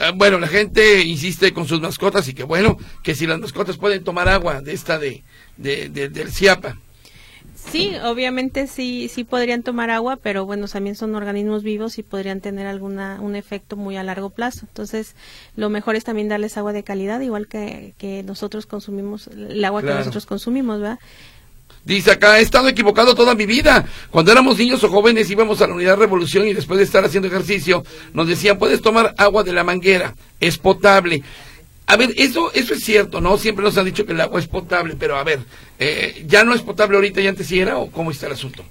Ah, 0.00 0.12
bueno, 0.14 0.38
la 0.38 0.46
gente 0.46 1.02
insiste 1.02 1.52
con 1.52 1.66
sus 1.66 1.80
mascotas 1.80 2.28
y 2.28 2.34
que 2.34 2.44
bueno, 2.44 2.76
que 3.02 3.14
si 3.14 3.26
las 3.26 3.40
mascotas 3.40 3.78
pueden 3.78 4.04
tomar 4.04 4.28
agua 4.28 4.60
de 4.60 4.72
esta 4.72 4.98
de, 4.98 5.24
de, 5.56 5.88
del 5.88 6.30
CIAPA. 6.30 6.78
Sí, 7.54 7.92
obviamente 8.04 8.68
sí, 8.68 9.10
sí 9.12 9.24
podrían 9.24 9.62
tomar 9.64 9.90
agua, 9.90 10.16
pero 10.16 10.46
bueno, 10.46 10.68
también 10.68 10.94
son 10.94 11.16
organismos 11.16 11.64
vivos 11.64 11.98
y 11.98 12.04
podrían 12.04 12.40
tener 12.40 12.66
alguna 12.66 13.18
un 13.20 13.34
efecto 13.34 13.76
muy 13.76 13.96
a 13.96 14.04
largo 14.04 14.30
plazo. 14.30 14.60
Entonces, 14.68 15.16
lo 15.56 15.68
mejor 15.68 15.96
es 15.96 16.04
también 16.04 16.28
darles 16.28 16.56
agua 16.56 16.72
de 16.72 16.84
calidad, 16.84 17.20
igual 17.20 17.48
que, 17.48 17.94
que 17.98 18.22
nosotros 18.22 18.66
consumimos, 18.66 19.26
el 19.26 19.62
agua 19.64 19.82
que 19.82 19.92
nosotros 19.92 20.24
consumimos, 20.24 20.80
¿verdad? 20.80 21.00
Dice 21.84 22.10
acá, 22.10 22.38
he 22.38 22.42
estado 22.42 22.68
equivocado 22.68 23.14
toda 23.14 23.34
mi 23.34 23.46
vida. 23.46 23.86
Cuando 24.10 24.30
éramos 24.30 24.58
niños 24.58 24.84
o 24.84 24.90
jóvenes 24.90 25.30
íbamos 25.30 25.62
a 25.62 25.66
la 25.66 25.74
unidad 25.74 25.96
Revolución 25.96 26.46
y 26.46 26.52
después 26.52 26.78
de 26.78 26.84
estar 26.84 27.04
haciendo 27.04 27.28
ejercicio 27.28 27.84
nos 28.12 28.28
decían, 28.28 28.58
puedes 28.58 28.82
tomar 28.82 29.14
agua 29.16 29.42
de 29.42 29.52
la 29.52 29.64
manguera, 29.64 30.14
es 30.40 30.58
potable. 30.58 31.22
A 31.86 31.96
ver, 31.96 32.12
eso, 32.18 32.52
eso 32.52 32.74
es 32.74 32.84
cierto, 32.84 33.22
¿no? 33.22 33.38
Siempre 33.38 33.64
nos 33.64 33.78
han 33.78 33.86
dicho 33.86 34.04
que 34.04 34.12
el 34.12 34.20
agua 34.20 34.38
es 34.38 34.46
potable, 34.46 34.94
pero 34.98 35.16
a 35.16 35.24
ver, 35.24 35.40
eh, 35.78 36.22
¿ya 36.26 36.44
no 36.44 36.52
es 36.52 36.60
potable 36.60 36.96
ahorita 36.96 37.22
y 37.22 37.26
antes 37.26 37.46
sí 37.46 37.58
era 37.58 37.78
o 37.78 37.90
cómo 37.90 38.10
está 38.10 38.26
el 38.26 38.32
asunto? 38.32 38.62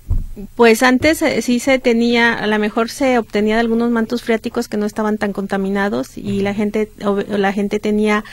Pues 0.56 0.84
antes 0.84 1.24
eh, 1.24 1.42
sí 1.42 1.60
se 1.60 1.80
tenía, 1.80 2.34
a 2.34 2.46
lo 2.46 2.60
mejor 2.60 2.90
se 2.92 3.18
obtenía 3.18 3.56
de 3.56 3.62
algunos 3.62 3.90
mantos 3.90 4.22
freáticos 4.22 4.68
que 4.68 4.78
no 4.78 4.86
estaban 4.86 5.18
tan 5.18 5.34
contaminados 5.34 6.16
y 6.16 6.42
la 6.42 6.54
gente, 6.54 6.92
la 7.28 7.54
gente 7.54 7.80
tenía 7.80 8.24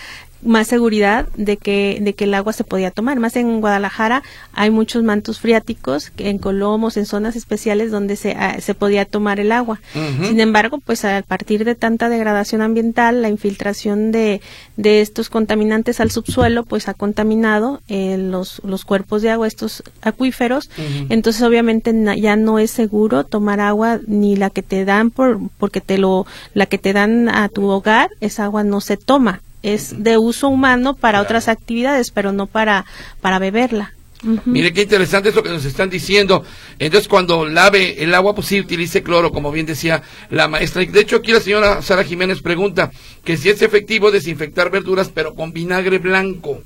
más 0.45 0.68
seguridad 0.68 1.26
de 1.36 1.57
que, 1.57 1.99
de 2.01 2.14
que 2.14 2.24
el 2.24 2.34
agua 2.34 2.53
se 2.53 2.64
podía 2.64 2.90
tomar. 2.90 3.18
Más 3.18 3.36
en 3.36 3.61
Guadalajara 3.61 4.22
hay 4.53 4.70
muchos 4.70 5.03
mantos 5.03 5.40
freáticos 5.40 6.12
en 6.18 6.38
Colomos, 6.38 6.97
en 6.97 7.07
zonas 7.07 7.36
especiales 7.36 7.90
donde 7.90 8.16
se, 8.16 8.32
ah, 8.32 8.61
se 8.61 8.74
podía 8.74 9.05
tomar 9.05 9.40
el 9.40 9.53
agua. 9.53 9.80
Sin 9.92 10.40
embargo, 10.40 10.78
pues 10.84 11.05
a 11.05 11.22
partir 11.22 11.64
de 11.64 11.74
tanta 11.74 12.09
degradación 12.09 12.62
ambiental, 12.62 13.22
la 13.22 13.28
infiltración 13.28 14.12
de, 14.12 14.40
de 14.76 15.01
estos 15.01 15.28
contaminantes 15.28 16.01
al 16.01 16.11
subsuelo, 16.11 16.64
pues 16.64 16.88
ha 16.88 16.95
contaminado 16.95 17.80
eh, 17.88 18.16
los, 18.18 18.61
los 18.64 18.84
cuerpos 18.84 19.22
de 19.22 19.30
agua, 19.30 19.47
estos 19.47 19.82
acuíferos. 20.03 20.70
Entonces, 21.09 21.42
obviamente, 21.42 21.92
ya 22.20 22.36
no 22.36 22.59
es 22.59 22.70
seguro 22.70 23.24
tomar 23.24 23.61
agua 23.61 24.01
ni 24.07 24.36
la 24.36 24.51
que 24.51 24.62
te 24.62 24.84
dan 24.84 25.11
por, 25.11 25.38
porque 25.59 25.80
te 25.80 25.99
lo, 25.99 26.26
la 26.53 26.66
que 26.66 26.78
te 26.78 26.92
dan 26.92 27.28
a 27.28 27.49
tu 27.49 27.66
hogar, 27.68 28.11
esa 28.20 28.45
agua 28.45 28.64
no 28.64 28.80
se 28.80 28.97
toma 28.97 29.40
es 29.64 30.04
de 30.04 30.18
uso 30.18 30.48
humano 30.48 30.94
para 30.94 31.22
otras 31.22 31.48
actividades, 31.48 32.10
pero 32.10 32.32
no 32.32 32.46
para, 32.46 32.84
para 33.20 33.38
beberla. 33.38 33.92
Mire 34.44 34.72
qué 34.72 34.82
interesante 34.82 35.30
es 35.30 35.34
lo 35.34 35.42
que 35.42 35.50
nos 35.50 35.64
están 35.64 35.90
diciendo. 35.90 36.44
Entonces, 36.78 37.08
cuando 37.08 37.46
lave 37.46 38.02
el 38.02 38.14
agua, 38.14 38.34
pues 38.34 38.46
sí 38.46 38.60
utilice 38.60 39.02
cloro, 39.02 39.32
como 39.32 39.52
bien 39.52 39.66
decía 39.66 40.02
la 40.30 40.48
maestra. 40.48 40.84
De 40.84 41.00
hecho, 41.00 41.16
aquí 41.16 41.32
la 41.32 41.40
señora 41.40 41.82
Sara 41.82 42.04
Jiménez 42.04 42.40
pregunta 42.40 42.90
que 43.22 43.36
si 43.36 43.50
es 43.50 43.60
efectivo 43.60 44.10
desinfectar 44.10 44.70
verduras, 44.70 45.10
pero 45.12 45.34
con 45.34 45.52
vinagre 45.52 45.98
blanco. 45.98 46.62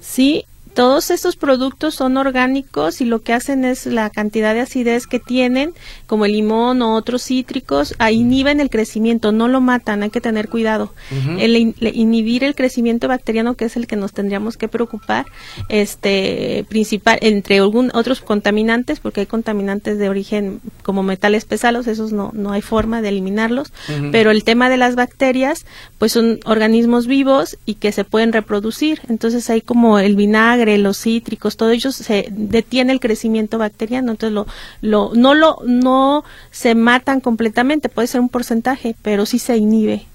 Sí, 0.00 0.44
todos 0.76 1.10
estos 1.10 1.36
productos 1.36 1.94
son 1.94 2.18
orgánicos 2.18 3.00
y 3.00 3.06
lo 3.06 3.22
que 3.22 3.32
hacen 3.32 3.64
es 3.64 3.86
la 3.86 4.10
cantidad 4.10 4.52
de 4.52 4.60
acidez 4.60 5.06
que 5.06 5.18
tienen, 5.18 5.72
como 6.06 6.26
el 6.26 6.32
limón 6.32 6.82
o 6.82 6.94
otros 6.94 7.22
cítricos, 7.22 7.94
inhiben 8.12 8.60
el 8.60 8.68
crecimiento, 8.68 9.32
no 9.32 9.48
lo 9.48 9.62
matan, 9.62 10.02
hay 10.02 10.10
que 10.10 10.20
tener 10.20 10.50
cuidado. 10.50 10.92
el, 11.38 11.74
inhibir 11.80 12.44
el 12.44 12.54
crecimiento 12.54 13.08
bacteriano, 13.08 13.54
que 13.54 13.64
es 13.64 13.76
el 13.76 13.86
que 13.86 13.96
nos 13.96 14.12
tendríamos 14.12 14.58
que 14.58 14.68
preocupar, 14.68 15.24
este 15.70 16.66
principal 16.68 17.18
entre 17.22 17.56
algún, 17.56 17.90
otros 17.94 18.20
contaminantes, 18.20 19.00
porque 19.00 19.20
hay 19.20 19.26
contaminantes 19.26 19.96
de 19.96 20.10
origen 20.10 20.60
como 20.82 21.02
metales 21.02 21.46
pesados, 21.46 21.86
esos 21.86 22.12
no, 22.12 22.32
no 22.34 22.52
hay 22.52 22.60
forma 22.60 23.00
de 23.00 23.08
eliminarlos, 23.08 23.72
pero 24.12 24.30
el 24.30 24.44
tema 24.44 24.68
de 24.68 24.76
las 24.76 24.94
bacterias, 24.94 25.64
pues 25.96 26.12
son 26.12 26.38
organismos 26.44 27.06
vivos 27.06 27.56
y 27.64 27.76
que 27.76 27.92
se 27.92 28.04
pueden 28.04 28.34
reproducir, 28.34 29.00
entonces 29.08 29.48
hay 29.48 29.62
como 29.62 29.98
el 29.98 30.16
vinagre, 30.16 30.65
los 30.78 31.00
cítricos, 31.00 31.56
todo 31.56 31.70
ello 31.70 31.92
se 31.92 32.28
detiene 32.30 32.92
el 32.92 33.00
crecimiento 33.00 33.58
bacteriano, 33.58 34.10
entonces 34.12 34.34
lo, 34.34 34.46
lo, 34.80 35.12
no 35.14 35.34
lo, 35.34 35.58
no 35.64 36.24
se 36.50 36.74
matan 36.74 37.20
completamente, 37.20 37.88
puede 37.88 38.08
ser 38.08 38.20
un 38.20 38.28
porcentaje, 38.28 38.94
pero 39.02 39.26
sí 39.26 39.38
se 39.38 39.56
inhibe. 39.56 40.06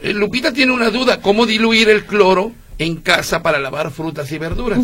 Eh, 0.00 0.12
Lupita 0.12 0.52
tiene 0.52 0.72
una 0.72 0.90
duda, 0.90 1.20
¿cómo 1.20 1.46
diluir 1.46 1.88
el 1.88 2.04
cloro 2.04 2.52
en 2.78 2.96
casa 2.96 3.42
para 3.42 3.58
lavar 3.58 3.90
frutas 3.90 4.30
y 4.32 4.38
verduras? 4.38 4.80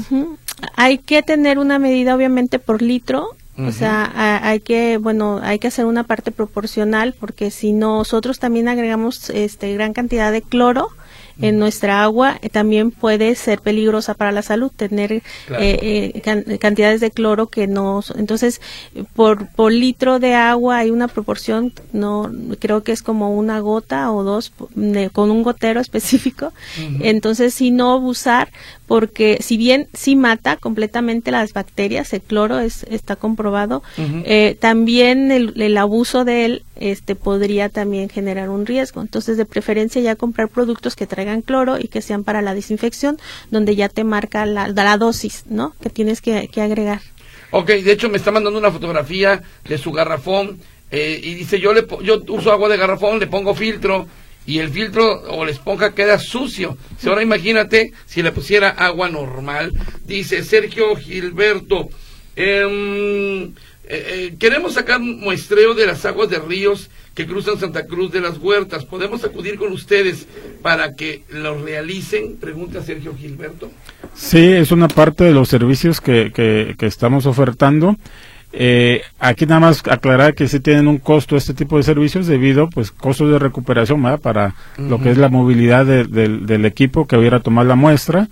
Hay 0.76 0.98
que 0.98 1.22
tener 1.22 1.58
una 1.58 1.78
medida 1.78 2.14
obviamente 2.14 2.58
por 2.58 2.82
litro 2.82 3.30
O 3.56 3.70
sea, 3.70 4.10
hay 4.42 4.58
que, 4.60 4.98
bueno, 4.98 5.40
hay 5.42 5.60
que 5.60 5.68
hacer 5.68 5.84
una 5.84 6.02
parte 6.02 6.32
proporcional 6.32 7.14
porque 7.18 7.52
si 7.52 7.72
nosotros 7.72 8.40
también 8.40 8.66
agregamos 8.66 9.30
este 9.30 9.72
gran 9.74 9.92
cantidad 9.92 10.32
de 10.32 10.42
cloro, 10.42 10.88
en 11.40 11.58
nuestra 11.58 12.02
agua 12.02 12.38
eh, 12.42 12.48
también 12.48 12.90
puede 12.90 13.34
ser 13.34 13.60
peligrosa 13.60 14.14
para 14.14 14.32
la 14.32 14.42
salud, 14.42 14.70
tener 14.74 15.12
eh, 15.12 15.22
eh, 15.48 16.58
cantidades 16.58 17.00
de 17.00 17.10
cloro 17.10 17.48
que 17.48 17.66
no. 17.66 18.02
Entonces, 18.16 18.60
por, 19.14 19.48
por 19.48 19.72
litro 19.72 20.18
de 20.18 20.34
agua 20.34 20.78
hay 20.78 20.90
una 20.90 21.08
proporción, 21.08 21.72
no 21.92 22.30
creo 22.60 22.82
que 22.82 22.92
es 22.92 23.02
como 23.02 23.34
una 23.34 23.60
gota 23.60 24.12
o 24.12 24.22
dos 24.22 24.52
con 25.12 25.30
un 25.30 25.42
gotero 25.42 25.80
específico. 25.80 26.52
Entonces, 27.00 27.54
si 27.54 27.70
no 27.70 27.92
abusar, 27.92 28.50
porque 28.86 29.38
si 29.40 29.56
bien 29.56 29.88
sí 29.94 30.16
mata 30.16 30.56
completamente 30.56 31.30
las 31.30 31.52
bacterias, 31.52 32.12
el 32.12 32.20
cloro 32.20 32.58
es, 32.60 32.84
está 32.84 33.16
comprobado, 33.16 33.82
también 34.60 35.32
el, 35.32 35.60
el 35.60 35.76
abuso 35.76 36.24
de 36.24 36.44
él 36.44 36.62
este 36.76 37.14
podría 37.14 37.68
también 37.68 38.08
generar 38.08 38.50
un 38.50 38.66
riesgo. 38.66 39.00
Entonces, 39.00 39.36
de 39.36 39.44
preferencia 39.44 40.02
ya 40.02 40.16
comprar 40.16 40.48
productos 40.48 40.96
que 40.96 41.06
traigan 41.24 41.42
cloro 41.42 41.78
y 41.78 41.88
que 41.88 42.02
sean 42.02 42.22
para 42.22 42.42
la 42.42 42.54
desinfección, 42.54 43.18
donde 43.50 43.74
ya 43.76 43.88
te 43.88 44.04
marca 44.04 44.44
la, 44.44 44.68
la 44.68 44.98
dosis, 44.98 45.44
¿no? 45.48 45.74
Que 45.82 45.88
tienes 45.88 46.20
que, 46.20 46.48
agregar. 46.56 47.00
Ok, 47.50 47.68
de 47.68 47.92
hecho 47.92 48.08
me 48.10 48.18
está 48.18 48.30
mandando 48.30 48.58
una 48.58 48.70
fotografía 48.70 49.42
de 49.66 49.78
su 49.78 49.92
garrafón 49.92 50.58
eh, 50.90 51.18
y 51.22 51.34
dice 51.34 51.60
yo 51.60 51.72
le 51.72 51.86
yo 52.02 52.22
uso 52.28 52.52
agua 52.52 52.68
de 52.68 52.76
garrafón, 52.76 53.20
le 53.20 53.26
pongo 53.26 53.54
filtro 53.54 54.06
y 54.46 54.58
el 54.58 54.70
filtro 54.70 55.22
o 55.28 55.44
la 55.44 55.50
esponja 55.50 55.94
queda 55.94 56.18
sucio. 56.18 56.76
Si 56.98 57.08
ahora 57.08 57.22
imagínate 57.22 57.92
si 58.06 58.22
le 58.22 58.32
pusiera 58.32 58.70
agua 58.70 59.08
normal. 59.08 59.72
Dice 60.04 60.42
Sergio 60.42 60.94
Gilberto, 60.96 61.88
em, 62.36 63.54
eh, 63.86 64.30
eh, 64.30 64.34
queremos 64.38 64.74
sacar 64.74 65.00
un 65.00 65.20
muestreo 65.20 65.74
de 65.74 65.86
las 65.86 66.04
aguas 66.04 66.30
de 66.30 66.38
ríos 66.38 66.90
que 67.14 67.26
cruzan 67.26 67.58
Santa 67.58 67.86
Cruz 67.86 68.12
de 68.12 68.20
las 68.20 68.38
Huertas. 68.38 68.84
Podemos 68.84 69.24
acudir 69.24 69.56
con 69.56 69.72
ustedes 69.72 70.26
para 70.62 70.94
que 70.94 71.22
los 71.28 71.60
realicen? 71.60 72.36
Pregunta 72.36 72.82
Sergio 72.82 73.14
Gilberto. 73.16 73.70
Sí, 74.14 74.44
es 74.52 74.72
una 74.72 74.88
parte 74.88 75.24
de 75.24 75.32
los 75.32 75.48
servicios 75.48 76.00
que, 76.00 76.32
que, 76.34 76.74
que 76.78 76.86
estamos 76.86 77.26
ofertando. 77.26 77.96
Eh, 78.56 79.02
aquí 79.18 79.46
nada 79.46 79.60
más 79.60 79.82
aclarar 79.88 80.34
que 80.34 80.46
sí 80.46 80.60
tienen 80.60 80.86
un 80.86 80.98
costo 80.98 81.36
este 81.36 81.54
tipo 81.54 81.76
de 81.76 81.82
servicios 81.82 82.28
debido, 82.28 82.70
pues, 82.70 82.92
costos 82.92 83.32
de 83.32 83.40
recuperación 83.40 84.00
para 84.20 84.54
lo 84.78 85.00
que 85.00 85.10
es 85.10 85.18
la 85.18 85.28
movilidad 85.28 85.84
del 85.84 86.64
equipo 86.64 87.06
que 87.06 87.16
hubiera 87.16 87.40
tomar 87.40 87.66
la 87.66 87.74
muestra, 87.74 88.28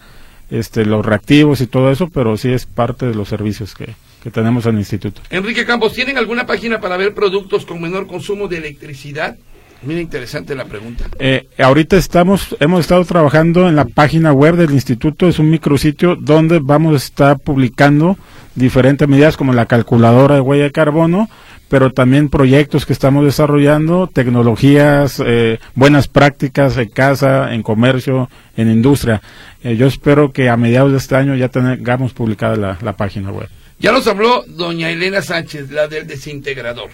este, 0.49 0.87
los 0.87 1.05
reactivos 1.05 1.61
y 1.61 1.67
todo 1.67 1.91
eso, 1.91 2.09
pero 2.09 2.37
sí 2.37 2.53
es 2.53 2.67
parte 2.67 3.07
de 3.07 3.17
los 3.17 3.29
servicios 3.29 3.75
que, 3.75 3.97
que 4.23 4.31
tenemos 4.31 4.65
en 4.67 4.75
el 4.75 4.81
instituto. 4.81 5.21
Enrique 5.31 5.65
Campos, 5.65 5.93
¿tienen 5.93 6.17
alguna 6.17 6.47
página 6.47 6.81
para 6.81 6.97
ver 6.97 7.15
productos 7.15 7.67
con 7.67 7.81
menor 7.81 8.07
consumo 8.07 8.49
de 8.49 8.59
electricidad? 8.59 9.37
Mira, 9.85 10.01
interesante 10.01 10.55
la 10.55 10.65
pregunta. 10.65 11.07
Eh, 11.19 11.49
ahorita 11.59 11.97
estamos, 11.97 12.57
hemos 12.61 12.81
estado 12.81 13.05
trabajando 13.05 13.69
en 13.69 13.75
la 13.75 13.85
página 13.85 14.33
web 14.33 14.55
del 14.55 14.71
instituto, 14.71 15.27
es 15.27 15.41
un 15.41 15.51
micrositio 15.51 16.15
donde 16.15 16.61
vamos 16.61 16.95
a 16.95 16.97
estar 16.99 17.39
publicando 17.41 18.17
diferentes 18.55 19.09
medidas 19.09 19.37
como 19.37 19.53
la 19.53 19.67
calculadora 19.67 20.37
de 20.37 20.41
huella 20.41 20.65
de 20.65 20.71
carbono, 20.71 21.29
pero 21.69 21.91
también 21.91 22.29
proyectos 22.29 22.87
que 22.87 22.93
estamos 22.93 23.25
desarrollando, 23.25 24.07
tecnologías, 24.07 25.21
eh, 25.25 25.59
buenas 25.75 26.07
prácticas 26.07 26.77
en 26.77 26.91
casa, 26.91 27.53
en 27.53 27.65
comercio, 27.65 28.31
en 28.57 28.71
industria. 28.71 29.21
Eh, 29.65 29.77
yo 29.77 29.87
espero 29.89 30.33
que 30.33 30.49
a 30.49 30.57
mediados 30.57 30.93
de 30.93 30.99
este 30.99 31.17
año 31.17 31.35
ya 31.35 31.49
tengamos 31.49 32.13
publicada 32.13 32.55
la, 32.57 32.79
la 32.83 32.93
página 32.93 33.33
web. 33.33 33.49
Ya 33.83 33.91
nos 33.91 34.07
habló 34.07 34.45
doña 34.47 34.91
Elena 34.91 35.23
Sánchez, 35.23 35.73
la 35.73 35.89
del 35.89 36.07
desintegrador. 36.07 36.91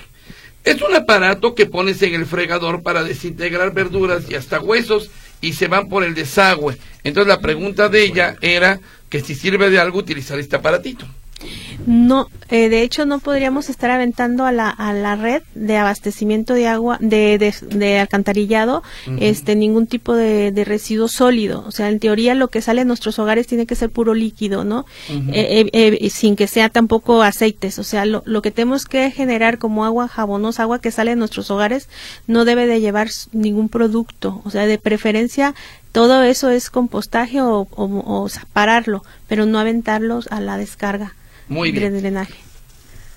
Es 0.65 0.81
un 0.81 0.97
aparato 0.97 1.55
que 1.55 1.67
pones 1.67 2.01
en 2.01 2.15
el 2.15 2.25
fregador 2.25 2.83
para 2.83 3.05
desintegrar 3.05 3.75
verduras 3.75 4.25
y 4.31 4.37
hasta 4.37 4.59
huesos 4.59 5.11
y 5.43 5.53
se 5.53 5.69
van 5.69 5.91
por 5.91 6.03
el 6.03 6.15
desagüe. 6.15 6.79
Entonces 7.05 7.29
la 7.29 7.43
pregunta 7.43 7.91
de 7.91 8.05
ella 8.05 8.37
era 8.41 8.81
que 9.11 9.21
si 9.21 9.35
sirve 9.35 9.69
de 9.69 9.79
algo 9.79 9.99
utilizar 9.99 10.39
este 10.39 10.57
aparatito. 10.57 11.07
No, 11.87 12.29
eh, 12.51 12.69
de 12.69 12.83
hecho 12.83 13.07
no 13.07 13.19
podríamos 13.19 13.69
estar 13.69 13.91
aventando 13.91 14.45
a 14.45 14.53
la, 14.53 14.69
a 14.69 14.93
la 14.93 15.17
red 15.17 15.43
de 15.55 15.77
abastecimiento 15.77 16.55
de 16.55 16.67
agua, 16.67 16.99
de, 17.01 17.55
de, 17.71 17.99
alcantarillado, 17.99 18.83
este, 19.21 19.55
ningún 19.55 19.87
tipo 19.87 20.15
de, 20.15 20.51
de, 20.51 20.65
residuo 20.65 21.09
sólido. 21.09 21.65
O 21.67 21.71
sea, 21.71 21.89
en 21.89 22.01
teoría 22.01 22.35
lo 22.35 22.49
que 22.49 22.63
sale 22.63 22.83
de 22.83 22.85
nuestros 22.85 23.19
hogares 23.19 23.47
tiene 23.47 23.67
que 23.67 23.75
ser 23.75 23.91
puro 23.91 24.15
líquido, 24.15 24.65
¿no? 24.65 24.87
Eh, 25.09 25.69
eh, 25.73 26.11
sin 26.11 26.37
que 26.37 26.47
sea 26.47 26.69
tampoco 26.69 27.23
aceites. 27.23 27.79
O 27.79 27.85
sea, 27.85 28.05
lo, 28.05 28.23
lo 28.27 28.43
que 28.43 28.51
tenemos 28.51 28.85
que 28.85 29.11
generar 29.11 29.59
como 29.59 29.85
agua 29.85 30.09
jabonosa, 30.09 30.63
agua 30.63 30.81
que 30.81 30.91
sale 30.91 31.13
de 31.13 31.17
nuestros 31.17 31.51
hogares, 31.51 31.89
no 32.27 32.45
debe 32.45 32.67
de 32.67 32.81
llevar 32.81 33.09
ningún 33.33 33.69
producto. 33.69 34.43
O 34.45 34.51
sea, 34.51 34.67
de 34.67 34.79
preferencia 34.79 35.55
todo 35.93 36.23
eso 36.23 36.51
es 36.51 36.71
compostaje 36.71 37.41
o, 37.41 37.67
o, 37.71 38.23
o 38.23 38.29
separarlo, 38.29 39.03
pero 39.27 39.47
no 39.47 39.59
aventarlos 39.59 40.29
a 40.31 40.41
la 40.41 40.57
descarga. 40.57 41.15
Muy 41.49 41.73
bien. 41.73 41.99
drenaje. 41.99 42.35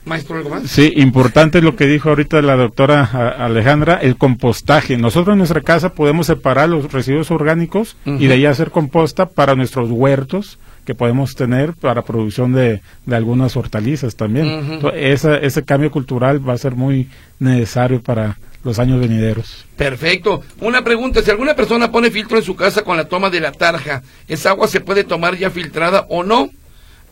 Maestro, 0.03 0.37
¿algo 0.37 0.49
más? 0.49 0.63
Sí, 0.63 0.93
importante 0.95 1.61
lo 1.61 1.75
que 1.75 1.85
dijo 1.85 2.09
ahorita 2.09 2.41
la 2.41 2.55
doctora 2.55 3.03
Alejandra, 3.37 3.95
el 4.01 4.17
compostaje. 4.17 4.97
Nosotros 4.97 5.33
en 5.35 5.37
nuestra 5.37 5.61
casa 5.61 5.93
podemos 5.93 6.25
separar 6.25 6.69
los 6.69 6.91
residuos 6.91 7.29
orgánicos 7.29 7.97
y 8.05 8.25
de 8.25 8.33
ahí 8.33 8.45
hacer 8.45 8.71
composta 8.71 9.27
para 9.27 9.55
nuestros 9.55 9.91
huertos 9.91 10.57
que 10.85 10.95
podemos 10.95 11.35
tener 11.35 11.73
para 11.73 12.01
producción 12.01 12.53
de, 12.53 12.81
de 13.05 13.15
algunas 13.15 13.55
hortalizas 13.55 14.15
también. 14.15 14.79
ese 14.95 15.63
cambio 15.63 15.91
cultural 15.91 16.47
va 16.47 16.53
a 16.53 16.57
ser 16.57 16.75
muy 16.75 17.07
necesario 17.37 18.01
para 18.01 18.39
los 18.63 18.79
años 18.79 18.99
venideros. 18.99 19.65
Perfecto. 19.75 20.43
Una 20.59 20.83
pregunta, 20.83 21.21
si 21.21 21.31
alguna 21.31 21.55
persona 21.55 21.91
pone 21.91 22.11
filtro 22.11 22.37
en 22.37 22.43
su 22.43 22.55
casa 22.55 22.83
con 22.83 22.97
la 22.97 23.05
toma 23.05 23.29
de 23.29 23.39
la 23.39 23.51
tarja, 23.51 24.01
¿esa 24.27 24.49
agua 24.51 24.67
se 24.67 24.81
puede 24.81 25.03
tomar 25.03 25.35
ya 25.37 25.49
filtrada 25.49 26.05
o 26.09 26.23
no? 26.23 26.49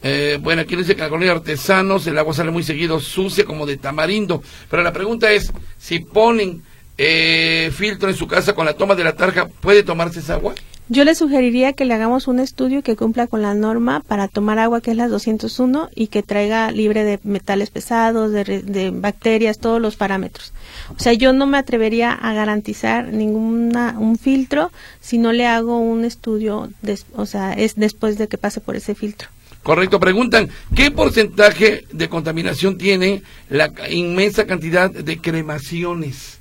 Eh, 0.01 0.37
bueno, 0.41 0.61
aquí 0.61 0.75
dice 0.75 0.95
que 0.95 1.03
en 1.03 1.09
colonia 1.09 1.33
artesanos 1.33 2.07
el 2.07 2.17
agua 2.17 2.33
sale 2.33 2.51
muy 2.51 2.63
seguido 2.63 2.99
sucia 2.99 3.45
como 3.45 3.65
de 3.65 3.77
tamarindo. 3.77 4.41
Pero 4.69 4.83
la 4.83 4.93
pregunta 4.93 5.31
es, 5.31 5.51
si 5.77 5.99
ponen 5.99 6.61
eh, 6.97 7.71
filtro 7.73 8.09
en 8.09 8.15
su 8.15 8.27
casa 8.27 8.53
con 8.53 8.65
la 8.65 8.73
toma 8.73 8.95
de 8.95 9.03
la 9.03 9.15
tarja, 9.15 9.47
¿puede 9.47 9.83
tomarse 9.83 10.19
esa 10.19 10.35
agua? 10.35 10.55
Yo 10.91 11.03
le 11.03 11.13
sugeriría 11.13 11.73
que 11.73 11.85
le 11.85 11.93
hagamos 11.93 12.27
un 12.27 12.39
estudio 12.39 12.81
que 12.81 12.95
cumpla 12.95 13.27
con 13.27 13.43
la 13.43 13.53
norma 13.53 13.99
para 14.07 14.27
tomar 14.27 14.57
agua 14.57 14.81
que 14.81 14.89
es 14.89 14.97
la 14.97 15.07
201 15.07 15.91
y 15.93 16.07
que 16.07 16.23
traiga 16.23 16.71
libre 16.71 17.03
de 17.03 17.19
metales 17.21 17.69
pesados, 17.69 18.31
de, 18.31 18.91
bacterias, 18.91 19.59
todos 19.59 19.79
los 19.79 19.97
parámetros. 19.97 20.51
O 20.97 20.99
sea, 20.99 21.13
yo 21.13 21.31
no 21.31 21.45
me 21.45 21.59
atrevería 21.59 22.11
a 22.11 22.33
garantizar 22.33 23.13
ninguna 23.13 23.97
un 23.99 24.17
filtro 24.17 24.71
si 24.99 25.19
no 25.19 25.31
le 25.31 25.45
hago 25.45 25.77
un 25.77 26.05
estudio, 26.05 26.69
o 27.15 27.25
sea, 27.27 27.53
es 27.53 27.75
después 27.75 28.17
de 28.17 28.27
que 28.27 28.39
pase 28.39 28.59
por 28.59 28.75
ese 28.75 28.95
filtro. 28.95 29.29
Correcto, 29.63 29.99
preguntan, 29.99 30.49
¿qué 30.75 30.89
porcentaje 30.89 31.85
de 31.91 32.09
contaminación 32.09 32.77
tiene 32.77 33.21
la 33.49 33.71
inmensa 33.89 34.45
cantidad 34.45 34.89
de 34.89 35.19
cremaciones 35.19 36.39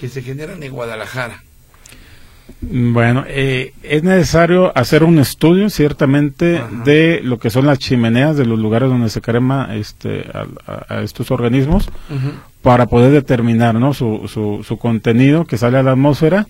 que 0.00 0.08
se 0.08 0.22
generan 0.22 0.62
en 0.62 0.72
Guadalajara? 0.72 1.42
Bueno, 2.60 3.24
eh, 3.28 3.72
es 3.82 4.02
necesario 4.02 4.76
hacer 4.76 5.04
un 5.04 5.18
estudio, 5.18 5.68
ciertamente, 5.68 6.62
de 6.84 7.20
lo 7.22 7.38
que 7.38 7.50
son 7.50 7.66
las 7.66 7.78
chimeneas 7.78 8.36
de 8.36 8.46
los 8.46 8.58
lugares 8.58 8.88
donde 8.88 9.10
se 9.10 9.20
crema 9.20 9.68
este, 9.74 10.24
a, 10.66 11.02
estos 11.02 11.30
organismos 11.30 11.90
para 12.62 12.86
poder 12.86 13.12
determinar 13.12 13.74
¿no? 13.74 13.94
su, 13.94 14.28
su, 14.28 14.64
su 14.66 14.78
contenido 14.78 15.44
que 15.44 15.58
sale 15.58 15.78
a 15.78 15.82
la 15.82 15.92
atmósfera 15.92 16.46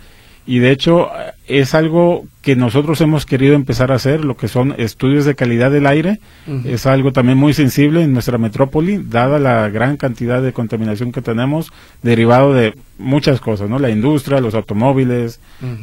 y 0.48 0.60
de 0.60 0.70
hecho 0.70 1.10
es 1.46 1.74
algo 1.74 2.26
que 2.40 2.56
nosotros 2.56 3.02
hemos 3.02 3.26
querido 3.26 3.54
empezar 3.54 3.92
a 3.92 3.96
hacer, 3.96 4.24
lo 4.24 4.38
que 4.38 4.48
son 4.48 4.74
estudios 4.78 5.26
de 5.26 5.34
calidad 5.34 5.70
del 5.70 5.86
aire, 5.86 6.20
es 6.64 6.86
algo 6.86 7.12
también 7.12 7.36
muy 7.36 7.52
sensible 7.52 8.02
en 8.02 8.14
nuestra 8.14 8.38
metrópoli, 8.38 8.96
dada 8.96 9.38
la 9.38 9.68
gran 9.68 9.98
cantidad 9.98 10.40
de 10.40 10.54
contaminación 10.54 11.12
que 11.12 11.20
tenemos, 11.20 11.70
derivado 12.02 12.54
de 12.54 12.74
muchas 12.96 13.42
cosas, 13.42 13.68
¿no? 13.68 13.78
La 13.78 13.90
industria, 13.90 14.40
los 14.40 14.54
automóviles, 14.54 15.38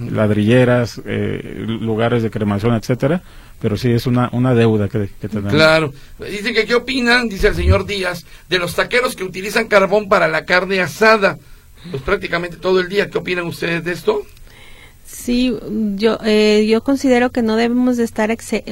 ladrilleras, 0.10 1.00
eh, 1.06 1.64
lugares 1.68 2.24
de 2.24 2.32
cremación, 2.32 2.74
etcétera, 2.74 3.22
pero 3.62 3.78
sí 3.78 3.92
es 3.92 4.08
una, 4.08 4.30
una 4.32 4.56
deuda 4.56 4.88
que, 4.88 5.12
que 5.22 5.30
tenemos. 5.30 5.54
Claro. 5.54 5.94
Dice 6.18 6.54
que 6.56 6.66
qué 6.66 6.74
opinan, 6.74 7.30
dice 7.30 7.50
el 7.50 7.56
señor 7.56 7.86
Díaz, 7.86 8.26
de 8.50 8.58
los 8.58 8.74
taqueros 8.74 9.16
que 9.16 9.26
utilizan 9.26 9.68
carbón 9.68 10.10
para 10.10 10.28
la 10.28 10.44
carne 10.44 10.82
asada, 10.82 11.38
pues 11.92 12.02
prácticamente 12.02 12.58
todo 12.58 12.80
el 12.80 12.90
día. 12.90 13.12
¿Qué 13.12 13.20
opinan 13.20 13.46
ustedes 13.46 13.84
de 13.84 13.92
esto? 13.92 14.26
Sí, 15.16 15.58
yo 15.96 16.20
eh, 16.24 16.68
yo 16.70 16.84
considero 16.84 17.32
que 17.32 17.42
no 17.42 17.56
debemos 17.56 17.96
de 17.96 18.04
estar 18.04 18.30
eh, 18.32 18.64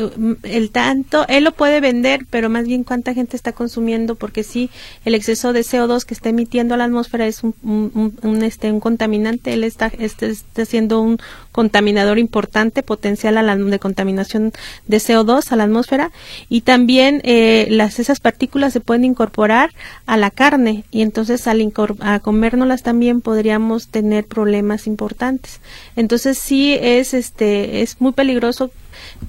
el 0.44 0.72
tanto, 0.72 1.26
él 1.30 1.46
lo 1.46 1.54
puede 1.54 1.80
vender, 1.80 2.28
pero 2.30 2.50
más 2.50 2.68
bien 2.68 2.84
cuánta 2.84 3.14
gente 3.14 3.38
está 3.38 3.54
consumiendo, 3.54 4.16
porque 4.16 4.44
sí, 4.44 4.70
el 5.06 5.16
exceso 5.16 5.54
de 5.54 5.62
CO2 5.62 6.04
que 6.04 6.14
está 6.14 6.30
emitiendo 6.30 6.74
a 6.74 6.78
la 6.78 6.84
atmósfera 6.84 7.28
es 7.28 7.44
un, 7.44 7.56
un, 7.64 8.44
este 8.44 8.72
un 8.72 8.82
contaminante, 8.82 9.54
él 9.54 9.64
está 9.64 9.88
este, 9.98 10.30
está 10.32 10.66
siendo 10.66 11.00
un 11.00 11.18
contaminador 11.54 12.20
importante, 12.20 12.84
potencial 12.84 13.38
a 13.38 13.44
la 13.44 13.56
de 13.56 13.80
contaminación 13.80 14.52
de 14.88 14.98
CO2 14.98 15.52
a 15.52 15.56
la 15.56 15.64
atmósfera 15.64 16.12
y 16.50 16.62
también 16.62 17.22
eh, 17.24 17.68
las 17.70 18.00
esas 18.00 18.20
partículas 18.20 18.74
se 18.74 18.82
pueden 18.82 19.06
incorporar 19.06 19.72
a 20.06 20.18
la 20.18 20.32
carne 20.32 20.84
y 20.92 21.04
entonces 21.04 21.48
al 21.48 21.64
a 22.02 22.20
comérnoslas 22.20 22.84
también 22.84 23.22
podríamos 23.22 23.88
tener 23.88 24.26
problemas 24.26 24.88
importantes. 24.88 25.62
Entonces 25.96 26.38
sí 26.38 26.78
es 26.82 27.14
este 27.14 27.82
es 27.82 28.02
muy 28.02 28.12
peligroso 28.12 28.72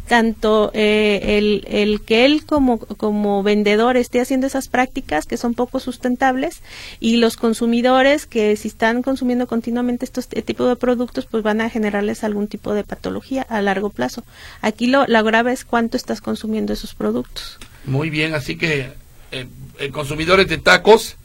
tanto 0.08 0.70
eh, 0.74 1.38
el, 1.38 1.64
el, 1.68 2.00
que 2.02 2.24
él 2.24 2.44
como, 2.44 2.78
como 2.78 3.42
vendedor 3.42 3.96
esté 3.96 4.20
haciendo 4.20 4.46
esas 4.46 4.68
prácticas 4.68 5.26
que 5.26 5.36
son 5.36 5.54
poco 5.54 5.80
sustentables 5.80 6.60
y 7.00 7.16
los 7.16 7.36
consumidores 7.36 8.26
que 8.26 8.56
si 8.56 8.68
están 8.68 9.02
consumiendo 9.02 9.46
continuamente 9.46 10.04
estos 10.04 10.28
tipos 10.28 10.68
de 10.68 10.76
productos 10.76 11.26
pues 11.26 11.42
van 11.42 11.60
a 11.60 11.70
generarles 11.70 12.24
algún 12.24 12.48
tipo 12.48 12.74
de 12.74 12.84
patología 12.84 13.42
a 13.42 13.60
largo 13.62 13.90
plazo. 13.90 14.24
Aquí 14.60 14.86
lo, 14.86 15.06
la 15.06 15.22
grave 15.22 15.52
es 15.52 15.64
cuánto 15.64 15.96
estás 15.96 16.20
consumiendo 16.20 16.72
esos 16.72 16.94
productos. 16.94 17.58
Muy 17.84 18.10
bien, 18.10 18.34
así 18.34 18.56
que 18.56 18.92
eh, 19.32 19.46
consumidores 19.90 20.48
de 20.48 20.58
tacos 20.58 21.16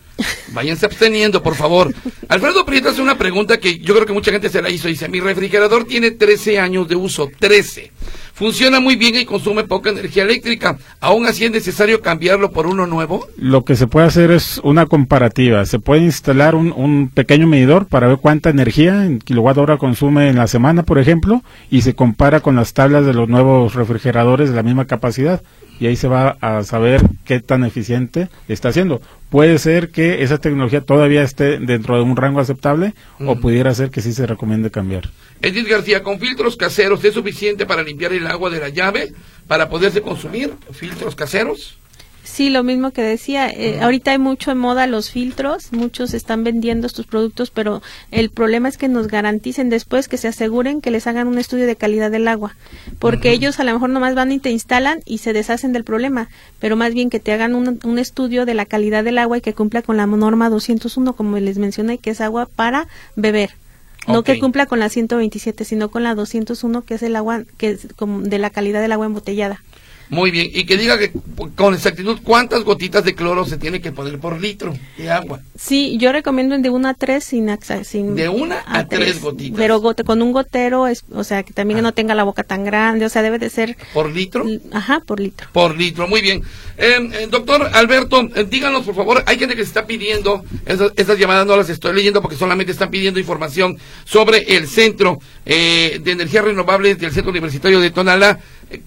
Váyanse 0.53 0.86
absteniendo, 0.86 1.41
por 1.41 1.55
favor. 1.55 1.93
Alfredo 2.28 2.65
Prieto 2.65 2.89
hace 2.89 3.01
una 3.01 3.17
pregunta 3.17 3.57
que 3.57 3.80
yo 3.80 3.93
creo 3.93 4.05
que 4.05 4.13
mucha 4.13 4.32
gente 4.32 4.49
se 4.49 4.61
la 4.61 4.70
hizo. 4.70 4.88
Dice, 4.88 5.09
mi 5.09 5.20
refrigerador 5.20 5.86
tiene 5.86 6.11
13 6.11 6.59
años 6.59 6.88
de 6.88 6.95
uso, 6.95 7.30
13. 7.39 7.91
Funciona 8.34 8.80
muy 8.80 8.95
bien 8.95 9.15
y 9.15 9.26
consume 9.26 9.65
poca 9.65 9.89
energía 9.89 10.24
eléctrica. 10.24 10.78
¿Aún 11.01 11.26
así 11.26 11.43
es 11.45 11.51
necesario 11.51 12.01
cambiarlo 12.01 12.51
por 12.51 12.67
uno 12.67 12.88
nuevo? 12.88 13.28
Lo 13.36 13.65
que 13.65 13.76
se 13.76 13.88
puede 13.88 14.07
hacer 14.07 14.32
es 14.32 14.61
una 14.63 14.86
comparativa. 14.86 15.65
Se 15.65 15.80
puede 15.80 16.03
instalar 16.03 16.55
un, 16.55 16.72
un 16.72 17.09
pequeño 17.09 17.47
medidor 17.47 17.88
para 17.88 18.07
ver 18.07 18.17
cuánta 18.17 18.49
energía 18.49 19.05
en 19.05 19.20
kilowatt 19.20 19.57
hora 19.57 19.78
consume 19.78 20.30
en 20.30 20.38
la 20.38 20.47
semana, 20.47 20.84
por 20.84 20.99
ejemplo, 20.99 21.43
y 21.70 21.82
se 21.82 21.95
compara 21.95 22.39
con 22.39 22.55
las 22.55 22.74
tablas 22.74 23.05
de 23.05 23.13
los 23.13 23.28
nuevos 23.28 23.76
refrigeradores 23.76 24.49
de 24.49 24.55
la 24.55 24.63
misma 24.63 24.86
capacidad 24.86 25.41
y 25.80 25.88
ahí 25.88 25.95
se 25.95 26.07
va 26.07 26.38
a 26.41 26.63
saber 26.63 27.01
qué 27.25 27.39
tan 27.39 27.63
eficiente 27.63 28.30
está 28.47 28.69
haciendo. 28.69 29.01
Puede 29.30 29.57
ser 29.59 29.89
que 29.91 30.23
esa 30.23 30.39
tecnología 30.39 30.82
todavía 30.82 31.23
esté 31.23 31.59
dentro 31.59 31.95
de 31.95 32.01
un 32.01 32.15
rango 32.15 32.39
aceptable 32.39 32.93
o 33.19 33.36
pudiera 33.38 33.73
ser 33.73 33.89
que 33.89 34.01
sí 34.01 34.13
se 34.13 34.27
recomiende 34.27 34.71
cambiar. 34.71 35.09
Edith 35.41 35.67
García, 35.67 36.03
¿con 36.03 36.19
filtros 36.19 36.57
caseros 36.57 37.03
es 37.05 37.13
suficiente 37.13 37.65
para 37.65 37.84
limpiar 37.84 38.11
el 38.13 38.27
agua 38.27 38.49
de 38.49 38.59
la 38.59 38.69
llave 38.69 39.13
para 39.47 39.69
poderse 39.69 40.01
consumir? 40.01 40.53
¿Filtros 40.71 41.15
caseros? 41.15 41.78
Sí, 42.32 42.49
lo 42.49 42.63
mismo 42.63 42.91
que 42.91 43.01
decía. 43.01 43.49
Eh, 43.49 43.80
ahorita 43.82 44.11
hay 44.11 44.19
mucho 44.19 44.51
en 44.51 44.59
moda 44.59 44.86
los 44.88 45.09
filtros, 45.09 45.73
muchos 45.73 46.13
están 46.13 46.43
vendiendo 46.43 46.86
estos 46.86 47.07
productos, 47.07 47.49
pero 47.49 47.82
el 48.11 48.30
problema 48.30 48.69
es 48.69 48.77
que 48.77 48.88
nos 48.88 49.07
garanticen 49.07 49.69
después 49.69 50.07
que 50.07 50.17
se 50.17 50.27
aseguren 50.27 50.80
que 50.80 50.91
les 50.91 51.07
hagan 51.07 51.27
un 51.27 51.39
estudio 51.39 51.65
de 51.65 51.75
calidad 51.75 52.11
del 52.11 52.27
agua, 52.27 52.55
porque 52.99 53.32
ellos 53.32 53.59
a 53.59 53.63
lo 53.63 53.73
mejor 53.73 53.89
nomás 53.89 54.15
van 54.15 54.32
y 54.32 54.39
te 54.39 54.51
instalan 54.51 55.01
y 55.05 55.17
se 55.17 55.34
deshacen 55.34 55.73
del 55.73 55.84
problema, 55.84 56.30
pero 56.59 56.75
más 56.75 56.93
bien 56.93 57.09
que 57.09 57.19
te 57.19 57.34
hagan 57.34 57.55
un, 57.55 57.80
un 57.84 57.99
estudio 57.99 58.45
de 58.45 58.53
la 58.53 58.65
calidad 58.65 59.03
del 59.03 59.17
agua 59.17 59.39
y 59.39 59.41
que 59.41 59.53
cumpla 59.53 59.82
con 59.82 59.97
la 59.97 60.05
norma 60.05 60.49
201, 60.49 61.13
como 61.13 61.38
les 61.39 61.57
mencioné, 61.57 61.97
que 61.97 62.11
es 62.11 62.21
agua 62.21 62.45
para 62.45 62.88
beber. 63.15 63.49
No 64.07 64.23
que 64.23 64.39
cumpla 64.39 64.65
con 64.65 64.80
la 64.80 64.89
127, 64.89 65.65
sino 65.65 65.89
con 65.89 66.03
la 66.03 66.15
201, 66.15 66.84
que 66.84 66.95
es 66.95 67.03
el 67.03 67.15
agua 67.15 67.43
que 67.57 67.71
es 67.71 67.88
como 67.95 68.21
de 68.21 68.39
la 68.39 68.49
calidad 68.49 68.82
del 68.82 68.91
agua 68.91 69.05
embotellada. 69.05 69.61
Muy 70.10 70.32
bien, 70.32 70.49
y 70.51 70.66
que 70.66 70.76
diga 70.76 70.97
que 70.97 71.12
con 71.55 71.76
exactitud 71.76 72.20
cuántas 72.24 72.64
gotitas 72.64 73.03
de 73.03 73.14
cloro 73.14 73.45
se 73.45 73.57
tiene 73.57 73.80
que 73.80 73.91
poner 73.91 74.20
por 74.20 74.41
litro 74.41 74.74
de 74.97 75.12
agua. 75.12 75.41
Sí, 75.55 75.97
yo 75.99 76.12
recomiendo 76.12 76.57
de 76.57 76.70
una 76.70 76.89
a 76.89 76.93
tres 76.95 77.26
sin, 77.26 77.47
sin 77.84 78.16
De 78.16 78.28
una 78.28 78.64
a, 78.66 78.88
tres, 78.88 79.22
gotitas. 79.22 79.57
Pero 79.57 79.82
con 80.05 80.22
un 80.22 80.32
gotero, 80.32 80.88
es, 80.88 81.03
o 81.12 81.24
sea, 81.24 81.43
que 81.43 81.53
también 81.53 81.80
ah. 81.80 81.84
no 81.84 81.93
tenga 81.93 82.16
la 82.16 82.24
boca 82.24 82.43
tan 82.43 82.66
grande, 82.66 83.05
o 83.05 83.10
sea, 83.10 83.22
debe 83.22 83.38
de 83.38 83.49
ser... 83.49 83.78
¿Por 83.93 84.12
litro? 84.12 84.45
Ajá, 84.72 85.01
por 85.01 85.20
litro. 85.20 85.47
Por 85.51 85.78
litro, 85.78 86.07
muy 86.07 86.22
bien. 86.22 86.41
Em, 86.78 87.14
eh, 87.14 87.28
doctor 87.30 87.70
Alberto, 87.74 88.22
eh, 88.36 88.47
díganos 88.49 88.86
por 88.86 88.95
favor, 88.95 89.24
hay 89.26 89.38
gente 89.38 89.55
que 89.55 89.64
se 89.64 89.68
está 89.68 89.86
pidiendo, 89.86 90.43
esas, 90.66 91.20
llamadas 91.20 91.45
no 91.45 91.55
las 91.55 91.70
estoy 91.70 91.93
leyendo 91.93 92.22
porque 92.22 92.38
solamente 92.38 92.72
están 92.72 92.89
pidiendo 92.89 93.20
información 93.20 93.78
sobre 94.05 94.55
el 94.55 94.68
Centro 94.68 95.20
eh, 95.45 95.99
de 96.01 96.12
Energías 96.12 96.45
Renovables 96.45 96.97
del 96.97 97.12
Centro 97.12 97.32
Universitario 97.32 97.80
de 97.80 97.91
Tonalá. 97.91 98.39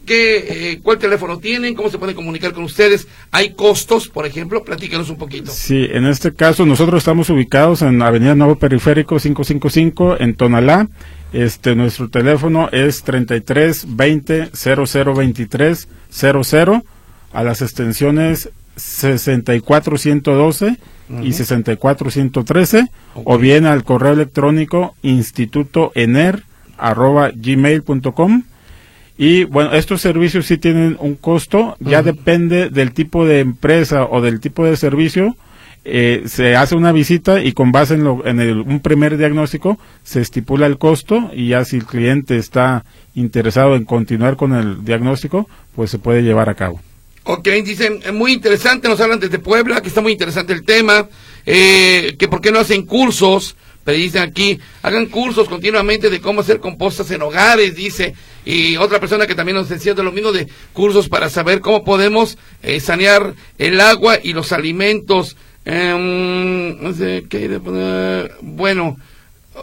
¿Qué, 0.07 0.79
¿Cuál 0.83 0.99
teléfono 0.99 1.39
tienen? 1.39 1.75
¿Cómo 1.75 1.91
se 1.91 1.99
puede 1.99 2.15
comunicar 2.15 2.53
con 2.53 2.65
ustedes? 2.65 3.09
¿Hay 3.33 3.55
costos, 3.55 4.09
por 4.09 4.27
ejemplo? 4.27 4.63
Platícanos 4.63 5.11
un 5.11 5.17
poquito. 5.17 5.51
Sí, 5.51 5.89
en 5.91 6.07
este 6.07 6.33
caso 6.33 6.65
nosotros 6.65 6.99
estamos 6.99 7.29
ubicados 7.31 7.83
en 7.83 8.01
Avenida 8.01 8.37
Nuevo 8.37 8.57
Periférico 8.57 9.19
555 9.19 10.21
en 10.21 10.35
Tonalá. 10.35 10.89
Este, 11.33 11.75
nuestro 11.75 12.09
teléfono 12.09 12.69
es 12.71 13.03
33 13.03 13.97
20 13.97 14.51
00 14.53 15.15
23 15.15 15.89
00 16.11 16.85
a 17.33 17.43
las 17.43 17.63
extensiones 17.63 18.51
64112 18.77 20.77
y 21.23 21.33
64113 21.33 22.87
o 23.15 23.39
bien 23.39 23.67
al 23.67 23.85
correo 23.85 24.13
electrónico 24.13 24.95
institutoener 25.03 26.45
arroba 26.79 27.31
gmail.com 27.35 28.45
y 29.23 29.45
bueno, 29.45 29.73
estos 29.73 30.01
servicios 30.01 30.47
sí 30.47 30.59
tienen 30.59 30.97
un 30.99 31.15
costo, 31.15 31.77
ya 31.79 32.03
depende 32.03 32.71
del 32.71 32.93
tipo 32.93 33.25
de 33.25 33.39
empresa 33.39 34.05
o 34.07 34.21
del 34.21 34.41
tipo 34.41 34.65
de 34.65 34.77
servicio. 34.77 35.37
Eh, 35.85 36.25
se 36.27 36.57
hace 36.57 36.75
una 36.75 36.91
visita 36.91 37.41
y 37.41 37.53
con 37.53 37.71
base 37.71 37.95
en, 37.95 38.03
lo, 38.03 38.27
en 38.27 38.41
el, 38.41 38.59
un 38.59 38.81
primer 38.81 39.17
diagnóstico 39.17 39.79
se 40.03 40.21
estipula 40.21 40.67
el 40.67 40.77
costo 40.77 41.31
y 41.33 41.51
ya 41.51 41.65
si 41.65 41.77
el 41.77 41.87
cliente 41.87 42.37
está 42.37 42.85
interesado 43.15 43.77
en 43.77 43.85
continuar 43.85 44.35
con 44.35 44.55
el 44.55 44.85
diagnóstico, 44.85 45.49
pues 45.77 45.93
se 45.93 46.01
puede 46.01 46.25
llevar 46.25 46.49
a 46.49 46.55
cabo. 46.55 46.81
Ok, 47.23 47.49
dicen, 47.65 48.01
muy 48.15 48.33
interesante, 48.33 48.89
nos 48.89 49.01
hablan 49.01 49.21
desde 49.21 49.39
Puebla, 49.39 49.83
que 49.83 49.89
está 49.89 50.01
muy 50.01 50.11
interesante 50.11 50.53
el 50.53 50.65
tema, 50.65 51.07
eh, 51.47 52.17
que 52.19 52.27
por 52.27 52.41
qué 52.41 52.51
no 52.51 52.59
hacen 52.59 52.87
cursos, 52.87 53.55
pero 53.85 53.97
dicen 53.99 54.23
aquí, 54.23 54.59
hagan 54.83 55.07
cursos 55.07 55.49
continuamente 55.49 56.11
de 56.11 56.21
cómo 56.21 56.41
hacer 56.41 56.61
compostas 56.61 57.11
en 57.11 57.23
hogares, 57.23 57.75
dice, 57.75 58.15
y 58.45 58.77
otra 58.77 59.01
persona 59.01 59.27
que 59.27 59.35
también 59.35 59.57
nos 59.57 59.69
decía 59.69 59.95
de 59.95 60.03
lo 60.03 60.13
mismo 60.13 60.33
de 60.33 60.49
cursos 60.73 61.09
para 61.09 61.29
saber 61.31 61.61
cómo 61.61 61.85
podemos 61.85 62.39
eh, 62.63 62.81
sanear 62.81 63.35
el 63.59 63.81
agua 63.81 64.19
y 64.23 64.33
los 64.33 64.53
alimentos. 64.53 65.37
Em, 65.65 66.79
bueno, 68.41 68.97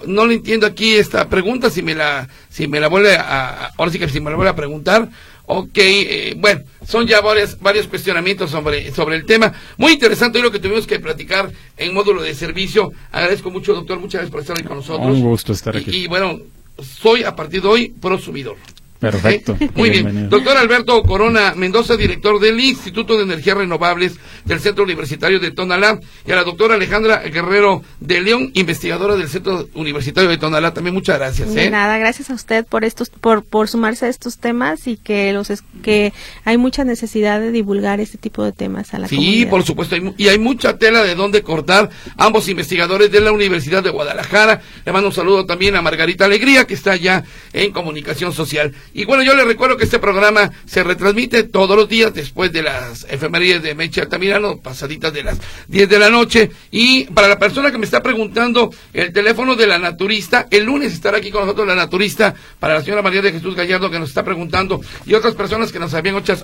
no 0.05 0.25
le 0.25 0.35
entiendo 0.35 0.65
aquí 0.65 0.95
esta 0.95 1.27
pregunta, 1.29 1.69
si 1.69 1.81
me 1.81 1.95
la, 1.95 2.27
si 2.49 2.67
me 2.67 2.79
la 2.79 2.87
vuelve 2.87 3.15
a, 3.15 3.71
ahora 3.77 3.91
sí 3.91 3.99
que 3.99 4.07
si 4.07 4.19
me 4.19 4.29
la 4.29 4.35
vuelve 4.35 4.51
a 4.51 4.55
preguntar, 4.55 5.09
Ok, 5.51 5.77
eh, 5.77 6.35
bueno, 6.37 6.61
son 6.87 7.07
ya 7.07 7.21
varios, 7.21 7.59
varios 7.59 7.87
cuestionamientos 7.87 8.51
sobre, 8.51 8.91
sobre 8.91 9.15
el 9.15 9.25
tema. 9.25 9.51
Muy 9.77 9.93
interesante 9.93 10.37
hoy 10.37 10.43
lo 10.43 10.51
que 10.51 10.59
tuvimos 10.59 10.85
que 10.85 10.99
platicar 10.99 11.51
en 11.75 11.91
módulo 11.91 12.21
de 12.21 12.35
servicio. 12.35 12.91
Agradezco 13.11 13.49
mucho, 13.49 13.73
doctor, 13.73 13.99
muchas 13.99 14.19
gracias 14.19 14.31
por 14.31 14.41
estar 14.41 14.55
ahí 14.55 14.63
con 14.63 14.77
nosotros. 14.77 15.07
Un 15.07 15.21
gusto 15.21 15.51
estar 15.51 15.75
aquí. 15.75 15.89
y 15.89 16.07
bueno, 16.07 16.37
soy 16.77 17.23
a 17.23 17.35
partir 17.35 17.63
de 17.63 17.67
hoy 17.67 17.89
prosumidor. 17.89 18.57
Perfecto. 18.99 19.57
Muy 19.75 19.89
bien. 19.89 20.29
Doctor 20.29 20.57
Alberto 20.57 21.01
Corona 21.03 21.53
Mendoza, 21.55 21.95
director 21.95 22.39
del 22.39 22.59
Instituto 22.59 23.17
de 23.17 23.23
Energías 23.23 23.57
Renovables 23.57 24.17
del 24.45 24.59
Centro 24.59 24.83
Universitario 24.83 25.39
de 25.39 25.51
Tonalá. 25.51 25.99
Y 26.25 26.31
a 26.31 26.35
la 26.35 26.43
doctora 26.43 26.75
Alejandra 26.75 27.19
Guerrero 27.19 27.83
de 27.99 28.21
León, 28.21 28.51
investigadora 28.53 29.15
del 29.15 29.29
Centro 29.29 29.67
Universitario 29.73 30.29
de 30.29 30.37
Tonalá. 30.37 30.73
También 30.73 30.93
muchas 30.93 31.17
gracias. 31.17 31.55
¿eh? 31.55 31.69
nada, 31.69 31.97
gracias 31.97 32.29
a 32.29 32.33
usted 32.33 32.65
por 32.65 32.83
estos, 32.83 33.09
por, 33.09 33.43
por 33.43 33.67
sumarse 33.67 34.05
a 34.05 34.09
estos 34.09 34.37
temas 34.37 34.87
y 34.87 34.97
que 34.97 35.31
los 35.33 35.49
que 35.81 36.13
hay 36.43 36.57
mucha 36.57 36.83
necesidad 36.83 37.39
de 37.39 37.51
divulgar 37.51 37.99
este 37.99 38.17
tipo 38.17 38.43
de 38.43 38.51
temas 38.51 38.93
a 38.93 38.99
la 38.99 39.07
comunidad. 39.07 39.31
Sí, 39.31 39.45
por 39.45 39.63
supuesto. 39.63 39.95
y 40.17 40.27
hay 40.27 40.37
mucha 40.37 40.77
tela 40.77 41.03
de 41.03 41.15
dónde 41.15 41.41
cortar. 41.41 41.89
Ambos 42.17 42.49
investigadores 42.49 43.11
de 43.11 43.21
la 43.21 43.31
Universidad 43.31 43.81
de 43.81 43.89
Guadalajara. 43.89 44.61
Le 44.85 44.91
mando 44.91 45.07
un 45.07 45.13
saludo 45.13 45.45
también 45.45 45.75
a 45.75 45.81
Margarita 45.81 46.25
Alegría, 46.25 46.65
que 46.65 46.73
está 46.73 46.95
ya 46.95 47.23
en 47.53 47.71
comunicación 47.71 48.33
social. 48.33 48.73
Y 48.93 49.05
bueno, 49.05 49.23
yo 49.23 49.35
les 49.35 49.45
recuerdo 49.45 49.77
que 49.77 49.83
este 49.83 49.99
programa 49.99 50.51
se 50.65 50.83
retransmite 50.83 51.43
todos 51.43 51.75
los 51.75 51.87
días 51.87 52.13
después 52.13 52.51
de 52.51 52.63
las 52.63 53.05
efemerías 53.09 53.61
de 53.61 53.75
Meche 53.75 54.01
Altamirano, 54.01 54.57
pasaditas 54.57 55.13
de 55.13 55.23
las 55.23 55.37
10 55.67 55.89
de 55.89 55.99
la 55.99 56.09
noche. 56.09 56.51
Y 56.71 57.05
para 57.05 57.27
la 57.27 57.39
persona 57.39 57.71
que 57.71 57.77
me 57.77 57.85
está 57.85 58.01
preguntando 58.01 58.73
el 58.93 59.13
teléfono 59.13 59.55
de 59.55 59.67
la 59.67 59.79
naturista, 59.79 60.47
el 60.49 60.63
lunes 60.63 60.93
estará 60.93 61.17
aquí 61.17 61.31
con 61.31 61.41
nosotros 61.41 61.67
la 61.67 61.75
naturista, 61.75 62.33
para 62.59 62.75
la 62.75 62.81
señora 62.81 63.01
María 63.01 63.21
de 63.21 63.31
Jesús 63.31 63.55
Gallardo 63.55 63.89
que 63.89 63.99
nos 63.99 64.09
está 64.09 64.23
preguntando, 64.23 64.81
y 65.05 65.13
otras 65.13 65.35
personas 65.35 65.71
que 65.71 65.79
nos 65.79 65.93
habían 65.93 66.17
hecho, 66.17 66.35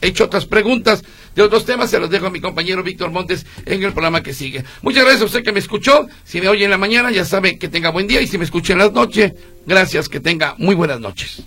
hecho 0.00 0.24
otras 0.24 0.46
preguntas 0.46 1.02
de 1.34 1.42
otros 1.42 1.64
temas, 1.64 1.90
se 1.90 1.98
los 1.98 2.10
dejo 2.10 2.26
a 2.26 2.30
mi 2.30 2.40
compañero 2.40 2.82
Víctor 2.82 3.10
Montes 3.10 3.46
en 3.64 3.82
el 3.82 3.92
programa 3.92 4.22
que 4.22 4.34
sigue. 4.34 4.64
Muchas 4.82 5.04
gracias 5.04 5.22
a 5.22 5.26
usted 5.26 5.42
que 5.42 5.52
me 5.52 5.60
escuchó. 5.60 6.06
Si 6.24 6.40
me 6.40 6.48
oye 6.48 6.64
en 6.64 6.70
la 6.70 6.78
mañana, 6.78 7.10
ya 7.10 7.24
sabe 7.24 7.58
que 7.58 7.68
tenga 7.68 7.90
buen 7.90 8.06
día, 8.06 8.20
y 8.20 8.26
si 8.26 8.38
me 8.38 8.44
escucha 8.44 8.72
en 8.72 8.80
la 8.80 8.90
noche, 8.90 9.34
gracias, 9.66 10.08
que 10.08 10.20
tenga 10.20 10.54
muy 10.58 10.74
buenas 10.74 11.00
noches. 11.00 11.42